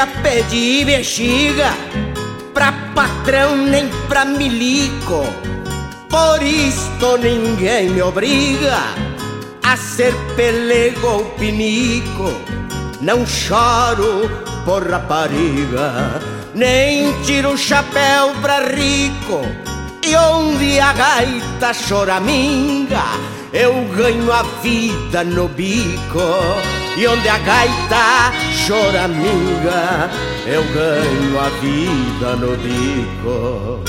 nunca 0.00 0.06
pedi 0.22 0.84
bexiga 0.84 1.74
pra 2.54 2.72
patrão 2.94 3.56
nem 3.56 3.88
pra 4.08 4.24
milico. 4.24 5.26
Por 6.08 6.42
isto 6.42 7.18
ninguém 7.18 7.90
me 7.90 8.02
obriga 8.02 8.78
a 9.62 9.76
ser 9.76 10.14
pelego 10.36 11.06
ou 11.06 11.24
pinico. 11.36 12.32
Não 13.02 13.26
choro 13.26 14.30
por 14.64 14.88
rapariga, 14.90 16.20
nem 16.54 17.12
tiro 17.22 17.52
o 17.52 17.58
chapéu 17.58 18.34
pra 18.40 18.60
rico. 18.60 19.42
E 20.02 20.16
onde 20.16 20.80
a 20.80 20.92
gaita 20.94 21.74
choraminga, 21.74 23.04
eu 23.52 23.72
ganho 23.96 24.32
a 24.32 24.42
vida 24.62 25.24
no 25.24 25.48
bico. 25.48 26.20
E 26.96 27.06
onde 27.06 27.28
a 27.28 27.38
gaita 27.38 28.32
choraminga 28.66 30.10
Eu 30.46 30.62
ganho 30.74 31.40
a 31.40 31.48
vida 31.60 32.36
no 32.36 32.56
bico 32.56 33.80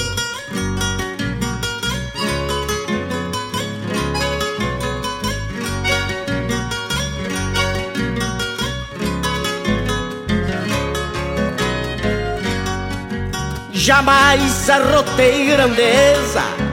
Jamais 13.74 14.70
arrotei 14.70 15.48
grandeza 15.48 16.71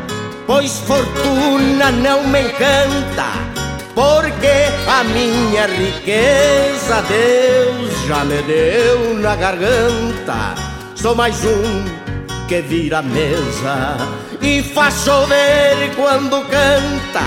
Pois 0.49 0.79
fortuna 0.79 1.91
não 1.91 2.27
me 2.27 2.41
encanta 2.41 3.27
porque 3.95 4.49
a 4.91 5.05
minha 5.05 5.67
riqueza 5.67 7.03
Deus 7.03 8.07
já 8.07 8.25
me 8.25 8.41
deu 8.45 9.19
na 9.19 9.37
garganta. 9.37 10.55
Sou 10.95 11.15
mais 11.15 11.45
um 11.45 11.85
que 12.49 12.63
vira 12.63 13.03
mesa 13.03 13.99
e 14.41 14.63
faz 14.63 15.05
chover 15.05 15.95
quando 15.95 16.41
canta. 16.49 17.27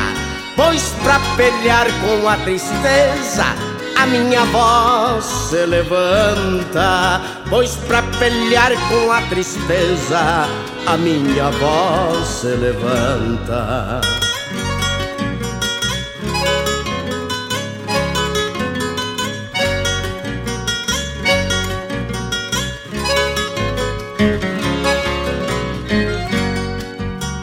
Pois 0.55 0.81
pra 1.03 1.19
pelear 1.37 1.85
com 2.01 2.27
a 2.27 2.37
tristeza 2.37 3.70
a 3.95 4.05
minha 4.05 4.45
voz 4.45 5.25
se 5.25 5.65
levanta, 5.65 7.21
pois 7.49 7.75
para 7.87 8.01
pelear 8.19 8.71
com 8.89 9.11
a 9.11 9.21
tristeza, 9.23 10.47
a 10.85 10.97
minha 10.97 11.49
voz 11.51 12.27
se 12.27 12.47
levanta. 12.47 14.01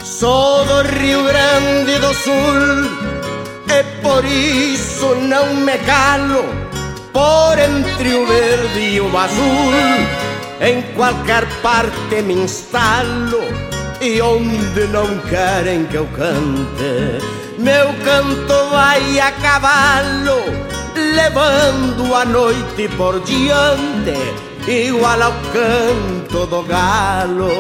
Sou 0.03 0.65
do 0.65 0.83
Rio 0.99 1.23
Grande 1.25 1.99
do 2.01 2.13
Sul 2.15 2.98
por 4.03 4.25
isso 4.25 5.15
não 5.17 5.55
me 5.55 5.77
calo 5.79 6.45
por 7.13 7.59
entre 7.59 8.15
o 8.15 8.27
verde 8.27 8.81
e 8.81 9.01
o 9.01 9.17
azul. 9.17 9.73
Em 10.61 10.83
qualquer 10.95 11.47
parte 11.63 12.23
me 12.23 12.35
instalo 12.35 13.43
e 14.01 14.21
onde 14.21 14.87
não 14.89 15.19
querem 15.29 15.87
que 15.87 15.97
eu 15.97 16.07
cante, 16.09 17.25
meu 17.59 17.93
canto 18.05 18.71
vai 18.71 19.21
a 19.21 19.33
cavalo, 19.33 20.43
levando 20.95 22.15
a 22.15 22.25
noite 22.25 22.89
por 22.97 23.21
diante 23.21 24.49
igual 24.69 25.23
ao 25.23 25.33
canto 25.53 26.47
do 26.47 26.63
galo, 26.63 27.51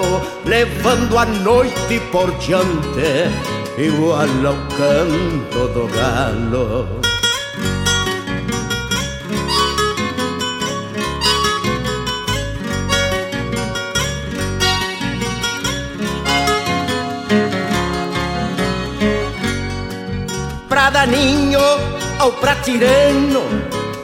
levando 0.44 1.16
a 1.16 1.24
noite 1.24 2.00
por 2.12 2.30
diante, 2.38 3.30
igual 3.78 4.26
ao 4.44 4.56
canto 4.76 5.68
do 5.68 5.86
galo. 5.86 6.88
Pra 20.68 20.90
daninho 20.90 21.60
ou 22.20 22.32
pra 22.32 22.56
tirano, 22.56 23.42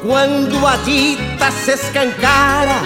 quando 0.02 0.64
a 0.66 0.76
dita 0.76 1.50
se 1.50 1.72
escancara, 1.72 2.80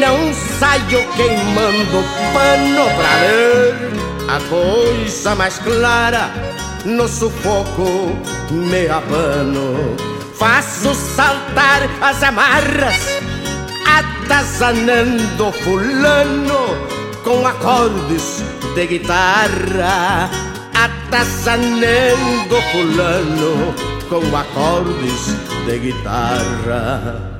não 0.00 0.32
saio 0.58 1.06
queimando 1.16 2.02
pano 2.32 2.84
pra 2.96 3.16
ver 3.20 4.13
a 4.28 4.40
coisa 4.48 5.34
mais 5.34 5.58
clara. 5.58 6.30
No 6.84 7.08
sufoco 7.08 8.16
me 8.50 8.86
abano, 8.88 9.96
faço 10.38 10.94
saltar 10.94 11.88
as 12.02 12.22
amarras, 12.22 13.22
atazanando 13.86 15.50
fulano 15.52 16.76
com 17.24 17.46
acordes 17.46 18.42
de 18.74 18.86
guitarra, 18.86 20.30
atazanando 20.74 22.56
fulano 22.70 23.74
com 24.10 24.36
acordes 24.36 25.34
de 25.64 25.78
guitarra. 25.78 27.33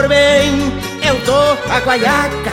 Por 0.00 0.08
bem, 0.08 0.72
eu 1.06 1.14
dou 1.26 1.58
a 1.68 1.78
guaiaca, 1.80 2.52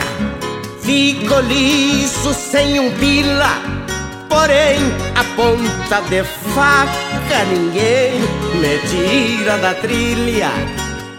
fico 0.82 1.40
liso 1.40 2.34
sem 2.34 2.78
um 2.78 2.92
pila, 2.98 3.54
porém 4.28 4.78
a 5.16 5.24
ponta 5.34 6.02
de 6.10 6.26
faca 6.54 7.46
ninguém 7.50 8.20
me 8.60 8.78
tira 8.90 9.58
da 9.60 9.74
trilha. 9.76 10.52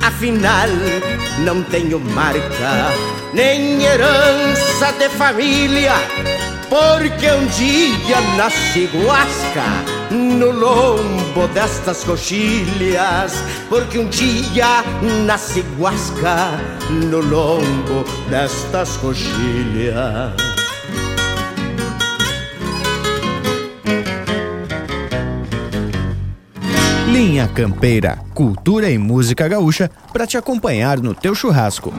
Afinal, 0.02 0.68
não 1.38 1.62
tenho 1.62 1.98
marca, 1.98 2.92
nem 3.32 3.82
herança 3.82 4.92
de 4.98 5.08
família, 5.08 5.94
porque 6.68 7.30
um 7.30 7.46
dia 7.46 8.20
nasci 8.36 8.86
guasca 8.92 9.97
no 10.10 10.50
lombo 10.50 11.46
destas 11.52 12.04
coxilhas, 12.04 13.34
porque 13.68 13.98
um 13.98 14.08
dia 14.08 14.82
nasci 15.26 15.62
guasca 15.78 16.58
no 16.90 17.20
lombo 17.20 18.04
destas 18.30 18.96
coxilhas. 18.96 20.32
Linha 27.06 27.48
Campeira, 27.48 28.18
cultura 28.34 28.90
e 28.90 28.98
música 28.98 29.48
gaúcha 29.48 29.90
para 30.12 30.26
te 30.26 30.36
acompanhar 30.36 31.00
no 31.00 31.14
teu 31.14 31.34
churrasco. 31.34 31.92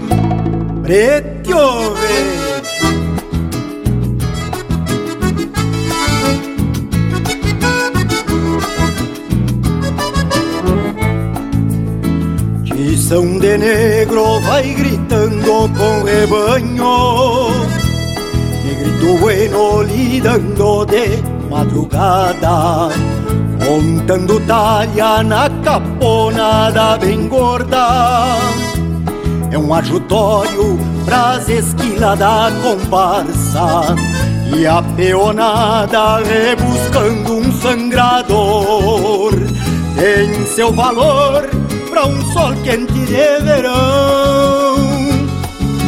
Preto, 0.84 1.94
Tição 13.10 13.40
de 13.40 13.58
negro 13.58 14.40
vai 14.42 14.72
gritando 14.72 15.68
com 15.76 16.04
rebanho. 16.04 17.50
Negrito 18.64 19.18
bueno 19.18 19.82
lidando 19.82 20.86
de 20.86 21.18
madrugada 21.50 22.90
Montando 23.66 24.40
talha 24.42 25.24
na 25.24 25.50
caponada 25.64 27.00
bem 27.00 27.28
gorda. 27.28 28.38
É 29.50 29.58
um 29.58 29.74
ajutório 29.74 30.78
pras 31.04 31.50
esquilas 31.50 32.20
da 32.20 32.52
comparsa 32.62 33.96
E 34.56 34.68
a 34.68 34.84
peonada 34.84 36.18
rebuscando 36.20 37.38
um 37.38 37.52
sangrador. 37.54 39.34
Tem 39.96 40.46
seu 40.46 40.72
valor 40.72 41.59
pra 42.00 42.08
um 42.08 42.22
sol 42.32 42.54
quente 42.64 42.94
de 42.94 43.44
verão 43.44 44.78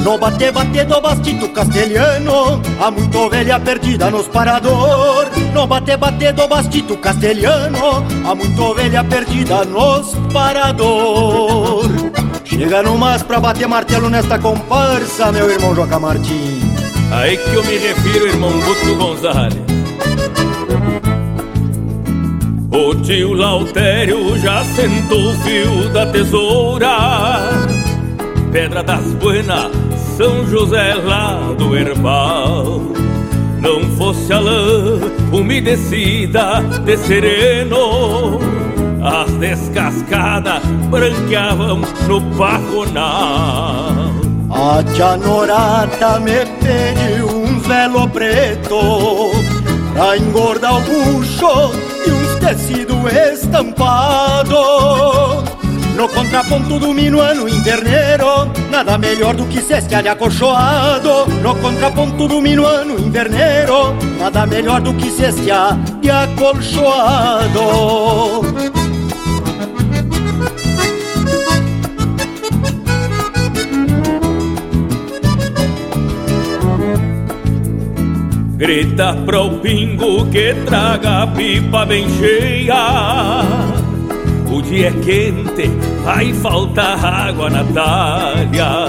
no 0.03 0.17
bate 0.17 0.51
bate 0.51 0.83
do 0.83 0.99
bastito 0.99 1.47
castelhano 1.49 2.59
Há 2.81 2.89
muito 2.89 3.19
ovelha 3.19 3.59
perdida 3.59 4.09
nos 4.09 4.27
parador. 4.27 5.27
No 5.53 5.67
bate 5.67 5.95
bate 5.95 6.31
do 6.31 6.47
bastito 6.47 6.97
castelhano 6.97 8.03
Há 8.25 8.33
muito 8.33 8.63
ovelha 8.63 9.03
perdida 9.03 9.63
nos 9.63 10.15
parador. 10.33 11.83
Chega 12.43 12.81
no 12.81 12.97
mas 12.97 13.21
pra 13.21 13.39
bater 13.39 13.67
martelo 13.67 14.09
nesta 14.09 14.39
comparsa 14.39 15.31
Meu 15.31 15.51
irmão 15.51 15.75
Joca 15.75 15.99
Martins. 15.99 16.63
Aí 17.11 17.37
que 17.37 17.53
eu 17.53 17.63
me 17.63 17.77
refiro, 17.77 18.27
irmão 18.27 18.51
Guto 18.59 18.95
Gonzalez 18.95 19.70
O 22.71 22.95
tio 22.95 23.33
Lautério 23.33 24.37
já 24.39 24.63
sentou 24.63 25.31
o 25.31 25.33
fio 25.39 25.89
da 25.89 26.05
tesoura 26.05 26.87
Pedra 28.49 28.81
das 28.81 29.13
Buenas 29.15 29.71
são 30.17 30.45
José 30.47 30.93
lá 30.93 31.53
do 31.57 31.75
Herbal. 31.75 32.81
Não 33.59 33.81
fosse 33.97 34.31
a 34.31 34.39
lã 34.39 34.99
umedecida 35.31 36.61
de 36.85 36.97
sereno, 36.97 38.39
as 39.01 39.31
descascadas 39.33 40.63
branqueavam 40.89 41.81
no 42.07 42.21
pajonal. 42.37 44.11
A 44.49 44.83
tia 44.93 45.17
Norata 45.17 46.19
me 46.19 46.45
pediu 46.61 47.27
um 47.27 47.59
velo 47.59 48.07
preto 48.09 49.31
Pra 49.93 50.17
engordar 50.17 50.77
o 50.77 50.81
bucho 50.81 51.90
e 52.05 52.11
uns 52.11 52.35
tecido 52.39 53.07
estampado. 53.09 54.55
No 55.95 56.07
contraponto 56.09 56.79
do 56.79 56.93
minuano 56.93 57.47
inverneiro 57.47 58.51
Nada 58.71 58.97
melhor 58.97 59.35
do 59.35 59.45
que 59.45 59.61
cestia 59.61 60.01
de 60.01 60.07
acolchoado. 60.09 61.27
No 61.43 61.53
contraponto 61.57 62.27
do 62.27 62.41
minuano 62.41 62.97
inverneiro 62.97 63.93
Nada 64.17 64.47
melhor 64.47 64.81
do 64.81 64.93
que 64.93 65.11
cestia 65.11 65.77
de 66.01 66.09
acolchoado 66.09 67.61
Grita 78.61 79.15
pro 79.25 79.49
pingo 79.57 80.27
que 80.27 80.53
traga 80.65 81.23
a 81.23 81.27
pipa 81.27 81.83
bem 81.83 82.07
cheia 82.19 83.41
o 84.51 84.61
dia 84.61 84.89
é 84.89 84.91
quente, 84.91 85.67
vai 86.03 86.33
faltar 86.33 87.03
água 87.03 87.49
na 87.49 87.63
talha. 87.63 88.87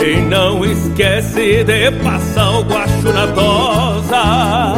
E 0.00 0.20
não 0.22 0.64
esquece 0.64 1.64
de 1.64 1.90
passar 2.02 2.60
o 2.60 2.62
guacho 2.62 3.12
na 3.12 3.26
tosa. 3.28 4.74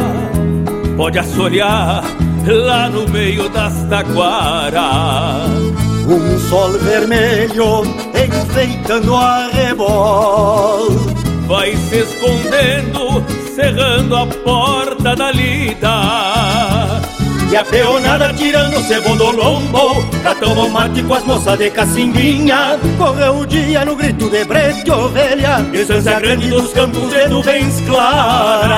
Pode 0.95 1.19
assorear 1.19 2.03
lá 2.47 2.89
no 2.89 3.07
meio 3.09 3.47
das 3.49 3.83
taquaras. 3.83 5.51
Um 6.07 6.39
sol 6.49 6.71
vermelho 6.79 7.83
enfeitando 8.15 9.15
a 9.15 9.49
rebol. 9.49 10.89
Vai 11.47 11.75
se 11.75 11.99
escondendo, 11.99 13.23
cerrando 13.57 14.15
a 14.15 14.27
porta 14.27 15.15
da 15.15 15.31
lida. 15.31 17.01
E 17.51 17.55
a 17.55 17.65
peonada 17.65 18.31
tirando 18.33 18.77
o 18.77 18.83
segundo 18.83 19.31
lombo 19.31 20.03
Pra 20.21 20.35
tomar 20.35 20.67
mate 20.69 21.01
com 21.01 21.13
as 21.13 21.23
moças 21.23 21.57
de 21.57 21.69
cacinguinha 21.69 22.77
Correu 22.97 23.37
o 23.37 23.47
dia 23.47 23.85
no 23.85 23.95
grito 23.95 24.29
de 24.29 24.43
brete 24.43 24.91
ovelha 24.91 25.65
Distância 25.71 26.19
grande 26.19 26.49
dos 26.49 26.73
campos 26.73 27.09
de 27.09 27.25
nuvens 27.29 27.81
claras 27.87 28.77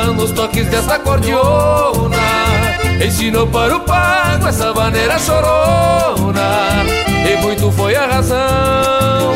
nos 0.13 0.31
toques 0.31 0.67
dessa 0.67 0.99
cordiona. 0.99 2.17
Ensinou 3.03 3.47
para 3.47 3.75
o 3.75 3.79
pago 3.81 4.47
essa 4.47 4.73
maneira 4.73 5.17
chorona. 5.19 6.83
E 7.29 7.41
muito 7.41 7.71
foi 7.71 7.95
a 7.95 8.05
razão 8.05 9.33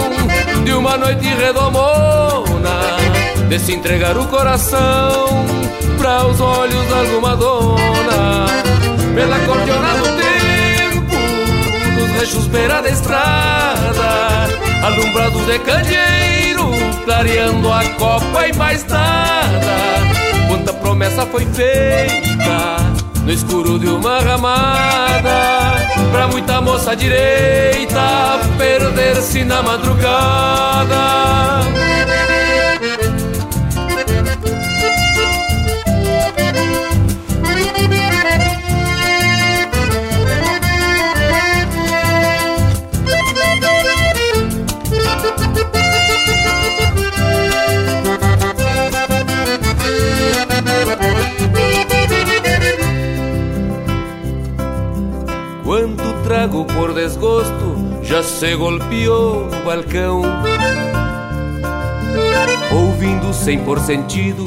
de 0.63 0.73
uma 0.73 0.97
noite 0.97 1.27
redomona. 1.27 2.79
De 3.49 3.59
se 3.59 3.73
entregar 3.73 4.17
o 4.17 4.25
coração 4.27 5.45
para 5.97 6.25
os 6.27 6.39
olhos 6.39 6.87
de 6.87 6.93
alguma 6.93 7.35
dona. 7.35 8.45
Pela 9.13 9.39
cordiona 9.39 9.93
do 9.93 10.07
tempo, 10.17 11.15
nos 11.99 12.19
rechos 12.19 12.47
beira 12.47 12.81
da 12.81 12.89
estrada. 12.89 14.47
Alumbrados 14.83 15.45
de 15.45 15.59
candeeiro 15.59 16.25
clareando 17.05 17.71
a 17.71 17.83
copa 17.91 18.47
e 18.47 18.53
mais 18.57 18.83
nada. 18.85 20.14
Quanta 20.55 20.71
promessa 20.71 21.25
foi 21.25 21.45
feita 21.47 22.77
no 23.25 23.29
escuro 23.29 23.77
de 23.77 23.87
uma 23.87 24.21
ramada, 24.21 25.85
pra 26.13 26.29
muita 26.29 26.61
moça 26.61 26.95
direita 26.95 28.39
perder-se 28.57 29.43
na 29.43 29.61
madrugada. 29.61 30.95
Golpeou 58.53 59.45
no 59.45 59.63
balcão. 59.63 60.21
Ouvindo 62.71 63.33
sem 63.33 63.57
por 63.59 63.79
sentido 63.79 64.43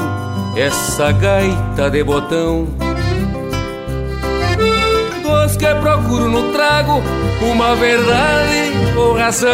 essa 0.57 1.11
gaita 1.13 1.91
de 1.91 2.05
botão. 2.05 2.67
Dos 5.23 5.57
que 5.57 5.75
procuro 5.77 6.29
no 6.29 6.53
trago 6.53 7.03
uma 7.41 7.75
verdade 7.75 8.73
ou 8.97 9.17
razão. 9.17 9.51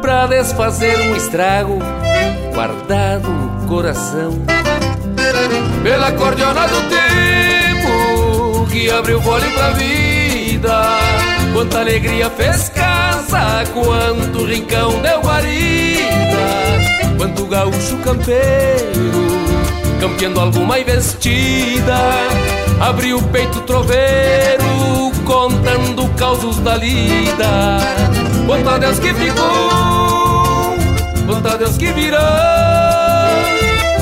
Pra 0.00 0.26
desfazer 0.26 0.98
um 1.00 1.16
estrago 1.16 1.78
guardado 2.54 3.28
no 3.28 3.66
coração. 3.66 4.32
Pela 5.82 6.12
cordiona 6.12 6.66
do 6.66 6.80
tempo 6.88 8.66
que 8.70 8.90
abriu 8.90 9.20
fole 9.20 9.50
pra 9.50 9.70
vida. 9.70 11.07
Quanta 11.58 11.80
alegria 11.80 12.30
fez 12.30 12.68
casa, 12.68 13.64
quanto 13.74 14.44
rincão 14.44 15.02
deu 15.02 15.20
guarida. 15.20 16.06
Quanto 17.16 17.46
gaúcho 17.46 17.96
campeiro, 17.96 19.26
campeando 19.98 20.38
alguma 20.38 20.78
investida. 20.78 21.98
Abriu 22.78 23.18
o 23.18 23.22
peito 23.24 23.60
troveiro, 23.62 25.10
contando 25.24 26.08
causos 26.14 26.60
da 26.60 26.76
lida. 26.76 27.80
Quanto 28.46 28.68
a 28.68 28.78
Deus 28.78 29.00
que 29.00 29.12
ficou, 29.12 30.76
quanto 31.26 31.48
a 31.48 31.56
Deus 31.56 31.76
que 31.76 31.86
virou 31.86 32.20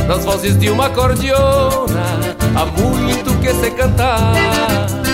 nas 0.07 0.23
vozes 0.27 0.59
de 0.59 0.69
uma 0.69 0.91
cordiona 0.91 2.05
há 2.55 2.67
muito 2.67 3.35
que 3.41 3.55
se 3.55 3.71
cantar. 3.71 5.06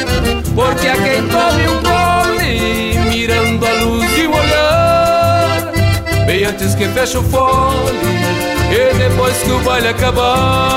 Porque 0.54 0.88
a 0.88 0.96
quem 0.96 1.26
tome 1.28 1.68
um 1.68 1.82
gole 1.82 2.98
mirando 3.08 3.66
a 3.66 3.72
luz 3.82 4.14
de 4.14 4.26
um 4.26 4.34
olhar, 4.34 5.72
bem 6.26 6.44
antes 6.44 6.74
que 6.74 6.86
feche 6.88 7.18
o 7.18 7.22
fole 7.22 7.98
e 8.70 8.94
depois 8.96 9.36
que 9.38 9.50
o 9.50 9.58
baile 9.60 9.88
acabar. 9.88 10.72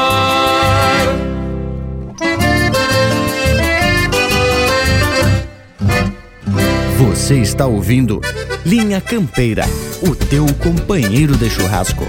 Você 6.97 7.35
está 7.39 7.65
ouvindo 7.65 8.21
Linha 8.65 9.01
Campeira, 9.01 9.65
o 10.01 10.15
teu 10.15 10.45
companheiro 10.61 11.35
de 11.35 11.49
churrasco. 11.49 12.05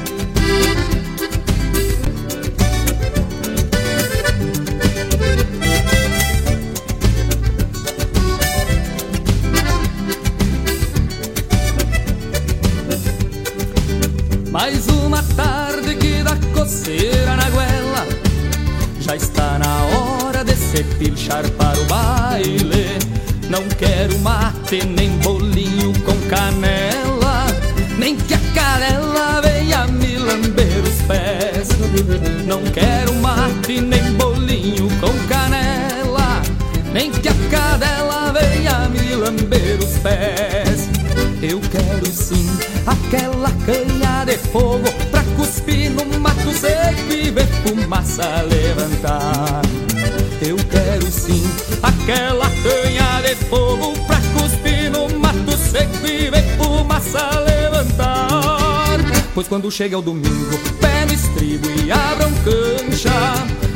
Quando 59.67 59.73
chega 59.73 59.99
o 59.99 60.03
domingo, 60.03 60.59
pé 60.81 61.05
no 61.07 61.13
estribo 61.13 61.69
e 61.85 61.91
abram 61.91 62.33
cancha. 62.45 63.11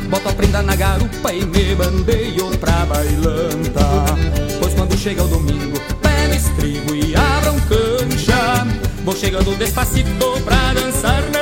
Boto 0.09 0.29
a 0.29 0.31
prenda 0.31 0.61
na 0.61 0.73
garupa 0.73 1.33
e 1.33 1.45
me 1.45 1.75
bandeio 1.75 2.49
pra 2.59 2.85
bailanta. 2.85 4.05
Pois 4.61 4.73
quando 4.73 4.97
chega 4.97 5.21
o 5.21 5.27
domingo, 5.27 5.77
pé 6.01 6.27
no 6.29 6.35
estribo 6.35 6.95
e 6.95 7.13
abram 7.13 7.59
cancha. 7.67 8.65
Vou 9.03 9.15
chegando 9.15 9.53
despacito 9.57 10.41
pra 10.45 10.73
dançar 10.73 11.23
nesta 11.23 11.40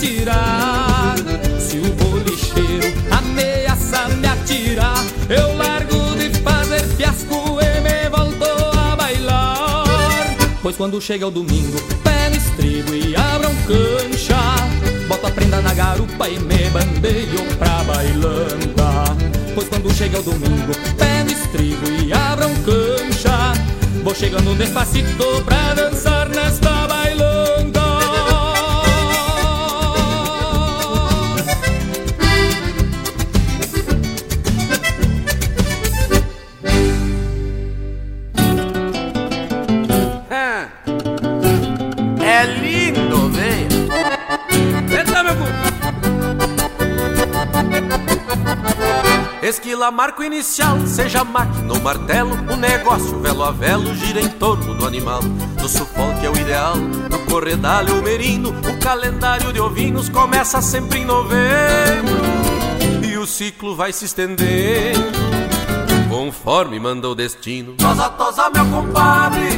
atirar. 0.00 1.14
Se 1.58 1.76
o 1.78 1.92
bolicheiro 1.92 2.88
ameaça 3.10 4.08
me 4.08 4.26
atirar 4.26 5.04
Eu 5.28 5.54
largo 5.56 6.16
de 6.16 6.30
fazer 6.40 6.82
fiasco 6.96 7.58
e 7.60 7.80
me 7.80 8.08
volto 8.08 8.44
a 8.78 8.96
bailar. 8.96 9.84
Pois 10.62 10.76
quando 10.76 11.00
chega 11.00 11.26
o 11.26 11.30
domingo, 11.30 11.78
pé 12.02 12.30
no 12.30 12.36
estribo 12.36 12.94
e 12.94 13.14
abram 13.14 13.54
cancha 13.66 14.40
Boto 15.06 15.26
a 15.26 15.30
prenda 15.30 15.60
na 15.60 15.74
garupa 15.74 16.28
e 16.28 16.38
me 16.38 16.70
bandeio 16.70 17.44
pra 17.58 17.84
bailanta. 17.84 19.16
Pois 19.54 19.68
quando 19.68 19.92
chega 19.92 20.18
o 20.18 20.22
domingo, 20.22 20.72
pé 20.96 21.24
no 21.24 21.30
estribo 21.30 21.86
e 21.90 22.12
abram 22.12 22.54
cancha 22.64 23.52
Vou 24.02 24.14
chegando 24.14 24.56
despacito 24.56 25.42
pra 25.44 25.74
dançar 25.74 26.28
nesta 26.30 26.86
bailanta 26.86 27.49
Esquila 49.80 49.90
marco 49.90 50.22
inicial, 50.22 50.78
seja 50.86 51.24
máquina 51.24 51.72
ou 51.72 51.80
martelo, 51.80 52.32
o 52.52 52.54
negócio 52.54 53.18
velo 53.18 53.42
a 53.42 53.50
velo 53.50 53.94
gira 53.94 54.20
em 54.20 54.28
torno 54.28 54.74
do 54.74 54.86
animal. 54.86 55.22
No 55.58 55.66
sufoque 55.66 56.26
é 56.26 56.28
o 56.28 56.36
ideal, 56.36 56.76
no 56.76 57.18
corredalho 57.20 57.98
o 57.98 58.02
merino, 58.02 58.50
o 58.50 58.78
calendário 58.78 59.50
de 59.54 59.58
ovinos 59.58 60.10
começa 60.10 60.60
sempre 60.60 60.98
em 60.98 61.06
novembro 61.06 62.14
e 63.02 63.16
o 63.16 63.26
ciclo 63.26 63.74
vai 63.74 63.90
se 63.90 64.04
estendendo 64.04 65.00
conforme 66.10 66.78
manda 66.78 67.08
o 67.08 67.14
destino. 67.14 67.72
Tosa, 67.76 68.10
tosa, 68.10 68.50
meu 68.50 68.66
compadre, 68.66 69.48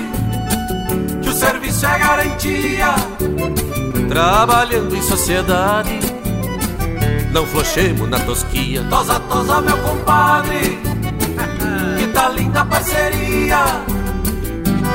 que 1.21 1.31
o 1.31 1.35
serviço 1.35 1.85
é 1.85 1.99
garantia. 1.99 2.95
Trabalhando 4.09 4.95
em 4.95 5.03
sociedade, 5.03 6.12
não 7.33 7.47
flochemos 7.47 8.09
na 8.09 8.21
tosquia. 8.21 8.85
Tosa, 8.89 9.19
tosa, 9.21 9.61
meu 9.63 9.79
compadre, 9.79 10.79
que 11.99 12.07
tá 12.09 12.29
linda 12.29 12.65
parceria. 12.65 13.65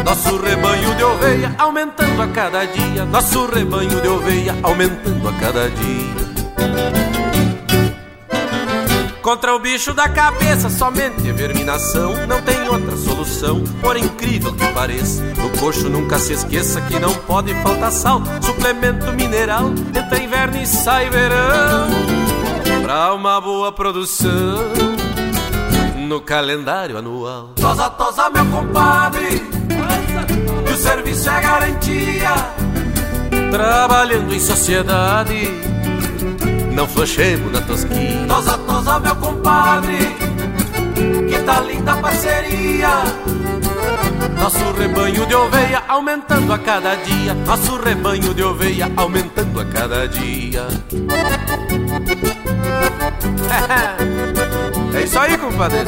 Nosso 0.06 0.38
rebanho 0.38 0.96
de 0.96 1.04
oveia 1.04 1.56
aumentando 1.58 2.22
a 2.22 2.28
cada 2.28 2.66
dia. 2.66 3.06
Nosso 3.06 3.46
rebanho 3.48 4.00
de 4.00 4.08
oveia 4.08 4.56
aumentando 4.64 5.28
a 5.28 5.34
cada 5.34 5.70
dia. 5.70 6.28
Contra 9.22 9.54
o 9.54 9.60
bicho 9.60 9.94
da 9.94 10.08
cabeça, 10.08 10.70
somente 10.70 11.30
verminação. 11.34 12.14
Não 12.28 12.42
tem 12.42 12.70
outra 12.70 12.96
solução, 12.96 13.62
por 13.82 13.98
incrível 13.98 14.54
que 14.54 14.66
pareça. 14.72 15.22
No 15.36 15.50
coxo 15.60 15.90
nunca 15.90 16.18
se 16.18 16.32
esqueça 16.32 16.80
que 16.82 16.98
não 16.98 17.14
pode 17.14 17.54
faltar 17.56 17.92
sal. 17.92 18.22
Suplemento 18.42 19.12
mineral, 19.12 19.72
entra 19.94 20.24
inverno 20.24 20.62
e 20.62 20.66
sai 20.66 21.10
verão. 21.10 22.17
Pra 22.88 23.14
uma 23.14 23.42
boa 23.42 23.70
produção 23.70 24.64
no 26.08 26.22
calendário 26.22 26.98
anual. 26.98 27.50
Tosa, 27.58 27.90
tosa, 27.90 28.30
meu 28.30 28.46
compadre, 28.46 29.42
que 30.66 30.72
o 30.72 30.78
serviço 30.78 31.30
é 31.30 31.42
garantia. 31.42 32.34
Trabalhando 33.52 34.34
em 34.34 34.40
sociedade. 34.40 35.50
Não 36.72 36.88
flochemos 36.88 37.52
na 37.52 37.60
tosquinha. 37.60 38.26
Tosa, 38.26 38.58
tosa, 38.60 39.00
meu 39.02 39.16
compadre. 39.18 39.98
Que 41.30 41.40
tá 41.40 41.60
linda 41.60 41.92
a 41.92 41.98
parceria. 41.98 42.90
Nosso 44.40 44.72
rebanho 44.72 45.26
de 45.26 45.36
oveia 45.36 45.84
aumentando 45.90 46.54
a 46.54 46.58
cada 46.58 46.96
dia. 46.96 47.34
Nosso 47.34 47.76
rebanho 47.82 48.34
de 48.34 48.44
oveia 48.44 48.90
aumentando 48.96 49.60
a 49.60 49.66
cada 49.66 50.08
dia 50.08 50.68
É 54.94 55.04
isso 55.04 55.20
aí, 55.20 55.38
compadre 55.38 55.80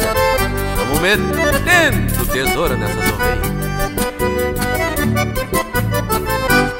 Vamos 0.77 0.99
metendo 0.99 2.25
tesoura 2.25 2.75
nessas 2.75 3.11
ovelhas 3.11 3.59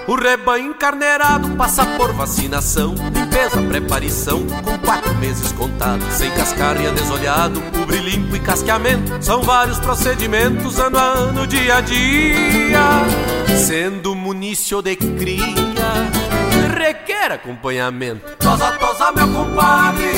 O 0.10 0.16
rebanho 0.16 0.72
encarneirado 0.72 1.50
passa 1.56 1.86
por 1.86 2.12
vacinação, 2.14 2.96
limpeza, 3.14 3.62
preparação, 3.62 4.44
com 4.64 4.76
quatro 4.80 5.14
meses 5.16 5.52
contados. 5.52 6.04
Sem 6.16 6.32
cascarria 6.32 6.92
desolhado, 6.92 7.62
cubre 7.72 8.00
limpo 8.00 8.36
e 8.36 8.40
casqueamento. 8.40 9.24
São 9.24 9.44
vários 9.44 9.78
procedimentos, 9.78 10.80
ano 10.80 10.98
a 10.98 11.04
ano, 11.04 11.46
dia 11.46 11.76
a 11.76 11.82
dia. 11.82 12.82
Sendo 13.56 14.16
munício 14.16 14.82
de 14.82 14.96
cria, 14.96 15.46
requer 16.90 17.32
acompanhamento. 17.32 18.36
Tosa, 18.40 18.72
tosa, 18.80 19.12
meu 19.12 19.28
compadre, 19.28 20.12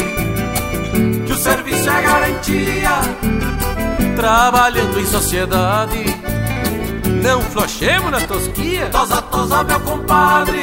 que 1.25 1.33
o 1.33 1.35
serviço 1.35 1.89
é 1.89 2.01
garantia. 2.01 2.91
Trabalhando 4.15 4.99
em 4.99 5.05
sociedade 5.05 6.03
não 7.23 7.41
flochemos 7.41 8.11
na 8.11 8.21
tosquia. 8.21 8.89
Tosa, 8.89 9.21
tosa, 9.23 9.63
meu 9.63 9.79
compadre 9.81 10.61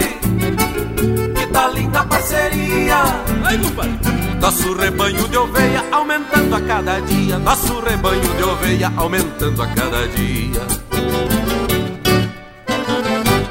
Que 1.37 1.47
tá 1.53 1.69
linda 1.69 2.01
a 2.01 2.05
parceria. 2.05 2.97
Ai, 3.45 3.59
compadre. 3.59 3.99
Nosso 4.41 4.75
rebanho 4.75 5.29
de 5.29 5.37
oveia 5.37 5.85
aumentando 5.91 6.57
a 6.57 6.61
cada 6.61 7.01
dia. 7.01 7.39
Nosso 7.39 7.81
rebanho 7.81 8.35
de 8.37 8.43
oveia 8.45 8.93
aumentando 8.97 9.63
a 9.63 9.67
cada 9.67 10.09
dia 10.09 10.89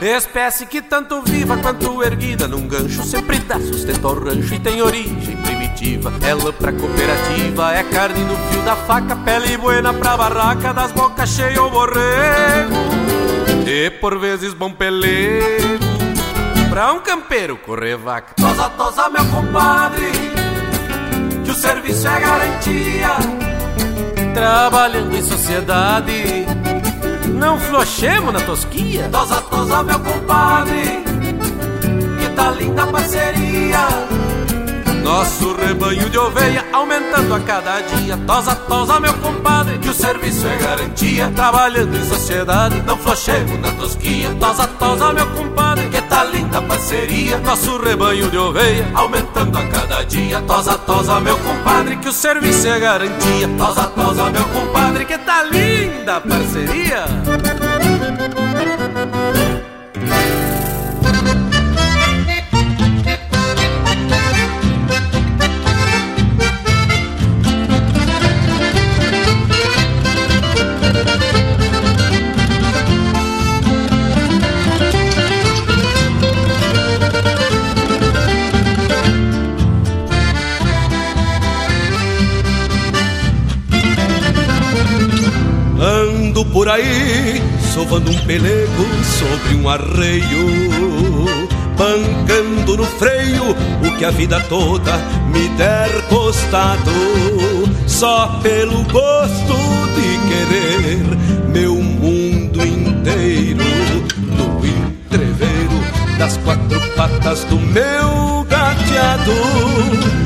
Espécie 0.02 0.66
que 0.66 0.82
tanto 0.82 1.22
viva 1.24 1.58
quanto 1.58 2.04
erguida 2.04 2.48
num 2.48 2.68
gancho 2.68 3.04
Sempre 3.04 3.40
dá 3.40 3.60
sustento 3.60 4.08
ao 4.08 4.14
rancho 4.14 4.54
e 4.54 4.60
tem 4.60 4.82
origem 4.82 5.38
primitiva. 5.38 6.14
Ela 6.22 6.54
pra 6.54 6.72
cooperativa 6.72 7.74
é 7.74 7.84
carne 7.84 8.24
no 8.24 8.36
fio 8.36 8.62
da 8.62 8.76
faca 8.76 9.16
Pele 9.16 9.58
buena 9.58 9.94
pra 9.94 10.16
barraca 10.16 10.74
das 10.74 10.92
bocas 10.92 11.30
cheias 11.30 11.58
ou 11.58 11.70
borrego 11.70 12.76
e 13.70 13.90
por 13.90 14.18
vezes 14.18 14.54
bom 14.54 14.72
pelego. 14.72 15.86
Pra 16.70 16.94
um 16.94 17.00
campeiro 17.00 17.58
correr 17.58 17.98
vaca 17.98 18.34
Tosa, 18.36 18.70
tosa, 18.70 19.10
meu 19.10 19.26
compadre 19.26 20.12
Que 21.44 21.52
o 21.52 21.54
serviço 21.54 22.08
é 22.08 22.20
garantia. 22.20 23.10
Trabalhando 24.34 25.16
em 25.16 25.24
sociedade 25.24 26.46
Não 27.38 27.60
flochemos 27.60 28.34
na 28.34 28.42
tosquia 28.42 29.08
Tosa, 29.12 29.42
tosa, 29.42 29.84
meu 29.84 30.00
compadre 30.00 31.04
Que 32.20 32.30
tá 32.36 32.52
linda 32.52 32.84
a 32.84 32.88
parceria 32.88 33.88
nosso 35.08 35.56
rebanho 35.56 36.10
de 36.10 36.18
oveia 36.18 36.66
aumentando 36.74 37.34
a 37.34 37.40
cada 37.40 37.80
dia. 37.80 38.18
Tosa, 38.28 38.54
tosa, 38.54 39.00
meu 39.00 39.14
compadre, 39.14 39.78
que 39.78 39.88
o 39.88 39.94
serviço 39.94 40.46
é 40.46 40.58
garantia. 40.58 41.32
Trabalhando 41.34 41.96
em 41.96 42.04
sociedade, 42.04 42.82
não 42.82 42.98
flochemos 42.98 43.58
na 43.62 43.72
tosquia. 43.72 44.36
Tosa, 44.38 44.68
tosa, 44.68 45.14
meu 45.14 45.26
compadre, 45.28 45.88
que 45.88 46.02
tá 46.18 46.24
linda 46.24 46.62
parceria. 46.64 47.38
Nosso 47.38 47.78
rebanho 47.78 48.30
de 48.32 48.38
oveia 48.38 48.88
aumentando 48.96 49.58
a 49.58 49.68
cada 49.68 50.04
dia. 50.04 50.42
Tosa, 50.42 50.78
tosa, 50.80 51.20
meu 51.20 51.38
compadre, 51.38 51.96
que 51.98 52.10
o 52.10 52.12
serviço 52.12 52.68
é 52.68 52.80
garantia. 52.80 53.48
Tosa, 53.58 53.84
tosa, 53.84 54.30
meu 54.32 54.46
compadre, 54.46 55.06
que 55.06 55.18
tá 55.20 55.44
linda 55.44 56.20
parceria. 56.22 57.06
Sovando 87.78 88.10
um 88.10 88.18
pelego 88.26 88.88
sobre 89.20 89.54
um 89.54 89.70
arreio 89.70 90.48
bancando 91.78 92.76
no 92.76 92.84
freio 92.84 93.52
o 93.52 93.98
que 93.98 94.04
a 94.04 94.10
vida 94.10 94.40
toda 94.50 94.98
me 95.32 95.48
der 95.50 95.92
costado, 96.10 96.92
só 97.86 98.40
pelo 98.42 98.84
gosto 98.86 99.54
de 99.94 100.18
querer 100.28 101.50
meu 101.50 101.76
mundo 101.76 102.66
inteiro 102.66 103.64
no 104.26 104.66
entreveiro 104.66 106.18
das 106.18 106.36
quatro 106.38 106.82
patas 106.96 107.44
do 107.44 107.60
meu 107.60 108.44
gateado. 108.50 109.32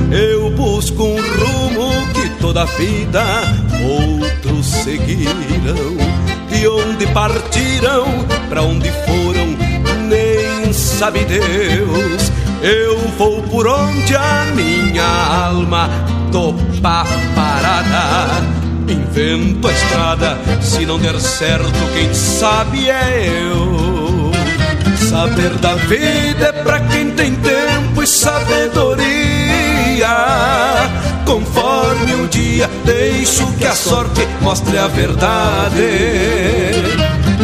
Eu 0.09 0.51
busco 0.51 1.03
um 1.03 1.17
rumo 1.17 2.07
que 2.13 2.29
toda 2.39 2.61
a 2.61 2.65
vida 2.65 3.25
outros 3.83 4.67
seguiram. 4.67 6.20
De 6.61 6.67
onde 6.67 7.07
partiram, 7.07 8.05
para 8.47 8.61
onde 8.61 8.91
foram, 9.07 9.57
nem 10.07 10.71
sabe 10.71 11.25
Deus. 11.25 12.31
Eu 12.61 12.99
vou 13.17 13.41
por 13.41 13.65
onde 13.65 14.15
a 14.15 14.45
minha 14.53 15.03
alma 15.03 15.89
topa 16.31 17.07
parada. 17.33 18.43
Invento 18.87 19.67
a 19.67 19.71
estrada, 19.71 20.37
se 20.61 20.85
não 20.85 20.99
der 20.99 21.19
certo, 21.19 21.65
quem 21.95 22.13
sabe 22.13 22.91
é 22.91 23.27
eu. 23.27 24.31
Saber 25.09 25.55
da 25.55 25.73
vida 25.73 26.45
é 26.45 26.51
pra 26.51 26.79
quem 26.81 27.09
tem 27.09 27.33
tempo 27.37 28.03
e 28.03 28.05
sabedoria. 28.05 29.01
Conforme 31.25 32.15
o 32.15 32.27
dia, 32.27 32.69
deixo 32.83 33.45
que 33.53 33.65
a 33.65 33.73
sorte 33.73 34.27
mostre 34.41 34.77
a 34.77 34.87
verdade. 34.87 35.81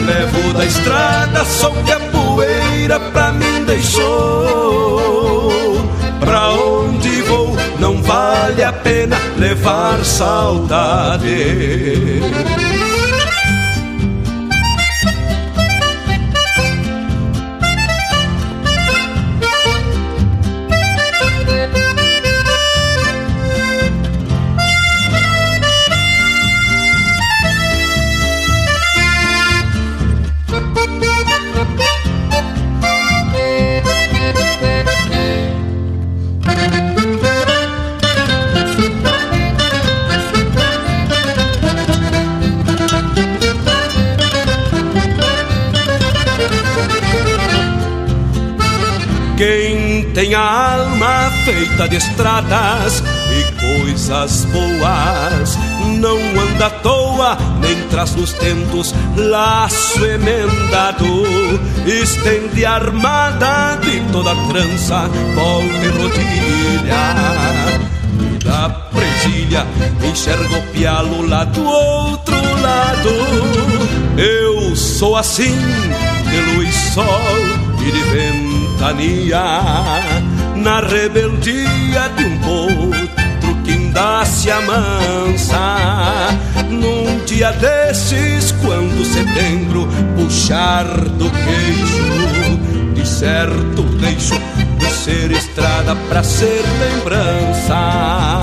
Levo 0.06 0.54
da 0.54 0.66
estrada 0.66 1.46
só 1.46 1.70
que 1.70 1.92
a 1.92 2.00
poeira 2.00 3.00
pra 3.00 3.32
mim 3.32 3.64
deixou. 3.66 5.52
Pra 6.20 6.52
onde 6.52 7.22
vou, 7.24 7.56
não 7.80 8.02
vale 8.02 8.64
a 8.64 8.74
pena 8.74 9.18
levar 9.38 10.04
saudade. 10.04 11.28
Feita 51.68 51.90
de 51.90 51.98
estradas 51.98 53.04
e 53.32 53.44
coisas 53.84 54.46
boas, 54.46 55.58
não 56.00 56.18
anda 56.42 56.68
à 56.68 56.70
toa, 56.70 57.38
nem 57.60 57.76
traz 57.90 58.16
nos 58.16 58.32
tentos 58.34 58.94
laço 59.16 60.04
emendado. 60.06 61.06
Estende 61.86 62.66
a 62.66 62.74
armada 62.74 63.78
de 63.82 64.00
toda 64.12 64.36
trança, 64.48 65.10
volta 65.36 65.86
e 65.86 65.90
rodilha. 65.90 66.98
Da 68.44 68.70
presilha 68.70 69.66
enxerga 70.04 70.58
o 70.58 70.62
pialo 70.74 71.28
lá 71.28 71.44
do 71.44 71.64
outro 71.64 72.36
lado. 72.62 73.10
Eu 74.18 74.76
sou 74.76 75.16
assim, 75.18 75.56
de 76.30 76.56
luz, 76.56 76.74
sol 76.94 77.22
e 77.82 77.92
de 77.92 78.04
ventania 78.04 79.38
na 80.68 80.82
rebeldia 80.82 82.10
de 82.18 82.26
um 82.26 82.38
potro 82.40 83.56
que 83.64 83.72
ainda 83.72 84.26
se 84.26 84.52
amansa. 84.52 85.58
Num 86.70 87.24
dia 87.26 87.54
desses, 87.54 88.52
quando 88.62 89.06
setembro 89.06 89.88
puxar 90.18 90.84
do 90.84 91.32
queixo, 91.32 92.60
de 92.94 93.08
certo 93.08 93.82
deixo 94.02 94.36
de 94.78 94.92
ser 94.92 95.32
estrada 95.32 95.96
pra 96.10 96.22
ser 96.22 96.66
lembrança. 96.82 98.42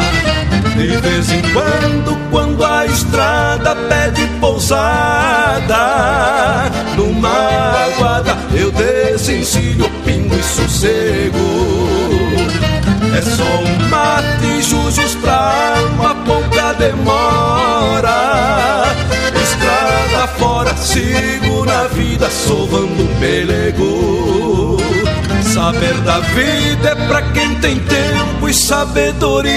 De 0.79 0.97
vez 0.97 1.31
em 1.31 1.43
quando, 1.53 2.19
quando 2.31 2.65
a 2.65 2.87
estrada 2.87 3.77
pede 3.77 4.27
pousada, 4.41 5.77
numa 6.97 7.85
aguada 7.85 8.35
eu 8.55 8.73
desencilho 8.73 9.91
pingo 10.07 10.35
e 10.35 10.43
sossego. 10.43 11.54
É 13.17 13.23
só 13.23 13.45
um 13.45 13.89
mate 13.89 14.63
jujos 14.63 15.15
pra 15.17 15.77
alma, 15.77 16.17
pouca 16.25 16.73
demora. 16.75 18.13
Estrada 19.41 20.27
fora, 20.37 20.77
sigo 20.77 21.65
na 21.65 21.85
vida, 21.85 22.29
sovando 22.29 23.05
um 23.05 23.21
pelego. 23.21 24.79
Saber 25.43 25.95
da 26.01 26.19
vida 26.19 26.89
é 26.89 26.95
pra 27.07 27.23
quem 27.31 27.55
tem 27.61 27.79
tempo 27.79 28.49
e 28.49 28.53
sabedoria. 28.53 29.55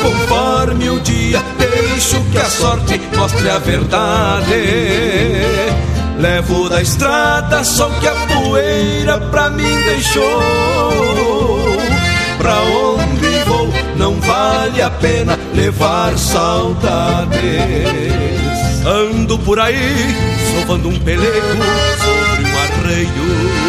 Conforme 0.00 0.90
o 0.90 1.00
dia, 1.00 1.42
deixo 1.58 2.22
que 2.30 2.38
a 2.38 2.44
sorte 2.44 3.00
mostre 3.16 3.50
a 3.50 3.58
verdade. 3.58 4.52
Levo 6.18 6.68
da 6.68 6.80
estrada 6.80 7.64
só 7.64 7.88
que 8.00 8.06
a 8.06 8.14
poeira 8.14 9.18
pra 9.18 9.50
mim 9.50 9.82
deixou. 9.84 10.40
Pra 12.38 12.60
onde 12.62 13.44
vou, 13.46 13.68
não 13.96 14.20
vale 14.20 14.82
a 14.82 14.90
pena 14.90 15.38
levar 15.54 16.16
saudades. 16.16 17.42
Ando 18.84 19.38
por 19.38 19.60
aí, 19.60 20.16
sovando 20.52 20.88
um 20.88 20.98
pelego 20.98 21.62
sobre 22.02 22.44
um 22.44 22.58
arreio. 22.58 23.61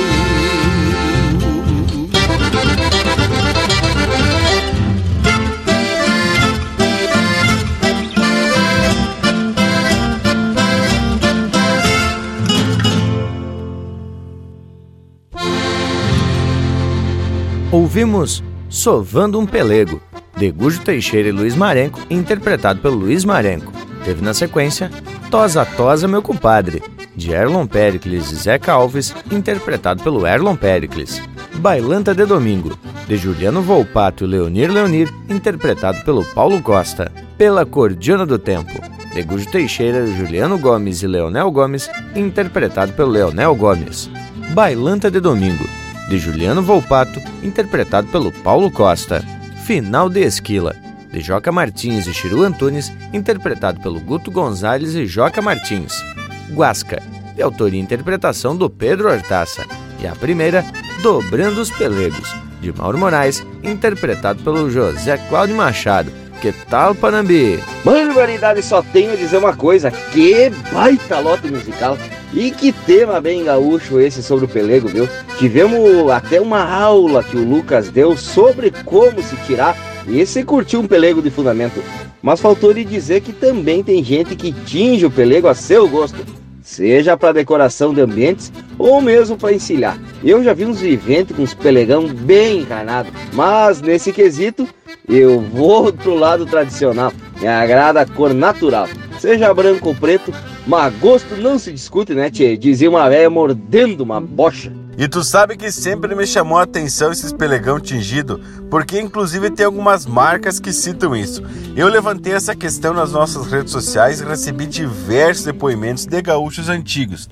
Ouvimos 17.74 18.44
Sovando 18.70 19.40
um 19.40 19.48
Pelego, 19.48 20.00
de 20.38 20.52
Gujo 20.52 20.80
Teixeira 20.82 21.30
e 21.30 21.32
Luiz 21.32 21.56
Marenco, 21.56 22.00
interpretado 22.08 22.80
pelo 22.80 22.98
Luiz 22.98 23.26
Marenco. 23.26 23.74
Teve 24.06 24.22
na 24.22 24.32
sequência 24.32 24.92
Tosa 25.32 25.66
Tosa 25.66 26.08
Meu 26.08 26.22
Compadre, 26.22 26.84
de 27.16 27.32
Erlon 27.32 27.66
Pericles 27.66 28.32
e 28.32 28.36
Zeca 28.36 28.74
Alves, 28.74 29.16
interpretado 29.32 30.04
pelo 30.04 30.28
Erlon 30.28 30.56
Pericles. 30.56 31.20
Bailanta 31.56 32.14
de 32.14 32.28
Domingo, 32.28 32.78
de 33.08 33.18
Juliano 33.18 33.64
Volpato 33.64 34.24
e 34.24 34.28
Leonir 34.28 34.72
Leonir, 34.72 35.12
interpretado 35.28 36.00
pelo 36.04 36.24
Paulo 36.36 36.62
Costa. 36.62 37.12
Pela 37.40 37.66
Cordiona 37.66 38.24
do 38.24 38.38
Tempo, 38.38 38.80
de 39.16 39.24
Gujo 39.24 39.50
Teixeira, 39.50 40.06
Juliano 40.06 40.60
Gomes 40.60 41.02
e 41.02 41.08
Leonel 41.08 41.50
Gomes, 41.50 41.90
interpretado 42.16 42.94
pelo 42.94 43.10
Leonel 43.10 43.56
Gomes. 43.56 44.12
Bailanta 44.54 45.10
de 45.10 45.20
Domingo, 45.20 45.66
de 46.14 46.20
Juliano 46.20 46.62
Volpato, 46.62 47.20
interpretado 47.42 48.08
pelo 48.10 48.32
Paulo 48.32 48.70
Costa. 48.70 49.26
Final 49.66 50.10
de 50.10 50.22
Esquila, 50.22 50.76
de 51.12 51.22
Joca 51.22 51.52
Martins 51.52 52.06
e 52.06 52.14
Chiru 52.14 52.44
Antunes, 52.44 52.94
interpretado 53.12 53.82
pelo 53.82 54.00
Guto 54.00 54.30
Gonzalez 54.30 54.94
e 54.94 55.08
Joca 55.08 55.42
Martins. 55.42 56.04
Guasca, 56.52 57.02
de 57.36 57.42
autoria 57.42 57.80
e 57.80 57.84
interpretação 57.84 58.56
do 58.56 58.70
Pedro 58.70 59.10
Hortaça. 59.10 59.66
E 60.00 60.06
a 60.06 60.14
primeira, 60.14 60.64
Dobrando 61.02 61.60
os 61.60 61.72
Pelegos, 61.72 62.32
de 62.62 62.72
Mauro 62.72 63.00
Moraes, 63.00 63.44
interpretado 63.64 64.44
pelo 64.44 64.70
José 64.70 65.18
Cláudio 65.18 65.56
Machado. 65.56 66.12
Que 66.40 66.52
tal, 66.70 66.94
Panambi? 66.94 67.60
Barbaridade, 67.84 68.62
só 68.62 68.84
tenho 68.84 69.14
a 69.14 69.16
dizer 69.16 69.38
uma 69.38 69.56
coisa: 69.56 69.90
que 69.90 70.52
baita 70.72 71.20
lote 71.20 71.50
musical! 71.50 71.98
E 72.36 72.50
que 72.50 72.72
tema 72.72 73.22
bem 73.22 73.44
gaúcho 73.44 74.00
esse 74.00 74.24
sobre 74.24 74.46
o 74.46 74.48
pelego, 74.48 74.88
viu? 74.88 75.08
Tivemos 75.38 76.10
até 76.10 76.42
uma 76.42 76.64
aula 76.64 77.24
que 77.24 77.38
o 77.38 77.48
Lucas 77.48 77.90
deu 77.90 78.18
sobre 78.18 78.72
como 78.84 79.22
se 79.22 79.36
tirar 79.46 79.78
e 80.08 80.26
se 80.26 80.44
curtiu 80.44 80.80
um 80.80 80.88
pelego 80.88 81.22
de 81.22 81.30
fundamento. 81.30 81.82
Mas 82.24 82.40
faltou 82.40 82.72
lhe 82.72 82.84
dizer 82.84 83.22
que 83.22 83.32
também 83.32 83.84
tem 83.84 84.04
gente 84.04 84.36
que 84.36 84.52
tinge 84.52 85.06
o 85.06 85.12
pelego 85.12 85.48
a 85.48 85.54
seu 85.54 85.88
gosto, 85.88 86.26
seja 86.62 87.16
para 87.16 87.34
decoração 87.34 87.94
de 87.94 88.02
ambientes 88.02 88.52
ou 88.80 89.00
mesmo 89.00 89.38
para 89.38 89.54
encilhar. 89.54 90.00
Eu 90.24 90.44
já 90.44 90.54
vi 90.54 90.66
uns 90.66 90.80
viventes 90.80 91.36
com 91.36 91.44
uns 91.44 91.54
pelegão 91.54 92.08
bem 92.08 92.62
encarnados, 92.62 93.12
mas 93.34 93.80
nesse 93.80 94.12
quesito 94.12 94.68
eu 95.08 95.40
vou 95.40 95.94
pro 95.94 96.16
lado 96.16 96.46
tradicional. 96.48 97.14
Me 97.40 97.48
agrada 97.48 98.02
a 98.02 98.06
cor 98.06 98.34
natural. 98.34 98.88
Seja 99.20 99.54
branco 99.54 99.90
ou 99.90 99.96
preto, 99.96 100.34
mas 100.66 100.94
gosto 100.96 101.36
não 101.36 101.60
se 101.60 101.72
discute, 101.72 102.14
né, 102.14 102.30
tchê? 102.30 102.56
Dizia 102.58 102.90
uma 102.90 103.10
velha 103.10 103.30
mordendo 103.30 104.02
uma 104.02 104.20
bocha. 104.20 104.72
E 104.98 105.08
tu 105.08 105.24
sabe 105.24 105.58
que 105.58 105.72
sempre 105.72 106.14
me 106.14 106.26
chamou 106.26 106.58
a 106.60 106.64
atenção 106.64 107.12
esses 107.12 107.34
pelegão 107.34 107.80
tingido, 107.80 108.40
porque 108.70 109.00
inclusive 109.00 109.50
tem 109.50 109.66
algumas 109.66 110.06
marcas 110.06 110.60
que 110.60 110.72
citam 110.72 111.16
isso. 111.16 111.42
Eu 111.76 111.88
levantei 111.88 112.34
essa 112.34 112.56
questão 112.56 112.94
nas 112.94 113.12
nossas 113.12 113.48
redes 113.48 113.72
sociais 113.72 114.22
e 114.22 114.26
recebi 114.26 114.68
diversos 114.68 115.46
depoimentos 115.46 116.06
de 116.06 116.22
gaúchos 116.22 116.70
antigos 116.70 117.28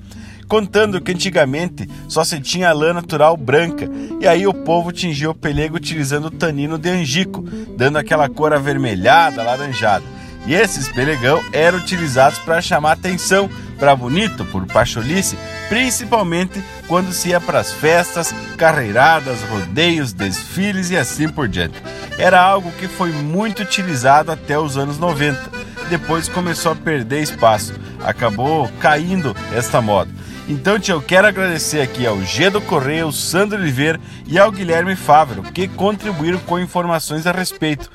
contando 0.52 1.00
que 1.00 1.12
antigamente 1.12 1.88
só 2.06 2.22
se 2.22 2.38
tinha 2.38 2.74
lã 2.74 2.92
natural 2.92 3.38
branca, 3.38 3.88
e 4.20 4.28
aí 4.28 4.46
o 4.46 4.52
povo 4.52 4.92
tingia 4.92 5.30
o 5.30 5.34
pelego 5.34 5.76
utilizando 5.76 6.26
o 6.26 6.30
tanino 6.30 6.76
de 6.76 6.90
angico, 6.90 7.42
dando 7.74 7.96
aquela 7.96 8.28
cor 8.28 8.52
avermelhada, 8.52 9.40
alaranjada. 9.40 10.04
E 10.46 10.54
esses 10.54 10.88
pelegão 10.88 11.42
eram 11.52 11.78
utilizados 11.78 12.38
para 12.40 12.60
chamar 12.60 12.92
atenção 12.92 13.48
para 13.78 13.96
bonito, 13.96 14.44
por 14.44 14.66
pacholice, 14.66 15.36
principalmente 15.68 16.62
quando 16.86 17.12
se 17.12 17.30
ia 17.30 17.40
para 17.40 17.60
as 17.60 17.72
festas, 17.72 18.34
carreiradas, 18.56 19.42
rodeios, 19.42 20.12
desfiles 20.12 20.90
e 20.90 20.96
assim 20.96 21.28
por 21.28 21.48
diante. 21.48 21.82
Era 22.18 22.40
algo 22.40 22.70
que 22.72 22.86
foi 22.86 23.10
muito 23.10 23.62
utilizado 23.62 24.30
até 24.30 24.58
os 24.58 24.76
anos 24.76 24.98
90. 24.98 25.50
Depois 25.88 26.28
começou 26.28 26.72
a 26.72 26.76
perder 26.76 27.22
espaço, 27.22 27.74
acabou 28.00 28.70
caindo 28.80 29.36
esta 29.52 29.80
moda. 29.80 30.10
Então, 30.48 30.78
tia, 30.78 30.94
eu 30.94 31.02
quero 31.02 31.26
agradecer 31.26 31.80
aqui 31.80 32.06
ao 32.06 32.20
Gedo 32.22 32.60
Correia, 32.60 33.04
ao 33.04 33.12
Sandro 33.12 33.58
Oliveira 33.58 34.00
e 34.26 34.38
ao 34.38 34.50
Guilherme 34.50 34.96
Fávero, 34.96 35.42
que 35.42 35.68
contribuíram 35.68 36.38
com 36.40 36.58
informações 36.58 37.26
a 37.26 37.32
respeito. 37.32 37.90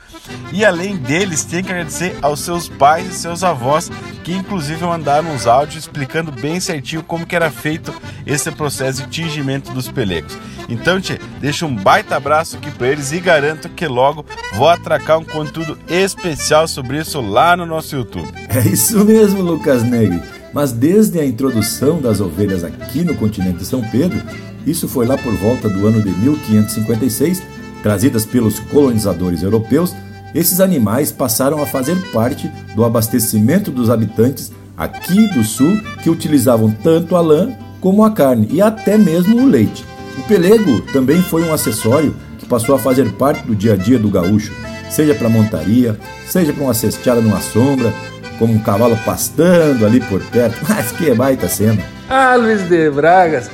E 0.51 0.63
além 0.65 0.95
deles, 0.97 1.43
tem 1.43 1.63
que 1.63 1.71
agradecer 1.71 2.17
aos 2.21 2.39
seus 2.39 2.67
pais 2.67 3.07
e 3.07 3.13
seus 3.13 3.43
avós, 3.43 3.91
que 4.23 4.33
inclusive 4.33 4.83
mandaram 4.83 5.31
uns 5.31 5.47
áudios 5.47 5.83
explicando 5.83 6.31
bem 6.31 6.59
certinho 6.59 7.03
como 7.03 7.25
que 7.25 7.35
era 7.35 7.51
feito 7.51 7.93
esse 8.25 8.51
processo 8.51 9.03
de 9.03 9.09
tingimento 9.09 9.71
dos 9.71 9.89
pelegos. 9.89 10.37
Então, 10.69 10.99
tia, 10.99 11.19
deixa 11.39 11.65
um 11.65 11.75
baita 11.75 12.15
abraço 12.15 12.57
aqui 12.57 12.69
para 12.71 12.87
eles 12.87 13.11
e 13.11 13.19
garanto 13.19 13.69
que 13.69 13.87
logo 13.87 14.25
vou 14.53 14.69
atracar 14.69 15.17
um 15.17 15.23
conteúdo 15.23 15.77
especial 15.87 16.67
sobre 16.67 16.99
isso 16.99 17.21
lá 17.21 17.55
no 17.55 17.65
nosso 17.65 17.95
YouTube. 17.95 18.27
É 18.49 18.59
isso 18.67 19.03
mesmo, 19.05 19.41
Lucas 19.41 19.83
Negri. 19.83 20.21
Mas 20.53 20.71
desde 20.71 21.19
a 21.19 21.25
introdução 21.25 22.01
das 22.01 22.19
ovelhas 22.19 22.63
aqui 22.63 23.03
no 23.03 23.15
continente 23.15 23.59
de 23.59 23.65
São 23.65 23.81
Pedro, 23.81 24.21
isso 24.65 24.87
foi 24.87 25.05
lá 25.05 25.17
por 25.17 25.33
volta 25.35 25.69
do 25.69 25.87
ano 25.87 26.01
de 26.01 26.09
1556, 26.09 27.43
trazidas 27.83 28.25
pelos 28.25 28.59
colonizadores 28.59 29.43
europeus, 29.43 29.95
esses 30.33 30.59
animais 30.59 31.11
passaram 31.11 31.61
a 31.61 31.65
fazer 31.65 31.95
parte 32.11 32.51
do 32.75 32.83
abastecimento 32.83 33.71
dos 33.71 33.89
habitantes 33.89 34.51
aqui 34.77 35.27
do 35.27 35.43
sul 35.43 35.81
que 36.03 36.09
utilizavam 36.09 36.71
tanto 36.71 37.15
a 37.15 37.21
lã 37.21 37.51
como 37.81 38.03
a 38.03 38.11
carne 38.11 38.47
e 38.51 38.61
até 38.61 38.97
mesmo 38.97 39.41
o 39.41 39.45
leite. 39.47 39.85
O 40.17 40.21
pelego 40.23 40.81
também 40.93 41.21
foi 41.21 41.43
um 41.43 41.53
acessório 41.53 42.15
que 42.37 42.45
passou 42.45 42.75
a 42.75 42.79
fazer 42.79 43.11
parte 43.13 43.45
do 43.45 43.55
dia 43.55 43.73
a 43.73 43.75
dia 43.75 43.97
do 43.97 44.09
gaúcho, 44.09 44.53
seja 44.89 45.15
para 45.15 45.29
montaria, 45.29 45.97
seja 46.27 46.53
para 46.53 46.63
uma 46.63 46.73
cesteada 46.73 47.21
numa 47.21 47.39
sombra, 47.39 47.93
como 48.37 48.53
um 48.53 48.59
cavalo 48.59 48.97
pastando 49.05 49.85
ali 49.85 49.99
por 49.99 50.21
perto. 50.25 50.57
Mas 50.67 50.91
que 50.91 51.13
baita 51.13 51.47
cena! 51.47 51.81
Ah, 52.09 52.35
Luiz 52.35 52.67
de 52.67 52.89
Bragas! 52.89 53.49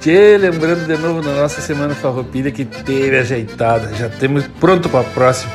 Tchê, 0.00 0.36
lembrando 0.36 0.86
de 0.86 0.96
novo 0.98 1.22
da 1.22 1.32
nossa 1.32 1.62
semana 1.62 1.94
farroupilha 1.94 2.50
que 2.50 2.64
teve 2.64 3.16
ajeitada. 3.16 3.94
Já 3.94 4.08
temos 4.08 4.44
pronto 4.60 4.88
para 4.88 5.00
a 5.00 5.04
próxima. 5.04 5.50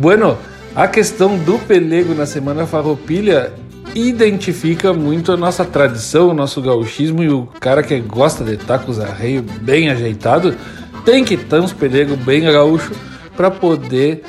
Bueno, 0.00 0.38
a 0.74 0.88
questão 0.88 1.36
do 1.36 1.58
pelego 1.58 2.14
na 2.14 2.24
semana 2.24 2.66
farroupilha 2.66 3.52
identifica 3.94 4.94
muito 4.94 5.30
a 5.30 5.36
nossa 5.36 5.62
tradição, 5.62 6.30
o 6.30 6.34
nosso 6.34 6.62
gauchismo 6.62 7.22
e 7.22 7.28
o 7.28 7.46
cara 7.60 7.82
que 7.82 8.00
gosta 8.00 8.42
de 8.42 8.54
estar 8.54 8.78
com 8.78 8.90
os 8.90 8.98
arreios 8.98 9.44
bem 9.60 9.90
ajeitado 9.90 10.56
tem 11.04 11.22
que 11.22 11.36
ter 11.36 11.60
uns 11.60 11.74
pelego 11.74 12.16
bem 12.16 12.44
gaúcho 12.44 12.92
para 13.36 13.50
poder 13.50 14.22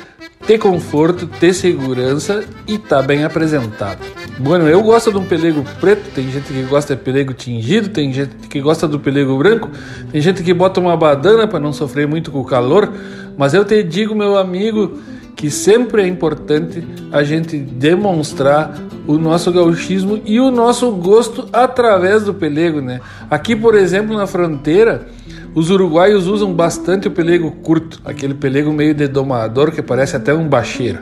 ter 0.46 0.58
conforto, 0.58 1.26
ter 1.26 1.54
segurança 1.54 2.44
e 2.68 2.76
tá 2.76 3.00
bem 3.00 3.24
apresentado. 3.24 4.00
Bueno, 4.38 4.68
eu 4.68 4.82
gosto 4.82 5.10
de 5.10 5.16
um 5.16 5.24
pelego 5.24 5.64
preto, 5.80 6.10
tem 6.14 6.30
gente 6.30 6.52
que 6.52 6.62
gosta 6.64 6.94
de 6.94 7.00
pelego 7.00 7.32
tingido, 7.32 7.88
tem 7.88 8.12
gente 8.12 8.34
que 8.46 8.60
gosta 8.60 8.86
do 8.86 9.00
pelego 9.00 9.38
branco, 9.38 9.70
tem 10.10 10.20
gente 10.20 10.42
que 10.42 10.52
bota 10.52 10.80
uma 10.80 10.98
badana 10.98 11.48
para 11.48 11.58
não 11.58 11.72
sofrer 11.72 12.06
muito 12.06 12.30
com 12.30 12.40
o 12.40 12.44
calor, 12.44 12.92
mas 13.38 13.54
eu 13.54 13.64
te 13.64 13.82
digo, 13.82 14.14
meu 14.14 14.36
amigo, 14.36 15.00
que 15.36 15.50
sempre 15.50 16.02
é 16.02 16.06
importante 16.06 16.86
a 17.10 17.22
gente 17.22 17.56
demonstrar 17.56 18.74
o 19.06 19.18
nosso 19.18 19.50
gauchismo 19.50 20.20
e 20.24 20.38
o 20.38 20.50
nosso 20.50 20.90
gosto 20.92 21.48
através 21.52 22.24
do 22.24 22.32
pelego, 22.32 22.80
né? 22.80 23.00
Aqui, 23.30 23.56
por 23.56 23.74
exemplo, 23.74 24.16
na 24.16 24.26
fronteira, 24.26 25.08
os 25.54 25.70
uruguaios 25.70 26.26
usam 26.26 26.52
bastante 26.52 27.08
o 27.08 27.10
pelego 27.10 27.50
curto, 27.50 28.00
aquele 28.04 28.34
pelego 28.34 28.72
meio 28.72 28.94
de 28.94 29.08
domador 29.08 29.72
que 29.72 29.82
parece 29.82 30.16
até 30.16 30.32
um 30.32 30.48
bacheiro. 30.48 31.00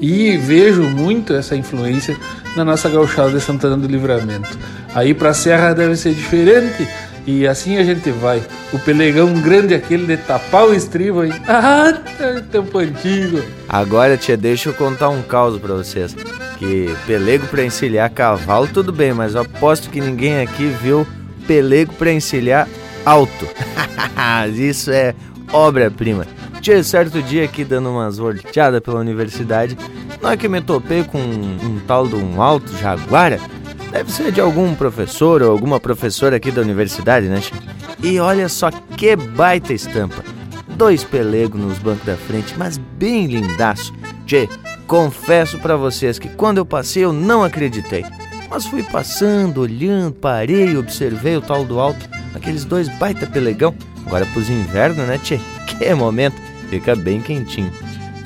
E 0.00 0.36
vejo 0.36 0.82
muito 0.82 1.32
essa 1.32 1.56
influência 1.56 2.16
na 2.56 2.64
nossa 2.64 2.88
gauchada 2.88 3.30
de 3.32 3.40
Santana 3.40 3.76
do 3.76 3.88
Livramento. 3.88 4.56
Aí 4.94 5.12
para 5.12 5.30
a 5.30 5.34
Serra 5.34 5.72
deve 5.72 5.96
ser 5.96 6.14
diferente, 6.14 6.86
e 7.28 7.46
assim 7.46 7.76
a 7.76 7.84
gente 7.84 8.10
vai. 8.10 8.42
O 8.72 8.78
pelegão 8.78 9.34
grande, 9.34 9.74
aquele 9.74 10.06
de 10.06 10.16
tapar 10.16 10.66
o 10.66 10.74
estribo 10.74 11.20
aí. 11.20 11.32
Ah, 11.46 11.92
tempo 12.50 12.78
antigo. 12.78 13.42
Agora, 13.68 14.16
tia, 14.16 14.34
deixa 14.34 14.70
eu 14.70 14.72
contar 14.72 15.10
um 15.10 15.20
caos 15.20 15.60
para 15.60 15.74
vocês. 15.74 16.16
Que 16.58 16.94
pelego 17.06 17.46
para 17.48 17.62
encilhar 17.62 18.08
cavalo, 18.08 18.66
tudo 18.66 18.92
bem, 18.92 19.12
mas 19.12 19.34
eu 19.34 19.42
aposto 19.42 19.90
que 19.90 20.00
ninguém 20.00 20.40
aqui 20.40 20.74
viu 20.82 21.06
pelego 21.46 21.92
para 21.92 22.10
encilhar 22.10 22.66
alto. 23.04 23.46
Isso 24.56 24.90
é 24.90 25.14
obra-prima. 25.52 26.26
Tinha 26.62 26.82
certo 26.82 27.22
dia 27.22 27.44
aqui 27.44 27.62
dando 27.62 27.90
umas 27.90 28.16
volteadas 28.16 28.80
pela 28.80 29.00
universidade, 29.00 29.76
não 30.22 30.30
é 30.30 30.36
que 30.36 30.48
me 30.48 30.62
topei 30.62 31.04
com 31.04 31.18
um, 31.18 31.58
um 31.62 31.80
tal 31.86 32.08
de 32.08 32.14
um 32.14 32.40
alto 32.40 32.74
jaguara. 32.78 33.38
Deve 33.98 34.12
ser 34.12 34.30
de 34.30 34.40
algum 34.40 34.76
professor 34.76 35.42
ou 35.42 35.50
alguma 35.50 35.80
professora 35.80 36.36
aqui 36.36 36.52
da 36.52 36.60
universidade, 36.60 37.26
né? 37.26 37.42
E 38.00 38.20
olha 38.20 38.48
só 38.48 38.70
que 38.70 39.16
baita 39.16 39.72
estampa. 39.72 40.22
Dois 40.76 41.02
pelegos 41.02 41.60
nos 41.60 41.78
bancos 41.78 42.06
da 42.06 42.16
frente, 42.16 42.54
mas 42.56 42.78
bem 42.78 43.26
lindaço. 43.26 43.92
Tchê, 44.24 44.48
confesso 44.86 45.58
para 45.58 45.74
vocês 45.74 46.16
que 46.16 46.28
quando 46.28 46.58
eu 46.58 46.64
passei 46.64 47.04
eu 47.04 47.12
não 47.12 47.42
acreditei. 47.42 48.04
Mas 48.48 48.66
fui 48.66 48.84
passando, 48.84 49.62
olhando, 49.62 50.14
parei, 50.14 50.76
observei 50.76 51.36
o 51.36 51.42
tal 51.42 51.64
do 51.64 51.80
alto, 51.80 52.08
aqueles 52.36 52.64
dois 52.64 52.88
baita 53.00 53.26
pelegão. 53.26 53.74
Agora 54.06 54.24
pros 54.26 54.48
invernos, 54.48 55.08
né, 55.08 55.18
tchê? 55.18 55.40
Que 55.66 55.92
momento, 55.92 56.40
fica 56.70 56.94
bem 56.94 57.20
quentinho. 57.20 57.72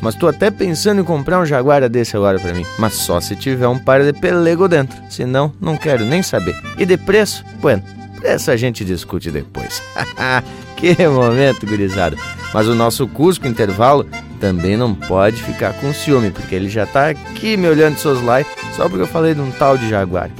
Mas 0.02 0.16
tô 0.16 0.26
até 0.26 0.50
pensando 0.50 1.00
em 1.00 1.04
comprar 1.04 1.38
um 1.38 1.46
Jaguara 1.46 1.88
desse 1.88 2.16
agora 2.16 2.38
para 2.40 2.52
mim. 2.52 2.66
Mas 2.76 2.94
só 2.94 3.20
se 3.20 3.36
tiver 3.36 3.68
um 3.68 3.78
par 3.78 4.02
de 4.02 4.12
pelego 4.12 4.66
dentro. 4.66 5.00
Senão, 5.08 5.52
não 5.60 5.76
quero 5.76 6.04
nem 6.04 6.24
saber. 6.24 6.56
E 6.76 6.84
de 6.84 6.96
preço? 6.96 7.44
Bueno, 7.60 7.84
preço 8.18 8.50
a 8.50 8.56
gente 8.56 8.84
discute 8.84 9.30
depois. 9.30 9.80
que 10.76 11.06
momento, 11.06 11.64
gurizada. 11.64 12.16
Mas 12.52 12.66
o 12.66 12.74
nosso 12.74 13.06
Cusco 13.06 13.46
Intervalo 13.46 14.04
também 14.40 14.76
não 14.76 14.92
pode 14.92 15.40
ficar 15.40 15.72
com 15.74 15.92
ciúme, 15.92 16.32
porque 16.32 16.56
ele 16.56 16.68
já 16.68 16.84
tá 16.84 17.10
aqui 17.10 17.56
me 17.56 17.68
olhando 17.68 17.94
de 17.94 18.00
soslaio 18.00 18.44
só 18.76 18.88
porque 18.88 19.02
eu 19.02 19.06
falei 19.06 19.34
de 19.34 19.40
um 19.40 19.52
tal 19.52 19.78
de 19.78 19.88
Jaguar. 19.88 20.30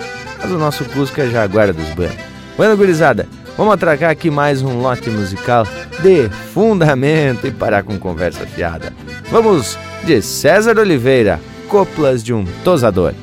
Mas 0.40 0.51
o 0.51 0.59
nosso 0.59 0.84
Cusco 0.86 1.20
é 1.20 1.30
Jaguara 1.30 1.72
dos 1.72 1.89
Banos. 1.90 2.16
Bueno, 2.56 2.76
gurizada, 2.76 3.28
vamos 3.57 3.74
atracar 3.74 4.11
aqui 4.11 4.31
mais 4.31 4.62
um 4.62 4.81
lote 4.81 5.11
musical 5.11 5.66
de 6.03 6.29
fundamento 6.53 7.47
e 7.47 7.51
parar 7.51 7.83
com 7.83 7.99
conversa 7.99 8.47
fiada. 8.47 8.93
Vamos 9.31 9.79
de 10.05 10.20
César 10.20 10.79
Oliveira, 10.79 11.41
Coplas 11.69 12.23
de 12.23 12.33
um 12.35 12.45
Tosador. 12.65 13.15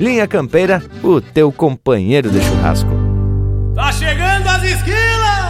Linha 0.00 0.26
Campeira, 0.26 0.82
o 1.02 1.20
teu 1.20 1.52
companheiro 1.52 2.28
de 2.28 2.40
churrasco. 2.40 2.90
Tá 3.74 3.92
chegando 3.92 4.48
as 4.48 4.62
esquilas! 4.62 5.44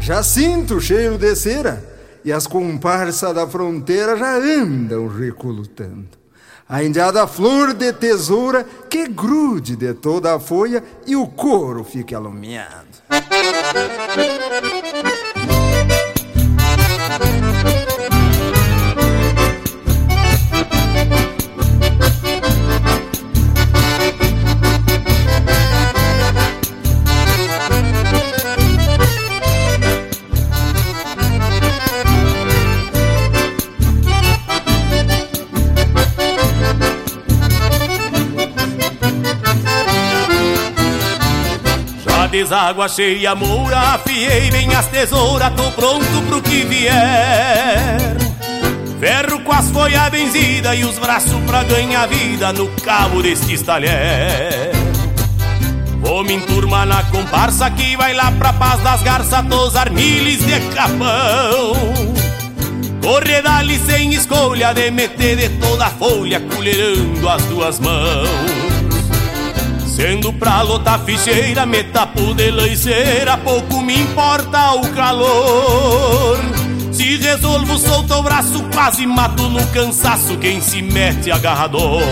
Já 0.00 0.22
sinto 0.22 0.76
o 0.76 0.80
cheiro 0.80 1.18
de 1.18 1.34
cera 1.36 1.82
e 2.24 2.32
as 2.32 2.46
comparsas 2.46 3.34
da 3.34 3.46
fronteira 3.46 4.16
já 4.16 4.36
andam 4.36 5.06
recolutando. 5.06 6.08
A 6.66 6.82
indiada 6.82 7.26
flor 7.26 7.74
de 7.74 7.92
tesoura 7.92 8.64
que 8.88 9.06
grude 9.06 9.76
de 9.76 9.92
toda 9.92 10.34
a 10.34 10.40
folha 10.40 10.82
e 11.06 11.14
o 11.14 11.26
couro 11.26 11.84
fique 11.84 12.14
alumiado. 12.14 12.93
Thank 13.08 13.32
you. 15.24 15.33
Deságua 42.44 42.88
cheia 42.88 43.34
moura, 43.34 43.78
afiei 43.94 44.50
bem 44.50 44.68
as 44.74 44.86
tesouras, 44.88 45.50
tô 45.54 45.70
pronto 45.70 46.22
pro 46.28 46.42
que 46.42 46.62
vier. 46.64 47.96
Ferro 49.00 49.40
com 49.40 49.52
as 49.52 49.70
folhas 49.70 50.10
benzidas 50.10 50.78
e 50.78 50.84
os 50.84 50.98
braços 50.98 51.42
pra 51.46 51.64
ganhar 51.64 52.06
vida 52.06 52.52
no 52.52 52.68
cabo 52.82 53.22
deste 53.22 53.56
talher. 53.64 54.72
Vou 56.00 56.22
me 56.22 56.34
enturmar 56.34 56.86
na 56.86 57.02
comparsa 57.04 57.70
que 57.70 57.96
vai 57.96 58.12
lá 58.12 58.30
pra 58.32 58.52
paz 58.52 58.80
das 58.82 59.02
garças, 59.02 59.44
dos 59.46 59.74
armiles 59.74 60.44
de 60.44 60.60
capão. 60.74 61.72
Corre 63.02 63.40
dali 63.40 63.78
sem 63.86 64.12
escolha 64.12 64.74
de 64.74 64.90
meter 64.90 65.36
de 65.36 65.48
toda 65.60 65.86
a 65.86 65.90
folha, 65.90 66.40
colherando 66.40 67.28
as 67.28 67.42
duas 67.44 67.80
mãos. 67.80 68.63
Sendo 69.94 70.32
pra 70.32 70.60
lotar 70.62 70.98
ficheira, 71.04 71.64
me 71.64 71.84
tapo 71.84 72.34
de 72.34 72.50
leiceira, 72.50 73.38
pouco 73.38 73.80
me 73.80 73.96
importa 73.96 74.72
o 74.72 74.88
calor. 74.92 76.36
Se 76.90 77.16
resolvo, 77.16 77.78
solto 77.78 78.12
o 78.14 78.22
braço, 78.22 78.64
quase 78.72 79.06
mato 79.06 79.44
no 79.44 79.64
cansaço 79.68 80.36
quem 80.38 80.60
se 80.60 80.82
mete 80.82 81.30
agarrador. 81.30 82.02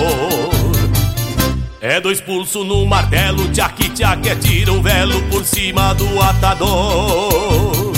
É 1.80 2.00
dois 2.00 2.20
pulsos 2.20 2.64
no 2.64 2.86
martelo, 2.86 3.48
tchac 3.48 3.88
tchac 3.88 4.28
é 4.28 4.36
tira 4.36 4.72
o 4.72 4.80
velo 4.80 5.20
por 5.22 5.44
cima 5.44 5.92
do 5.92 6.22
atador. 6.22 7.92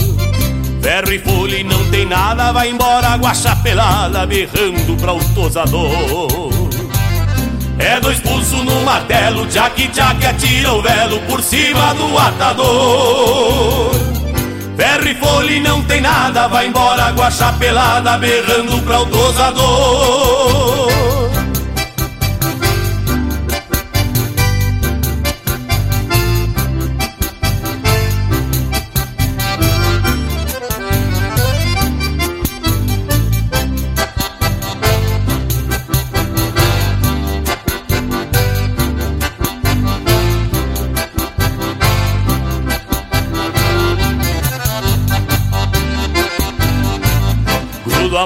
Ferro 0.81 1.13
e 1.13 1.19
folha 1.19 1.57
e 1.59 1.65
não 1.65 1.91
tem 1.91 2.07
nada, 2.07 2.53
vai 2.53 2.71
embora 2.71 3.19
guacha 3.19 3.55
pelada, 3.57 4.25
berrando 4.25 4.97
pra 4.97 5.13
o 5.13 5.23
tosador. 5.35 6.44
É 7.79 8.01
dois 8.01 8.21
pulsos 8.21 8.65
no 8.65 8.83
martelo, 8.83 9.47
tchac 9.47 9.89
tchac 9.89 10.25
atira 10.25 10.73
o 10.73 10.83
velo 10.83 11.21
por 11.21 11.43
cima 11.43 11.95
do 11.95 12.17
atador. 12.19 13.91
Ferro 14.77 15.09
e 15.09 15.15
folha 15.15 15.61
não 15.61 15.83
tem 15.83 16.01
nada, 16.01 16.49
vai 16.49 16.67
embora 16.67 17.11
guacha 17.13 17.53
pelada, 17.55 18.17
berrando 18.19 18.81
pra 18.83 19.01
o 19.01 19.07
tosador. 19.07 20.84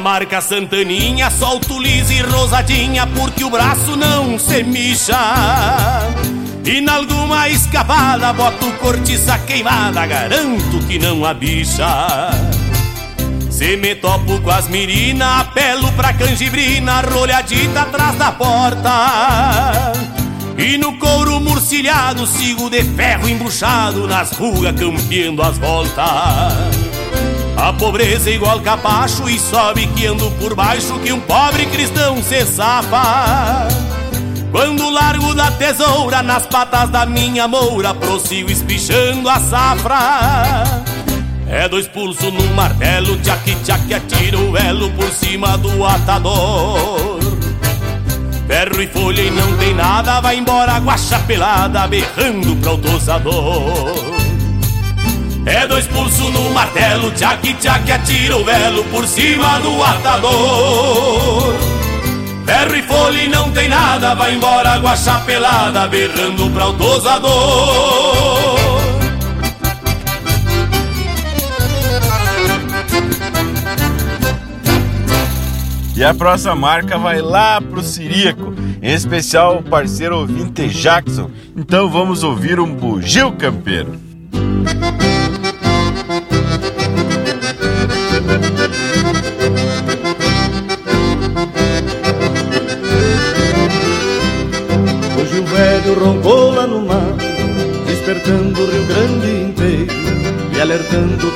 Marca 0.01 0.41
Santaninha, 0.41 1.31
solto 1.31 1.79
liso 1.79 2.13
e 2.13 2.21
rosadinha, 2.21 3.07
porque 3.07 3.45
o 3.45 3.51
braço 3.51 3.97
não 3.97 4.39
se 4.39 4.63
mixa. 4.63 5.19
E 6.65 6.81
na 6.81 6.97
alguma 6.97 7.49
escapada, 7.49 8.33
boto 8.33 8.71
cortiça 8.75 9.39
queimada, 9.39 10.05
garanto 10.07 10.79
que 10.87 10.99
não 10.99 11.25
a 11.25 11.33
bicha. 11.33 12.31
Se 13.51 13.77
me 13.77 13.95
topo 13.95 14.41
com 14.41 14.51
as 14.51 14.69
mirina, 14.69 15.41
apelo 15.41 15.91
pra 15.93 16.13
canjibrina, 16.13 17.01
rolhadita 17.01 17.83
atrás 17.83 18.17
da 18.17 18.33
porta. 18.33 19.93
E 20.57 20.77
no 20.77 20.99
couro 20.99 21.41
murcilhado, 21.41 22.27
sigo 22.27 22.69
de 22.69 22.83
ferro 22.83 23.29
embuchado, 23.29 24.07
nas 24.07 24.33
rugas 24.33 24.79
campeando 24.79 25.43
as 25.43 25.57
voltas. 25.59 26.88
A 27.59 27.73
pobreza 27.73 28.31
é 28.31 28.35
igual 28.35 28.61
capacho 28.61 29.29
e 29.29 29.37
sobe 29.37 29.89
que 29.89 30.07
ando 30.07 30.31
por 30.33 30.55
baixo 30.55 30.97
que 31.01 31.13
um 31.13 31.21
pobre 31.21 31.67
cristão 31.67 32.23
se 32.23 32.47
safa. 32.47 33.67
Quando 34.53 34.89
largo 34.89 35.35
da 35.35 35.51
tesoura 35.51 36.23
nas 36.23 36.47
patas 36.47 36.89
da 36.89 37.05
minha 37.05 37.49
moura, 37.49 37.93
prossigo 37.93 38.49
espichando 38.49 39.29
a 39.29 39.41
safra. 39.41 40.63
É 41.49 41.69
dois 41.69 41.89
pulsos 41.89 42.33
no 42.33 42.55
martelo, 42.55 43.19
tchac 43.19 43.53
tchac 43.65 43.93
atira 43.93 44.39
o 44.39 44.57
elo 44.57 44.91
por 44.93 45.11
cima 45.11 45.59
do 45.59 45.85
atador. 45.85 47.19
Ferro 48.47 48.81
e 48.81 48.87
folha 48.87 49.21
e 49.21 49.31
não 49.33 49.57
tem 49.57 49.75
nada, 49.75 50.21
vai 50.21 50.39
embora 50.39 50.79
guacha 50.79 51.19
pelada, 51.27 51.89
berrando 51.89 52.55
pro 52.57 52.79
tosador. 52.79 54.28
É 55.49 55.67
dois 55.67 55.87
pulsos 55.87 56.31
no 56.31 56.51
martelo, 56.51 57.11
tchac 57.13 57.55
tchac 57.55 57.91
atira 57.91 58.37
o 58.37 58.45
velo 58.45 58.85
por 58.85 59.07
cima 59.07 59.59
do 59.61 59.83
atador. 59.83 61.55
Ferro 62.45 62.77
e 62.77 62.83
folha 62.83 63.29
não 63.31 63.51
tem 63.51 63.67
nada, 63.67 64.15
vai 64.15 64.35
embora 64.35 64.79
pelada, 65.25 65.89
berrando 65.89 66.51
pra 66.51 66.69
o 66.69 66.73
dosador. 66.75 68.59
E 75.97 76.05
a 76.05 76.13
próxima 76.13 76.55
marca 76.55 76.99
vai 76.99 77.23
lá 77.23 77.59
pro 77.59 77.83
Sirico, 77.83 78.55
em 78.83 78.93
especial 78.93 79.57
o 79.57 79.63
parceiro 79.63 80.19
ouvinte 80.19 80.69
Jackson. 80.69 81.31
Então 81.57 81.89
vamos 81.89 82.23
ouvir 82.23 82.61
um 82.61 82.71
bugio 82.75 83.33
campeiro. 83.33 83.99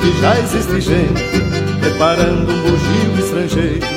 Que 0.03 0.21
já 0.21 0.37
existe 0.37 0.81
gente 0.81 1.23
preparando 1.79 2.51
um 2.51 2.61
bugio 2.61 3.19
estrangeiro. 3.19 3.87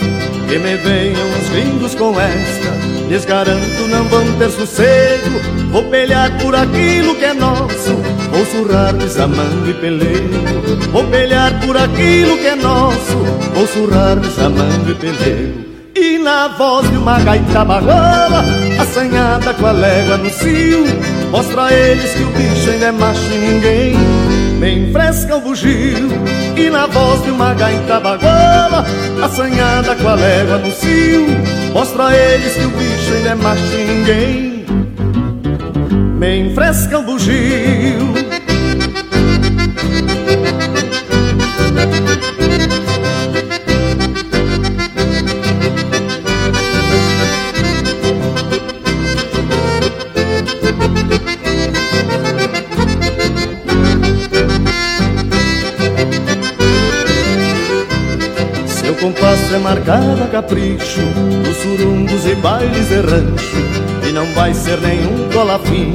Que 0.49 0.59
me 0.61 0.77
venham 0.77 1.29
os 1.41 1.49
gringos 1.49 1.95
com 1.97 2.21
esta, 2.21 2.71
lhes 3.09 3.25
garanto 3.25 3.89
não 3.89 4.05
vão 4.05 4.25
ter 4.39 4.51
sossego. 4.51 5.41
Vou 5.73 5.83
pelear 5.91 6.31
por 6.39 6.55
aquilo 6.55 7.17
que 7.17 7.25
é 7.25 7.35
nosso, 7.35 7.95
vou 8.31 8.47
surrar 8.47 8.95
desamando 8.95 9.69
e 9.69 9.75
peleiro. 9.75 10.91
Vou 10.93 11.05
pelear 11.09 11.59
por 11.61 11.77
aquilo 11.77 12.39
que 12.39 12.47
é 12.47 12.55
nosso, 12.55 13.19
vou 13.53 13.67
surrar 13.67 14.17
desamando 14.17 14.89
e 14.89 14.95
peleiro. 14.95 15.67
E 15.97 16.19
na 16.19 16.49
voz 16.49 16.89
de 16.89 16.97
uma 16.97 17.19
gaita 17.19 17.65
baguala, 17.65 18.45
assanhada 18.81 19.53
com 19.55 19.67
a 19.67 19.73
légua 19.73 20.19
no 20.19 20.31
cio, 20.31 20.85
mostra 21.33 21.65
a 21.65 21.73
eles 21.73 22.13
que 22.13 22.23
o 22.23 22.27
bicho 22.29 22.71
ainda 22.71 22.87
é 22.87 22.93
macho 22.93 23.33
e 23.33 23.39
ninguém 23.39 24.26
enfresca 24.69 25.37
o 25.37 25.41
bugio. 25.41 26.09
E 26.57 26.71
na 26.71 26.87
voz 26.87 27.23
de 27.23 27.31
uma 27.31 27.55
gaita 27.55 28.01
baguala, 28.01 28.85
assanhada 29.23 29.95
com 29.97 30.09
a 30.09 30.15
légua 30.15 30.59
no 30.59 30.73
cio, 30.73 31.27
mostra 31.73 32.09
a 32.09 32.17
eles 32.17 32.55
que 32.55 32.65
o 32.65 32.71
bicho 32.71 33.15
ainda 33.15 33.31
é 33.31 33.35
macho 33.35 33.77
ninguém 33.77 34.57
me 36.17 36.39
enfresca 36.39 36.99
o 36.99 37.03
bugio. 37.03 38.26
É 59.57 59.59
marcado 59.59 60.23
a 60.23 60.27
capricho 60.27 61.01
Dos 61.45 61.57
surungos 61.57 62.27
e 62.27 62.35
bailes 62.37 62.89
de 62.89 62.97
rancho 62.97 63.57
E 64.07 64.13
não 64.13 64.27
vai 64.35 64.53
ser 64.53 64.79
nenhum 64.81 65.29
colafim 65.33 65.95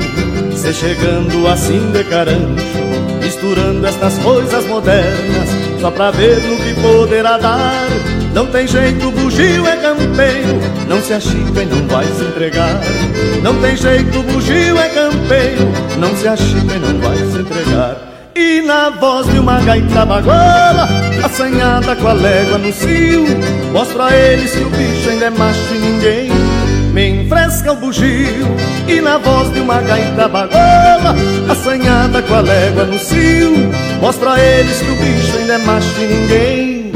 Se 0.56 0.74
chegando 0.74 1.48
assim 1.48 1.92
de 1.92 2.04
carancho 2.06 2.82
Misturando 3.22 3.86
estas 3.86 4.18
coisas 4.20 4.66
modernas 4.66 5.50
Só 5.80 5.92
pra 5.92 6.12
ver 6.12 6.42
no 6.42 6.58
que 6.58 6.82
poderá 6.82 7.38
dar. 7.38 7.88
Não 8.34 8.48
tem 8.48 8.68
jeito, 8.68 9.12
bugio 9.12 9.68
é 9.68 9.78
campeiro 9.78 10.60
Não 10.88 11.02
se 11.02 11.14
achica 11.14 11.64
e 11.64 11.66
não 11.66 11.88
vai 11.88 12.06
se 12.06 12.24
entregar. 12.24 12.82
Não 13.44 13.62
tem 13.62 13.76
jeito, 13.76 14.24
bugio 14.24 14.80
é 14.80 14.90
campeiro 14.90 15.72
Não 16.00 16.16
se 16.16 16.28
achica 16.28 16.76
e 16.76 16.80
não 16.80 17.00
vai 17.00 17.18
se 17.18 17.40
entregar 17.40 18.11
e 18.42 18.62
na 18.62 18.90
voz 18.90 19.28
de 19.28 19.38
uma 19.38 19.60
gaita 19.62 20.06
baguala 20.06 20.90
Assanhada 21.24 21.96
com 21.96 22.08
a 22.08 22.14
légua 22.14 22.58
no 22.58 22.74
cio 22.74 23.26
Mostra 23.72 24.06
a 24.06 24.16
eles 24.16 24.52
que 24.52 24.64
o 24.64 24.70
bicho 24.70 25.10
ainda 25.10 25.26
é 25.26 25.30
macho 25.30 25.76
e 25.76 25.78
ninguém 25.78 26.32
Me 26.92 27.24
enfresca 27.24 27.72
o 27.72 27.76
bugio. 27.76 28.48
E 28.88 29.00
na 29.00 29.18
voz 29.18 29.54
de 29.54 29.60
uma 29.60 29.82
gaita 29.82 30.28
bagola 30.28 31.16
Assanhada 31.50 32.22
com 32.24 32.34
a 32.34 32.42
légua 32.42 32.86
no 32.86 32.98
cio 32.98 33.72
Mostra 34.02 34.34
a 34.34 34.40
eles 34.40 34.82
que 34.82 34.92
o 34.92 34.96
bicho 34.96 35.38
ainda 35.38 35.54
é 35.54 35.58
macho 35.60 35.94
de 35.94 36.08
ninguém 36.08 36.92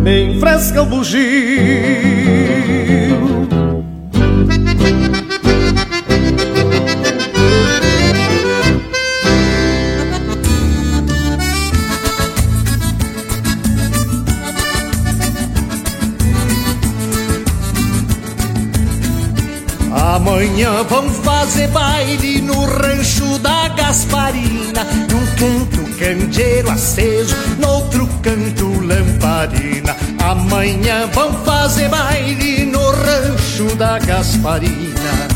Me 0.00 0.34
enfresca 0.34 0.82
o 0.82 0.86
bugio 0.86 2.17
Amanhã 20.58 20.82
vão 20.82 21.08
fazer 21.08 21.68
baile 21.68 22.40
no 22.40 22.64
rancho 22.64 23.38
da 23.38 23.68
Gasparina. 23.68 24.82
Num 25.08 25.26
canto 25.36 25.96
candeeiro 25.96 26.68
aceso, 26.68 27.36
no 27.60 27.68
outro 27.68 28.08
canto 28.20 28.66
lamparina. 28.80 29.96
Amanhã 30.18 31.06
vão 31.12 31.32
fazer 31.44 31.88
baile 31.88 32.64
no 32.64 32.80
rancho 32.90 33.76
da 33.76 34.00
Gasparina. 34.00 35.28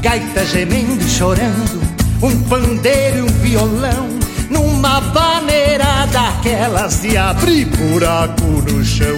Gaita 0.00 0.42
gemendo 0.46 1.04
e 1.04 1.10
chorando, 1.10 1.82
um 2.22 2.40
pandeiro 2.44 3.18
e 3.18 3.22
um 3.22 3.26
violão 3.26 4.22
Numa 4.52 5.00
vaneira 5.00 6.06
daquelas 6.12 7.00
de 7.00 7.16
abrir 7.16 7.64
buraco 7.64 8.44
no 8.44 8.84
chão 8.84 9.16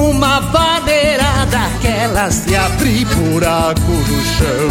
numa 0.00 0.40
bandeira 0.40 1.46
daquelas 1.50 2.46
de 2.46 2.56
abrir 2.56 3.04
buraco 3.04 3.92
no 3.92 4.24
chão. 4.24 4.70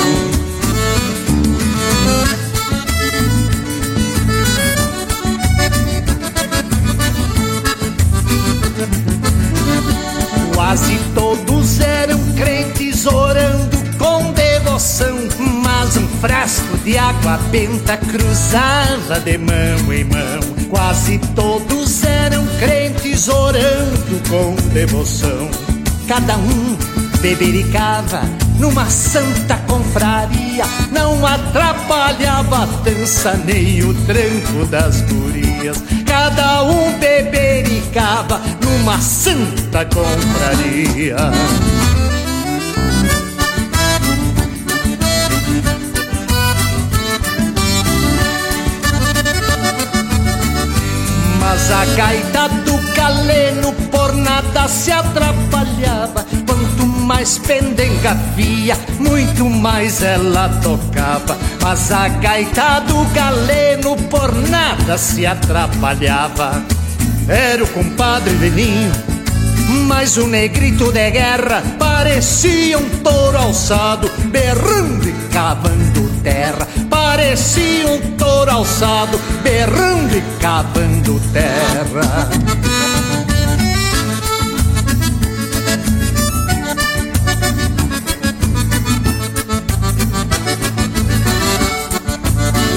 Quase 10.55 10.99
todos 11.13 11.79
eram 11.79 12.19
crentes 12.33 13.05
orando 13.05 13.77
com 13.99 14.31
devoção, 14.33 15.15
mas 15.63 15.95
um 15.95 16.07
frasco 16.19 16.77
de 16.79 16.97
água 16.97 17.37
benta 17.51 17.97
cruzava 17.97 19.19
de 19.19 19.37
mão 19.37 19.93
em 19.93 20.03
mão. 20.05 20.39
Quase 20.69 21.19
todos 21.35 22.03
eram 22.03 22.45
crentes 22.59 22.88
orando 23.27 24.21
com 24.29 24.55
devoção. 24.73 25.49
Cada 26.07 26.37
um 26.37 26.77
bebericava 27.21 28.21
numa 28.57 28.85
santa 28.89 29.57
confraria, 29.67 30.65
não 30.91 31.25
atrapalhava 31.25 32.63
a 32.63 32.65
dança 32.83 33.33
nem 33.45 33.83
o 33.83 33.93
tranco 34.05 34.65
das 34.69 35.01
gurias. 35.01 35.83
Cada 36.05 36.63
um 36.63 36.97
bebericava 36.99 38.41
numa 38.63 38.99
santa 38.99 39.85
confraria. 39.85 41.17
Mas 51.69 51.87
a 51.87 51.95
gaita 51.95 52.49
do 52.49 52.95
galeno 52.95 53.71
por 53.91 54.15
nada 54.15 54.67
se 54.67 54.91
atrapalhava. 54.91 56.25
Quanto 56.47 56.87
mais 56.87 57.37
pendenga 57.37 58.15
via, 58.35 58.75
muito 58.99 59.47
mais 59.47 60.01
ela 60.01 60.49
tocava. 60.63 61.37
Mas 61.61 61.91
a 61.91 62.07
gaita 62.07 62.79
do 62.79 63.05
galeno 63.13 63.95
por 64.09 64.33
nada 64.49 64.97
se 64.97 65.27
atrapalhava. 65.27 66.63
Era 67.27 67.63
o 67.63 67.67
compadre 67.67 68.33
Deninho, 68.33 68.91
mas 69.85 70.17
o 70.17 70.25
negrito 70.25 70.91
de 70.91 71.11
guerra 71.11 71.61
parecia 71.77 72.79
um 72.79 72.89
touro 73.03 73.37
alçado, 73.37 74.09
berrando 74.31 75.07
e 75.07 75.13
cavando 75.31 76.09
terra. 76.23 76.67
Parecia 77.09 77.87
um 77.87 77.99
touro 78.17 78.51
alçado, 78.51 79.19
berrando 79.41 80.15
e 80.15 80.21
cavando 80.39 81.19
terra. 81.33 82.29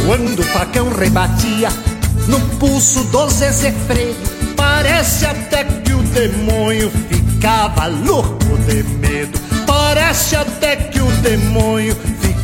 Quando 0.07 0.39
o 0.39 0.43
facão 0.45 0.89
rebatia 0.89 1.69
no 2.27 2.41
pulso 2.57 3.05
do 3.05 3.29
Zezé 3.29 3.71
Freio, 3.87 4.17
parece 4.57 5.27
até 5.27 5.63
que 5.63 5.93
o 5.93 6.03
demônio 6.05 6.91
ficava 7.11 7.87
louco 7.87 8.57
de 8.67 8.83
medo. 8.83 9.39
Parece 9.67 10.37
até 10.37 10.77
que 10.77 11.01
o 11.01 11.11
demônio 11.21 11.95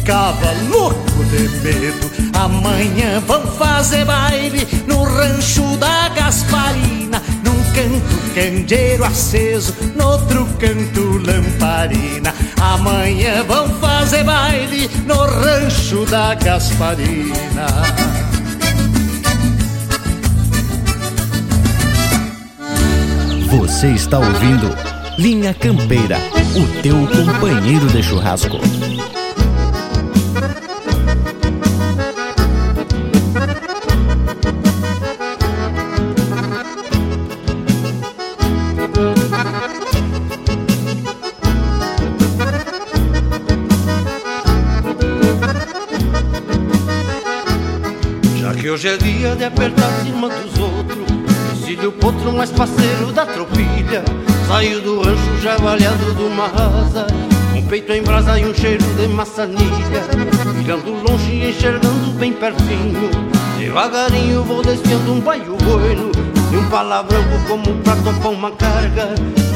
ficava 0.09 0.55
louco 0.71 1.23
de 1.25 1.49
medo. 1.59 2.11
Amanhã 2.33 3.21
vão 3.27 3.47
fazer 3.47 4.07
baile 4.07 4.67
no 4.87 5.03
rancho 5.03 5.77
da 5.77 6.09
Gasparina. 6.09 7.23
Num 7.45 7.63
canto 7.75 8.35
candeeiro 8.35 9.05
aceso, 9.05 9.75
no 9.95 10.07
outro 10.07 10.47
canto 10.59 11.03
lamparina. 11.19 12.35
Amanhã 12.59 13.45
vão 13.45 13.69
fazer 13.81 14.25
baile 14.25 14.89
no 15.07 15.15
rancho 15.15 16.07
da 16.07 16.35
Gasparina. 16.37 17.67
Você 23.51 23.89
está 23.89 24.19
ouvindo 24.19 24.75
Linha 25.19 25.53
Campeira, 25.53 26.17
o 26.57 26.83
teu 26.83 26.97
companheiro 27.09 27.87
de 27.89 28.03
churrasco. 28.03 28.59
Hoje 48.79 48.89
é 48.91 48.97
dia 48.97 49.35
de 49.35 49.45
apertar 49.45 49.91
cima 50.05 50.29
dos 50.29 50.57
outros. 50.57 51.05
Cecílio 51.59 51.91
Potro, 51.91 52.33
mais 52.33 52.53
parceiro 52.53 53.11
da 53.13 53.27
tropilha. 53.27 54.05
Saiu 54.47 54.81
do 54.81 55.03
rancho 55.03 55.43
já 55.43 55.57
valhado 55.57 56.15
de 56.15 56.23
uma 56.23 56.45
asa 56.45 57.09
Com 57.53 57.63
peito 57.63 57.93
em 57.93 58.03
brasa 58.05 58.39
e 58.39 58.47
um 58.47 58.55
cheiro 58.55 58.85
de 58.95 59.09
maçanilha. 59.09 60.05
Mirando 60.55 60.93
longe 60.93 61.33
e 61.33 61.51
enxergando 61.51 62.13
bem 62.21 62.33
pertinho. 62.33 63.11
Devagarinho 63.59 64.45
vou 64.45 64.63
desfiando 64.63 65.13
um 65.13 65.21
baio 65.21 65.57
bueno. 65.57 66.13
E 66.53 66.57
um 66.57 66.71
palavrão 66.71 67.25
como 67.49 67.83
pra 67.83 67.97
topar 67.97 68.31
uma 68.31 68.53
carga. 68.53 69.09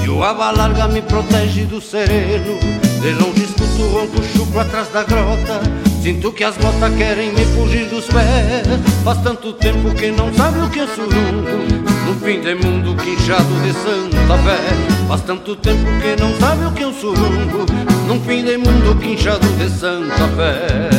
E 0.04 0.08
o 0.08 0.24
aba 0.24 0.50
larga 0.50 0.88
me 0.88 1.00
protege 1.00 1.64
do 1.64 1.80
sereno. 1.80 2.58
De 3.00 3.12
longe 3.12 3.44
escuto 3.44 3.82
o 3.82 4.00
ronco 4.00 4.58
atrás 4.58 4.88
da 4.88 5.04
grota 5.04 5.91
Sinto 6.02 6.32
que 6.32 6.42
as 6.42 6.56
botas 6.56 6.92
querem 6.96 7.32
me 7.32 7.44
fugir 7.44 7.86
dos 7.86 8.06
pés. 8.06 8.66
Faz 9.04 9.22
tanto 9.22 9.52
tempo 9.52 9.94
que 9.94 10.10
não 10.10 10.34
sabe 10.34 10.58
o 10.58 10.68
que 10.68 10.80
é 10.80 10.86
surungo 10.88 11.84
No 12.06 12.14
fim 12.16 12.40
de 12.40 12.56
mundo 12.56 12.96
quinchado 12.96 13.54
de 13.62 13.72
Santa 13.72 14.36
Fé. 14.38 14.58
Faz 15.06 15.20
tanto 15.20 15.54
tempo 15.54 15.84
que 16.00 16.20
não 16.20 16.36
sabe 16.40 16.64
o 16.64 16.72
que 16.72 16.82
é 16.82 16.88
um 16.88 16.92
surungo 16.92 17.66
Num 18.08 18.20
fim 18.20 18.42
de 18.42 18.56
mundo 18.56 18.98
quinchado 19.00 19.46
de 19.46 19.70
Santa 19.70 20.26
Fé 20.36 20.90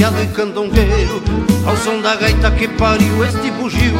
e 0.00 0.26
candongueiro 0.28 1.20
Ao 1.66 1.76
som 1.76 2.00
da 2.00 2.14
gaita 2.14 2.52
que 2.52 2.68
pariu 2.68 3.24
este 3.24 3.50
bugio. 3.50 3.98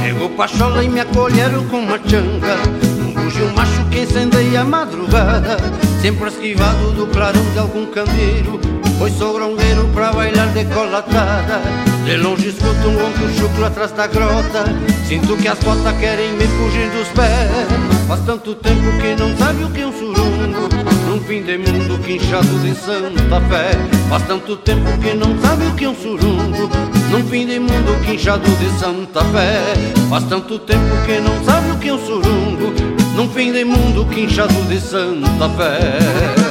Chegou 0.00 0.30
Pachola 0.30 0.82
e 0.82 0.88
me 0.88 1.00
acolheram 1.00 1.66
com 1.66 1.80
uma 1.80 1.98
changa 1.98 2.56
Um 2.98 3.12
bugio 3.12 3.52
macho 3.54 3.84
que 3.90 4.00
incendeia 4.00 4.62
a 4.62 4.64
madrugada. 4.64 5.58
Sempre 6.00 6.28
esquivado 6.28 6.92
do 6.92 7.06
clarão 7.08 7.44
de 7.52 7.58
algum 7.58 7.84
candeiro 7.86 8.58
Pois 8.98 9.12
sou 9.18 9.34
grongueiro 9.34 9.86
pra 9.92 10.12
bailar 10.12 10.48
decolatada 10.48 11.60
De 12.06 12.16
longe 12.16 12.48
escuto 12.48 12.88
um 12.88 12.96
ronco 12.96 13.28
chucro 13.38 13.66
atrás 13.66 13.92
da 13.92 14.06
grota 14.06 14.64
Sinto 15.06 15.36
que 15.36 15.48
as 15.48 15.58
botas 15.58 15.96
querem 15.98 16.32
me 16.32 16.46
fugir 16.46 16.88
dos 16.90 17.08
pés. 17.08 18.06
Faz 18.08 18.20
tanto 18.24 18.54
tempo 18.54 18.92
que 18.98 19.14
não 19.14 19.36
sabe 19.36 19.64
o 19.64 19.70
que 19.70 19.82
é 19.82 19.86
um 19.86 19.92
surungo 19.92 20.97
Num 21.08 21.18
fim 21.22 21.42
de 21.42 21.56
mundo 21.56 21.98
quinchado 22.04 22.58
de 22.58 22.74
santa 22.74 23.40
fé. 23.48 23.70
Faz 24.10 24.22
tanto 24.26 24.58
tempo 24.58 24.84
que 24.98 25.14
não 25.14 25.40
sabe 25.40 25.66
o 25.66 25.74
que 25.74 25.86
é 25.86 25.88
um 25.88 25.94
surungo 25.94 26.68
Num 27.10 27.26
fim 27.26 27.46
de 27.46 27.58
mundo 27.58 27.98
quinchado 28.04 28.44
de 28.56 28.78
santa 28.78 29.24
fé. 29.24 29.62
Faz 30.10 30.24
tanto 30.24 30.58
tempo 30.58 31.06
que 31.06 31.18
não 31.18 31.42
sabe 31.44 31.70
o 31.70 31.78
que 31.78 31.88
é 31.88 31.94
um 31.94 31.98
surungo 31.98 32.74
Num 33.16 33.26
fim 33.30 33.52
de 33.52 33.64
mundo 33.64 34.04
quinchado 34.04 34.62
de 34.68 34.78
santa 34.78 35.48
fé 35.56 36.47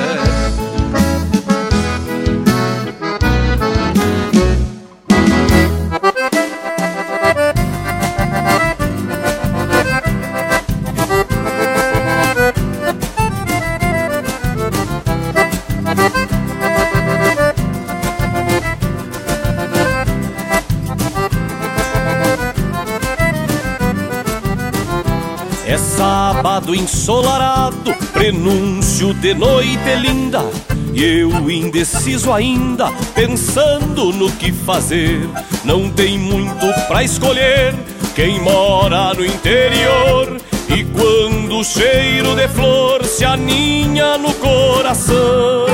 sábado 26.38 26.76
ensolarado, 26.76 27.96
prenúncio 28.14 29.12
de 29.16 29.34
noite 29.34 29.96
linda. 30.00 30.46
E 30.94 31.04
eu 31.04 31.50
indeciso 31.50 32.32
ainda, 32.32 32.92
pensando 33.16 34.14
no 34.14 34.32
que 34.32 34.52
fazer. 34.52 35.28
Não 35.64 35.90
tem 35.90 36.20
muito 36.20 36.68
pra 36.88 37.04
escolher 37.04 37.74
quem 38.14 38.40
mora 38.40 39.16
no 39.16 39.26
interior. 39.26 40.38
E 40.70 40.84
quando 40.84 41.58
o 41.58 41.64
cheiro 41.64 42.36
de 42.36 42.48
flor 42.50 43.04
se 43.04 43.26
aninha 43.26 44.16
no 44.20 44.32
coração, 44.36 45.66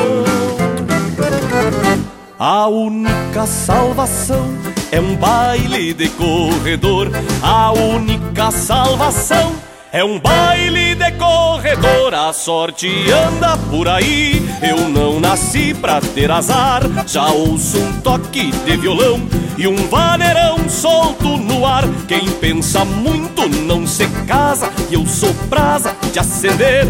a 2.40 2.68
única 2.70 3.46
salvação 3.46 4.48
é 4.94 5.00
um 5.02 5.16
baile 5.18 5.94
de 5.94 6.08
corredor. 6.08 7.10
A 7.42 7.74
única 7.74 8.50
salvação 8.50 9.52
é 9.94 10.04
um 10.04 10.20
baile 10.20 10.96
de 10.96 11.12
corredor, 11.12 12.16
a 12.16 12.34
sorte 12.34 12.90
anda 13.12 13.56
por 13.70 13.88
aí. 13.88 14.44
Eu 14.60 14.90
não 14.90 15.20
nasci 15.20 15.72
pra 15.76 16.02
ter 16.02 16.32
azar, 16.32 16.82
já 17.06 17.28
ouço 17.28 17.78
um 17.78 18.02
toque 18.02 18.52
de 18.52 18.76
violão 18.76 19.22
e 19.56 19.68
um 19.68 19.76
vaneirão 19.88 20.68
solto 20.68 21.38
no 21.38 21.64
ar. 21.64 21.84
Quem 22.08 22.28
pensa 22.32 22.84
muito 22.84 23.48
não 23.48 23.86
se 23.86 24.08
casa, 24.26 24.72
e 24.90 24.96
eu 24.96 25.06
sou 25.06 25.32
brasa 25.48 25.96
de 26.12 26.18
acender. 26.18 26.88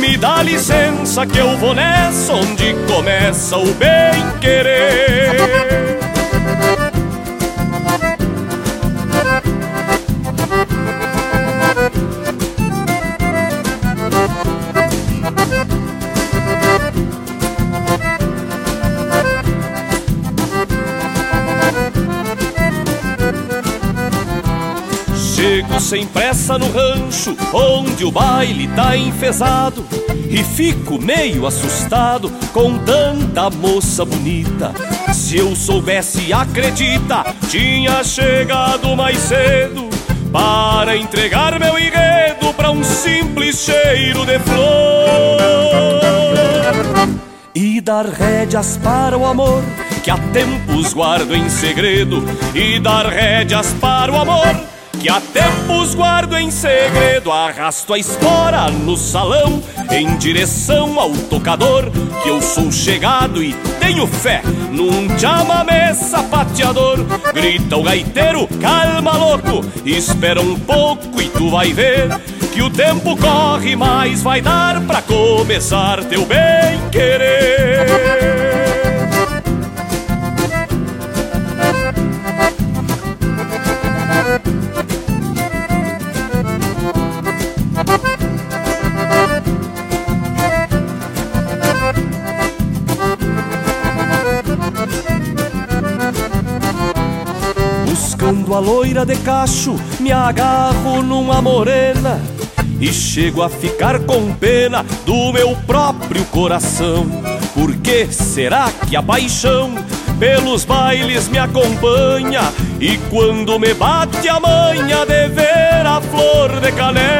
Me 0.00 0.16
dá 0.16 0.42
licença 0.42 1.26
que 1.26 1.38
eu 1.38 1.58
vou 1.58 1.74
nessa 1.74 2.32
onde 2.32 2.74
começa 2.86 3.58
o 3.58 3.74
bem 3.74 4.38
querer. 4.40 5.85
Sem 25.86 26.04
pressa 26.04 26.58
no 26.58 26.66
rancho, 26.72 27.36
onde 27.54 28.04
o 28.04 28.10
baile 28.10 28.66
tá 28.74 28.96
enfesado. 28.96 29.86
E 30.28 30.42
fico 30.42 31.00
meio 31.00 31.46
assustado 31.46 32.28
com 32.52 32.76
tanta 32.78 33.48
moça 33.50 34.04
bonita. 34.04 34.72
Se 35.14 35.36
eu 35.36 35.54
soubesse, 35.54 36.32
acredita, 36.32 37.24
tinha 37.48 38.02
chegado 38.02 38.96
mais 38.96 39.16
cedo 39.16 39.88
para 40.32 40.96
entregar 40.96 41.56
meu 41.60 41.78
enredo 41.78 42.52
para 42.56 42.72
um 42.72 42.82
simples 42.82 43.64
cheiro 43.64 44.26
de 44.26 44.40
flor 44.40 44.66
e 47.54 47.80
dar 47.80 48.06
rédeas 48.06 48.76
para 48.82 49.16
o 49.16 49.24
amor 49.24 49.62
que 50.02 50.10
há 50.10 50.18
tempos 50.32 50.92
guardo 50.92 51.32
em 51.32 51.48
segredo 51.48 52.24
e 52.54 52.80
dar 52.80 53.06
rédeas 53.06 53.72
para 53.80 54.10
o 54.10 54.20
amor 54.20 54.75
que 55.06 55.10
há 55.10 55.20
tempos 55.20 55.94
guardo 55.94 56.36
em 56.36 56.50
segredo. 56.50 57.30
Arrasto 57.30 57.94
a 57.94 57.98
espora 57.98 58.68
no 58.72 58.96
salão 58.96 59.62
em 59.88 60.16
direção 60.16 60.98
ao 60.98 61.12
tocador. 61.12 61.92
Que 62.24 62.28
eu 62.28 62.42
sou 62.42 62.72
chegado 62.72 63.40
e 63.40 63.54
tenho 63.78 64.04
fé 64.08 64.42
num 64.72 65.16
chamamé 65.16 65.94
sapateador. 65.94 67.04
Grita 67.32 67.76
o 67.76 67.84
gaiteiro, 67.84 68.48
calma 68.60 69.12
louco, 69.12 69.64
espera 69.84 70.40
um 70.40 70.58
pouco 70.58 71.22
e 71.22 71.28
tu 71.28 71.50
vai 71.50 71.72
ver. 71.72 72.08
Que 72.52 72.60
o 72.60 72.68
tempo 72.68 73.16
corre, 73.16 73.76
mas 73.76 74.22
vai 74.22 74.40
dar 74.40 74.80
pra 74.88 75.00
começar 75.02 76.02
teu 76.06 76.26
bem 76.26 76.80
querer. 76.90 78.35
A 98.56 98.58
loira 98.58 99.04
de 99.04 99.16
cacho, 99.16 99.76
me 100.00 100.10
agarro 100.10 101.02
numa 101.02 101.42
morena 101.42 102.18
e 102.80 102.90
chego 102.90 103.42
a 103.42 103.50
ficar 103.50 104.00
com 104.00 104.32
pena 104.32 104.82
do 105.04 105.30
meu 105.30 105.54
próprio 105.66 106.24
coração. 106.26 107.06
Por 107.52 107.76
que 107.76 108.06
será 108.06 108.70
que 108.88 108.96
a 108.96 109.02
paixão 109.02 109.74
pelos 110.18 110.64
bailes 110.64 111.28
me 111.28 111.38
acompanha 111.38 112.50
e 112.80 112.96
quando 113.10 113.60
me 113.60 113.74
bate 113.74 114.26
a 114.26 114.40
manha 114.40 115.04
de 115.04 115.28
ver 115.28 115.84
a 115.86 116.00
flor 116.00 116.58
de 116.58 116.72
canela, 116.72 117.10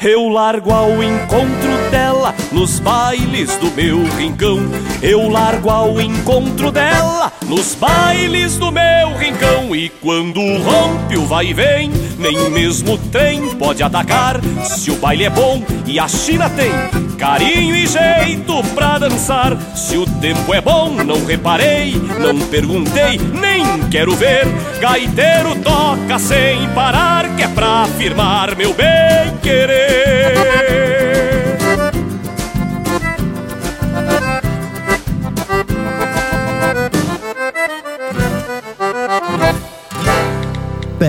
eu 0.00 0.28
largo 0.28 0.72
ao 0.72 1.02
encontro 1.02 1.90
dela 1.90 2.32
nos 2.52 2.78
bailes 2.78 3.56
do 3.56 3.68
meu 3.72 4.04
rincão. 4.16 4.60
Eu 5.02 5.28
largo 5.28 5.70
ao 5.70 6.00
encontro 6.00 6.70
dela 6.70 7.32
nos 7.46 7.74
bailes 7.74 8.56
do 8.56 8.72
meu 8.72 9.16
rincão. 9.18 9.74
E 9.74 9.88
quando 9.88 10.40
rompe 10.58 11.16
o 11.16 11.26
vai 11.26 11.46
e 11.46 11.54
vem, 11.54 11.90
nem 12.18 12.50
mesmo 12.50 12.94
o 12.94 12.98
trem 12.98 13.54
pode 13.56 13.82
atacar. 13.82 14.40
Se 14.64 14.90
o 14.90 14.96
baile 14.96 15.24
é 15.24 15.30
bom 15.30 15.62
e 15.86 15.98
a 15.98 16.08
China 16.08 16.48
tem 16.50 16.70
carinho 17.16 17.76
e 17.76 17.86
jeito 17.86 18.62
pra 18.74 18.98
dançar. 18.98 19.56
Se 19.74 19.96
o 19.96 20.06
tempo 20.06 20.52
é 20.52 20.60
bom, 20.60 20.90
não 20.90 21.24
reparei, 21.24 21.94
não 22.18 22.38
perguntei, 22.48 23.18
nem 23.18 23.88
quero 23.90 24.14
ver. 24.14 24.46
Gaiteiro 24.80 25.56
toca 25.62 26.18
sem 26.18 26.68
parar, 26.70 27.36
que 27.36 27.42
é 27.42 27.48
pra 27.48 27.82
afirmar 27.82 28.56
meu 28.56 28.74
bem 28.74 29.36
querer. 29.42 30.73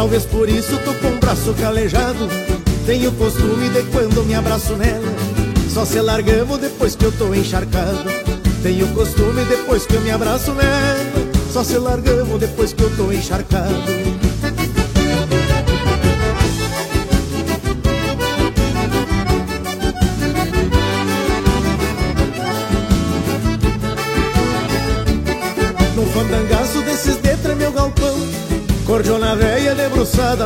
Talvez 0.00 0.24
por 0.24 0.48
isso 0.48 0.78
tô 0.78 0.94
com 0.94 1.14
o 1.14 1.18
braço 1.18 1.52
calejado. 1.60 2.26
Tenho 2.86 3.12
costume 3.12 3.68
de 3.68 3.82
quando 3.92 4.24
me 4.24 4.32
abraço 4.34 4.74
nela 4.74 5.14
Só 5.68 5.84
se 5.84 6.00
largamos 6.00 6.56
depois 6.56 6.96
que 6.96 7.04
eu 7.04 7.12
tô 7.12 7.34
encharcado. 7.34 8.08
Tenho 8.62 8.88
costume 8.94 9.44
depois 9.44 9.84
que 9.84 9.94
eu 9.96 10.00
me 10.00 10.10
abraço 10.10 10.52
nela 10.52 10.96
Só 11.52 11.62
se 11.62 11.76
largamos 11.76 12.40
depois 12.40 12.72
que 12.72 12.82
eu 12.82 12.96
tô 12.96 13.12
encharcado 13.12 13.84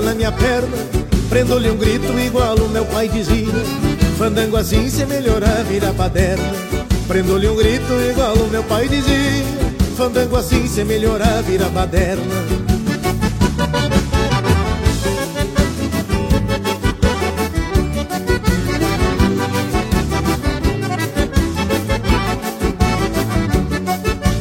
na 0.03 0.15
minha 0.15 0.31
perna 0.31 0.77
Prendo-lhe 1.29 1.71
um 1.71 1.77
grito 1.77 2.19
igual 2.19 2.55
o 2.57 2.69
meu 2.69 2.85
pai 2.85 3.09
dizia. 3.09 3.53
Fandango 4.19 4.57
assim 4.57 4.89
se 4.89 5.05
melhorar 5.07 5.65
vira 5.65 5.93
paderna 5.93 6.45
Prendo-lhe 7.09 7.49
um 7.49 7.57
grito 7.57 7.93
igual 8.11 8.35
o 8.35 8.49
meu 8.49 8.63
pai 8.65 8.89
dizia. 8.89 9.45
Fandango 9.97 10.37
assim 10.37 10.67
se 10.67 10.85
melhorar 10.85 11.43
vira 11.43 11.69
baderna 11.69 12.23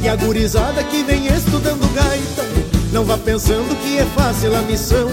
E 0.04 0.10
a 0.10 0.16
gurizada 0.18 0.84
que 0.84 1.02
vem 1.04 1.23
pensando 3.24 3.76
que 3.82 3.98
é 3.98 4.06
fácil 4.06 4.56
a 4.56 4.62
missão. 4.62 5.10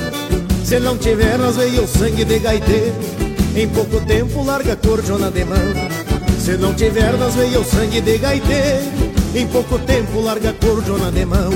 Se 0.64 0.78
não 0.78 0.96
tiver 0.96 1.38
veias 1.38 1.78
o 1.78 1.86
sangue 1.86 2.24
de 2.24 2.38
gaiteiro 2.38 2.94
Em 3.56 3.68
pouco 3.68 4.00
tempo 4.02 4.44
larga 4.44 4.74
a 4.74 4.76
cordiona 4.76 5.30
de 5.30 5.44
mão. 5.44 5.58
Se 6.38 6.56
não 6.56 6.74
tiver 6.74 7.12
veias 7.12 7.56
o 7.56 7.64
sangue 7.64 8.00
de 8.00 8.18
gaiteiro 8.18 8.86
Em 9.34 9.46
pouco 9.46 9.78
tempo 9.80 10.20
larga 10.20 10.50
a 10.50 10.52
cordiona 10.52 11.10
de 11.10 11.24
mão. 11.24 11.50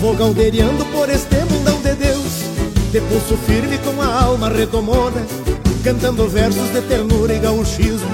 Vou 0.00 0.14
galdeirando 0.14 0.84
De 2.94 3.00
pulso 3.00 3.36
firme 3.38 3.76
com 3.78 4.00
a 4.00 4.22
alma 4.22 4.48
retomona 4.48 5.26
Cantando 5.82 6.28
versos 6.28 6.72
de 6.72 6.80
ternura 6.82 7.34
e 7.34 7.40
gauchismo 7.40 8.08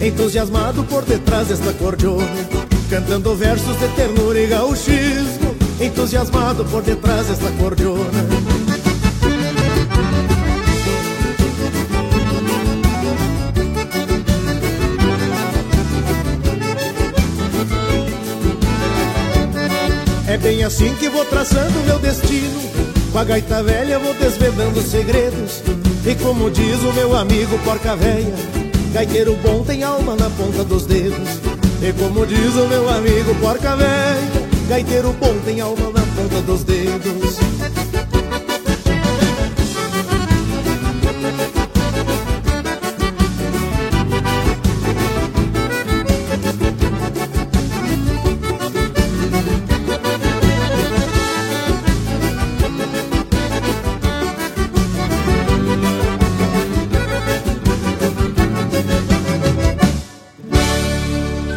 Entusiasmado 0.00 0.84
por 0.84 1.04
detrás 1.04 1.48
desta 1.48 1.72
cordiona 1.72 2.24
Cantando 2.88 3.34
versos 3.34 3.76
de 3.80 3.88
ternura 3.96 4.38
e 4.38 4.46
gauchismo 4.46 5.56
Entusiasmado 5.80 6.64
por 6.66 6.82
detrás 6.82 7.26
desta 7.26 7.50
cordiona 7.58 8.04
É 20.28 20.36
bem 20.36 20.62
assim 20.62 20.94
que 20.94 21.08
vou 21.08 21.24
traçando 21.24 21.84
meu 21.84 21.98
destino 21.98 22.71
Com 23.12 23.18
a 23.18 23.24
gaita 23.24 23.62
velha 23.62 23.98
vou 23.98 24.14
desvendando 24.14 24.80
segredos. 24.80 25.62
E 26.06 26.14
como 26.14 26.50
diz 26.50 26.82
o 26.82 26.92
meu 26.94 27.14
amigo 27.14 27.58
porca 27.58 27.94
velha 27.94 28.34
Gaiteiro 28.92 29.36
bom 29.36 29.62
tem 29.62 29.84
alma 29.84 30.16
na 30.16 30.30
ponta 30.30 30.64
dos 30.64 30.86
dedos. 30.86 31.28
E 31.82 31.92
como 31.92 32.26
diz 32.26 32.54
o 32.56 32.66
meu 32.66 32.88
amigo 32.88 33.34
porca 33.34 33.76
velha 33.76 34.48
Gaiteiro 34.66 35.12
bom 35.12 35.38
tem 35.44 35.60
alma 35.60 35.90
na 35.90 36.00
ponta 36.00 36.40
dos 36.40 36.64
dedos 36.64 37.38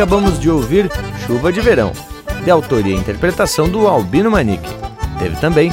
Acabamos 0.00 0.40
de 0.40 0.48
ouvir 0.48 0.90
Chuva 1.26 1.52
de 1.52 1.60
Verão, 1.60 1.92
de 2.42 2.50
autoria 2.50 2.96
e 2.96 2.98
interpretação 2.98 3.68
do 3.68 3.86
Albino 3.86 4.30
Manique. 4.30 4.74
Teve 5.18 5.36
também 5.36 5.70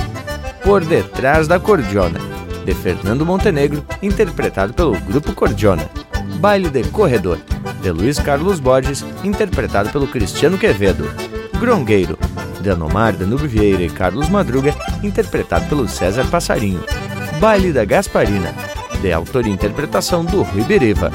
Por 0.66 0.84
Detrás 0.84 1.48
da 1.48 1.58
Cordiona, 1.58 2.20
de 2.66 2.74
Fernando 2.74 3.26
Montenegro, 3.26 3.86
interpretado 4.04 4.74
pelo 4.74 5.00
Grupo 5.00 5.32
Cordiona. 5.32 5.90
Baile 6.42 6.70
de 6.70 6.84
Corredor, 6.90 7.40
de 7.82 7.90
Luiz 7.90 8.20
Carlos 8.20 8.60
Borges, 8.60 9.06
interpretado 9.24 9.92
pelo 9.92 10.08
Cristiano 10.08 10.58
Quevedo. 10.58 11.10
Grongueiro, 11.58 12.20
de 12.60 12.70
Anomar 12.70 13.14
Danube 13.14 13.48
Vieira 13.48 13.84
e 13.84 13.90
Carlos 13.90 14.28
Madruga, 14.28 14.76
interpretado 15.02 15.70
pelo 15.70 15.88
César 15.88 16.26
Passarinho. 16.26 16.84
Baile 17.40 17.72
da 17.72 17.86
Gasparina, 17.86 18.54
de 19.02 19.10
autoria 19.14 19.50
e 19.50 19.56
interpretação 19.56 20.26
do 20.26 20.42
Rui 20.42 20.64
Beriva. 20.64 21.14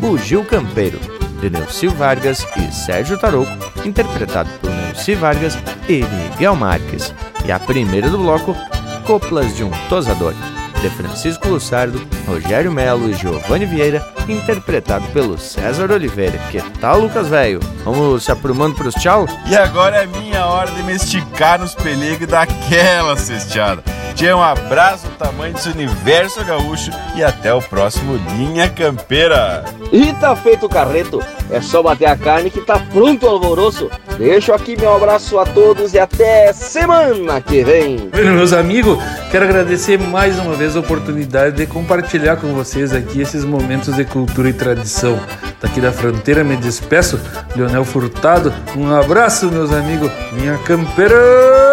Bugio 0.00 0.42
Campeiro, 0.44 0.97
de 1.40 1.50
Neuci 1.50 1.88
Vargas 1.88 2.46
e 2.56 2.72
Sérgio 2.72 3.18
Tarouco, 3.18 3.50
interpretado 3.84 4.50
por 4.60 4.70
Neuci 4.70 5.14
Vargas 5.14 5.56
e 5.88 6.04
Miguel 6.04 6.56
Marques. 6.56 7.14
E 7.44 7.52
a 7.52 7.58
primeira 7.58 8.10
do 8.10 8.18
bloco, 8.18 8.56
Coplas 9.04 9.56
de 9.56 9.64
um 9.64 9.70
Tosador, 9.88 10.34
de 10.80 10.90
Francisco 10.90 11.48
Lussardo, 11.48 12.00
Rogério 12.26 12.70
Melo 12.70 13.10
e 13.10 13.14
Giovanni 13.14 13.66
Vieira, 13.66 14.06
interpretado 14.28 15.06
pelo 15.08 15.38
César 15.38 15.90
Oliveira. 15.90 16.38
Que 16.50 16.60
tal, 16.80 17.00
Lucas 17.00 17.28
Velho? 17.28 17.60
Vamos 17.84 18.24
se 18.24 18.30
aprumando 18.30 18.76
pros 18.76 18.94
tchau? 18.94 19.26
E 19.46 19.56
agora 19.56 20.02
é 20.02 20.06
minha 20.06 20.46
hora 20.46 20.70
de 20.70 20.82
me 20.82 20.94
esticar 20.94 21.58
nos 21.58 21.74
pelegos 21.74 22.22
e 22.22 22.26
dar 22.26 22.42
aquela 22.42 23.16
cesteada. 23.16 23.82
Tinha 24.14 24.36
um 24.36 24.42
abraço 24.42 25.06
do 25.06 25.14
tamanho 25.14 25.54
desse 25.54 25.68
universo 25.68 26.44
gaúcho 26.44 26.90
e 27.14 27.22
até 27.22 27.54
o 27.54 27.62
próximo 27.62 28.16
Linha 28.36 28.68
Campeira. 28.68 29.64
E 29.92 30.12
tá 30.14 30.36
feito 30.36 30.66
o 30.66 30.68
carreto, 30.68 31.22
é 31.50 31.60
só 31.60 31.82
bater 31.82 32.06
a 32.06 32.16
carne 32.16 32.50
que 32.50 32.60
tá 32.60 32.78
pronto 32.78 33.24
o 33.24 33.28
alvoroço. 33.28 33.90
Deixo 34.18 34.52
aqui 34.52 34.76
meu 34.76 34.94
abraço 34.94 35.38
a 35.38 35.46
todos 35.46 35.94
e 35.94 35.98
até 35.98 36.52
semana 36.52 37.40
que 37.40 37.64
vem. 37.64 38.10
Meus 38.12 38.52
amigos, 38.52 38.98
quero 39.30 39.44
agradecer 39.44 39.98
mais 39.98 40.38
uma 40.38 40.54
vez 40.54 40.76
a 40.76 40.80
oportunidade 40.80 41.56
de 41.56 41.66
compartilhar 41.66 42.36
com 42.36 42.48
vocês 42.52 42.92
aqui 42.92 43.20
esses 43.20 43.44
momentos 43.44 43.94
de 43.94 44.04
cultura 44.04 44.48
e 44.48 44.52
tradição. 44.52 45.18
Daqui 45.60 45.80
da 45.80 45.90
fronteira 45.90 46.44
me 46.44 46.56
despeço, 46.56 47.18
Leonel 47.56 47.84
Furtado. 47.84 48.52
Um 48.76 48.94
abraço, 48.94 49.50
meus 49.50 49.72
amigos, 49.72 50.10
minha 50.32 50.58
campeira! 50.58 51.67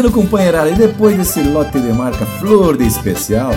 Bueno, 0.00 0.14
companheirada, 0.14 0.70
e 0.70 0.74
depois 0.74 1.14
desse 1.14 1.42
lote 1.42 1.78
de 1.78 1.92
marca 1.92 2.24
Flor 2.24 2.74
de 2.74 2.86
Especial, 2.86 3.50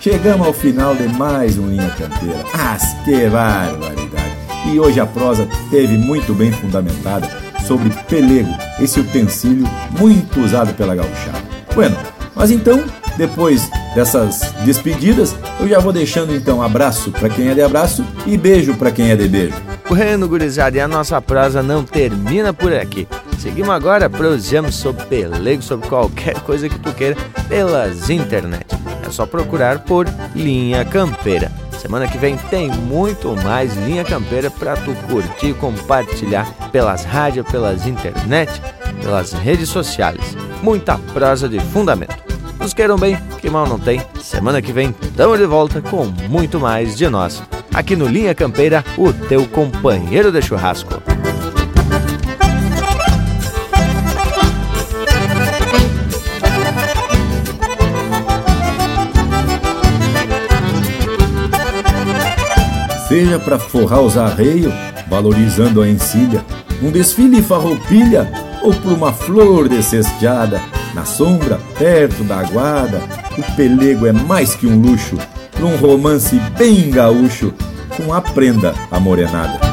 chegamos 0.00 0.46
ao 0.46 0.52
final 0.52 0.94
de 0.94 1.08
mais 1.08 1.58
um 1.58 1.66
Linha 1.66 1.90
Campeira. 1.98 2.44
Ah, 2.54 2.78
que 3.04 3.28
barbaridade! 3.28 4.36
E 4.72 4.78
hoje 4.78 5.00
a 5.00 5.06
prosa 5.06 5.48
teve 5.68 5.98
muito 5.98 6.32
bem 6.32 6.52
fundamentada 6.52 7.28
sobre 7.66 7.90
pelego, 8.08 8.54
esse 8.78 9.00
utensílio 9.00 9.68
muito 9.98 10.38
usado 10.38 10.72
pela 10.74 10.94
gauchada. 10.94 11.42
Bueno, 11.74 11.96
mas 12.36 12.52
então, 12.52 12.84
depois 13.16 13.68
dessas 13.92 14.42
despedidas, 14.64 15.34
eu 15.58 15.66
já 15.66 15.80
vou 15.80 15.92
deixando 15.92 16.32
então 16.32 16.62
abraço 16.62 17.10
para 17.10 17.28
quem 17.28 17.48
é 17.48 17.54
de 17.54 17.62
abraço 17.62 18.04
e 18.28 18.36
beijo 18.36 18.76
para 18.76 18.92
quem 18.92 19.10
é 19.10 19.16
de 19.16 19.26
beijo. 19.26 19.56
Bueno, 19.88 20.28
gurizada, 20.28 20.76
e 20.76 20.80
a 20.80 20.86
nossa 20.86 21.20
prosa 21.20 21.64
não 21.64 21.82
termina 21.82 22.52
por 22.54 22.72
aqui. 22.72 23.08
Seguimos 23.40 23.70
agora, 23.70 24.10
prosseamos 24.10 24.74
sobre 24.74 25.02
pelego, 25.06 25.62
sobre 25.62 25.88
qualquer 25.88 26.38
coisa 26.44 26.68
que 26.68 26.78
tu 26.78 26.92
queira 26.92 27.16
pelas 27.48 28.10
internet. 28.10 28.66
É 29.02 29.10
só 29.10 29.24
procurar 29.24 29.78
por 29.78 30.06
Linha 30.34 30.84
Campeira. 30.84 31.50
Semana 31.72 32.06
que 32.06 32.18
vem 32.18 32.36
tem 32.36 32.68
muito 32.68 33.34
mais 33.36 33.74
linha 33.78 34.04
campeira 34.04 34.50
para 34.50 34.76
tu 34.76 34.94
curtir 35.08 35.54
compartilhar 35.54 36.52
pelas 36.70 37.06
rádios, 37.06 37.50
pelas 37.50 37.86
internet, 37.86 38.60
pelas 39.00 39.32
redes 39.32 39.70
sociais. 39.70 40.36
Muita 40.62 40.98
prosa 41.14 41.48
de 41.48 41.58
fundamento. 41.60 42.22
Nos 42.58 42.74
queiram 42.74 42.98
bem, 42.98 43.16
que 43.40 43.48
mal 43.48 43.66
não 43.66 43.78
tem. 43.78 44.02
Semana 44.20 44.60
que 44.60 44.70
vem 44.70 44.94
estamos 45.00 45.38
de 45.38 45.46
volta 45.46 45.80
com 45.80 46.04
muito 46.28 46.60
mais 46.60 46.94
de 46.94 47.08
nós. 47.08 47.42
Aqui 47.72 47.96
no 47.96 48.06
Linha 48.06 48.34
Campeira, 48.34 48.84
o 48.98 49.10
teu 49.14 49.46
companheiro 49.46 50.30
de 50.30 50.42
churrasco. 50.42 51.19
Seja 63.10 63.40
para 63.40 63.58
forrar 63.58 64.02
os 64.02 64.16
arreios, 64.16 64.72
valorizando 65.08 65.82
a 65.82 65.88
encilha, 65.88 66.44
um 66.80 66.92
desfile 66.92 67.42
farroupilha 67.42 68.30
ou 68.62 68.72
por 68.72 68.92
uma 68.92 69.12
flor 69.12 69.68
de 69.68 69.82
cesteada, 69.82 70.62
na 70.94 71.04
sombra, 71.04 71.58
perto 71.76 72.22
da 72.22 72.38
aguada, 72.38 73.02
o 73.36 73.56
pelego 73.56 74.06
é 74.06 74.12
mais 74.12 74.54
que 74.54 74.64
um 74.64 74.80
luxo, 74.80 75.18
num 75.58 75.74
romance 75.76 76.36
bem 76.56 76.88
gaúcho, 76.88 77.52
com 77.96 78.14
a 78.14 78.20
prenda 78.20 78.74
amorenada. 78.92 79.69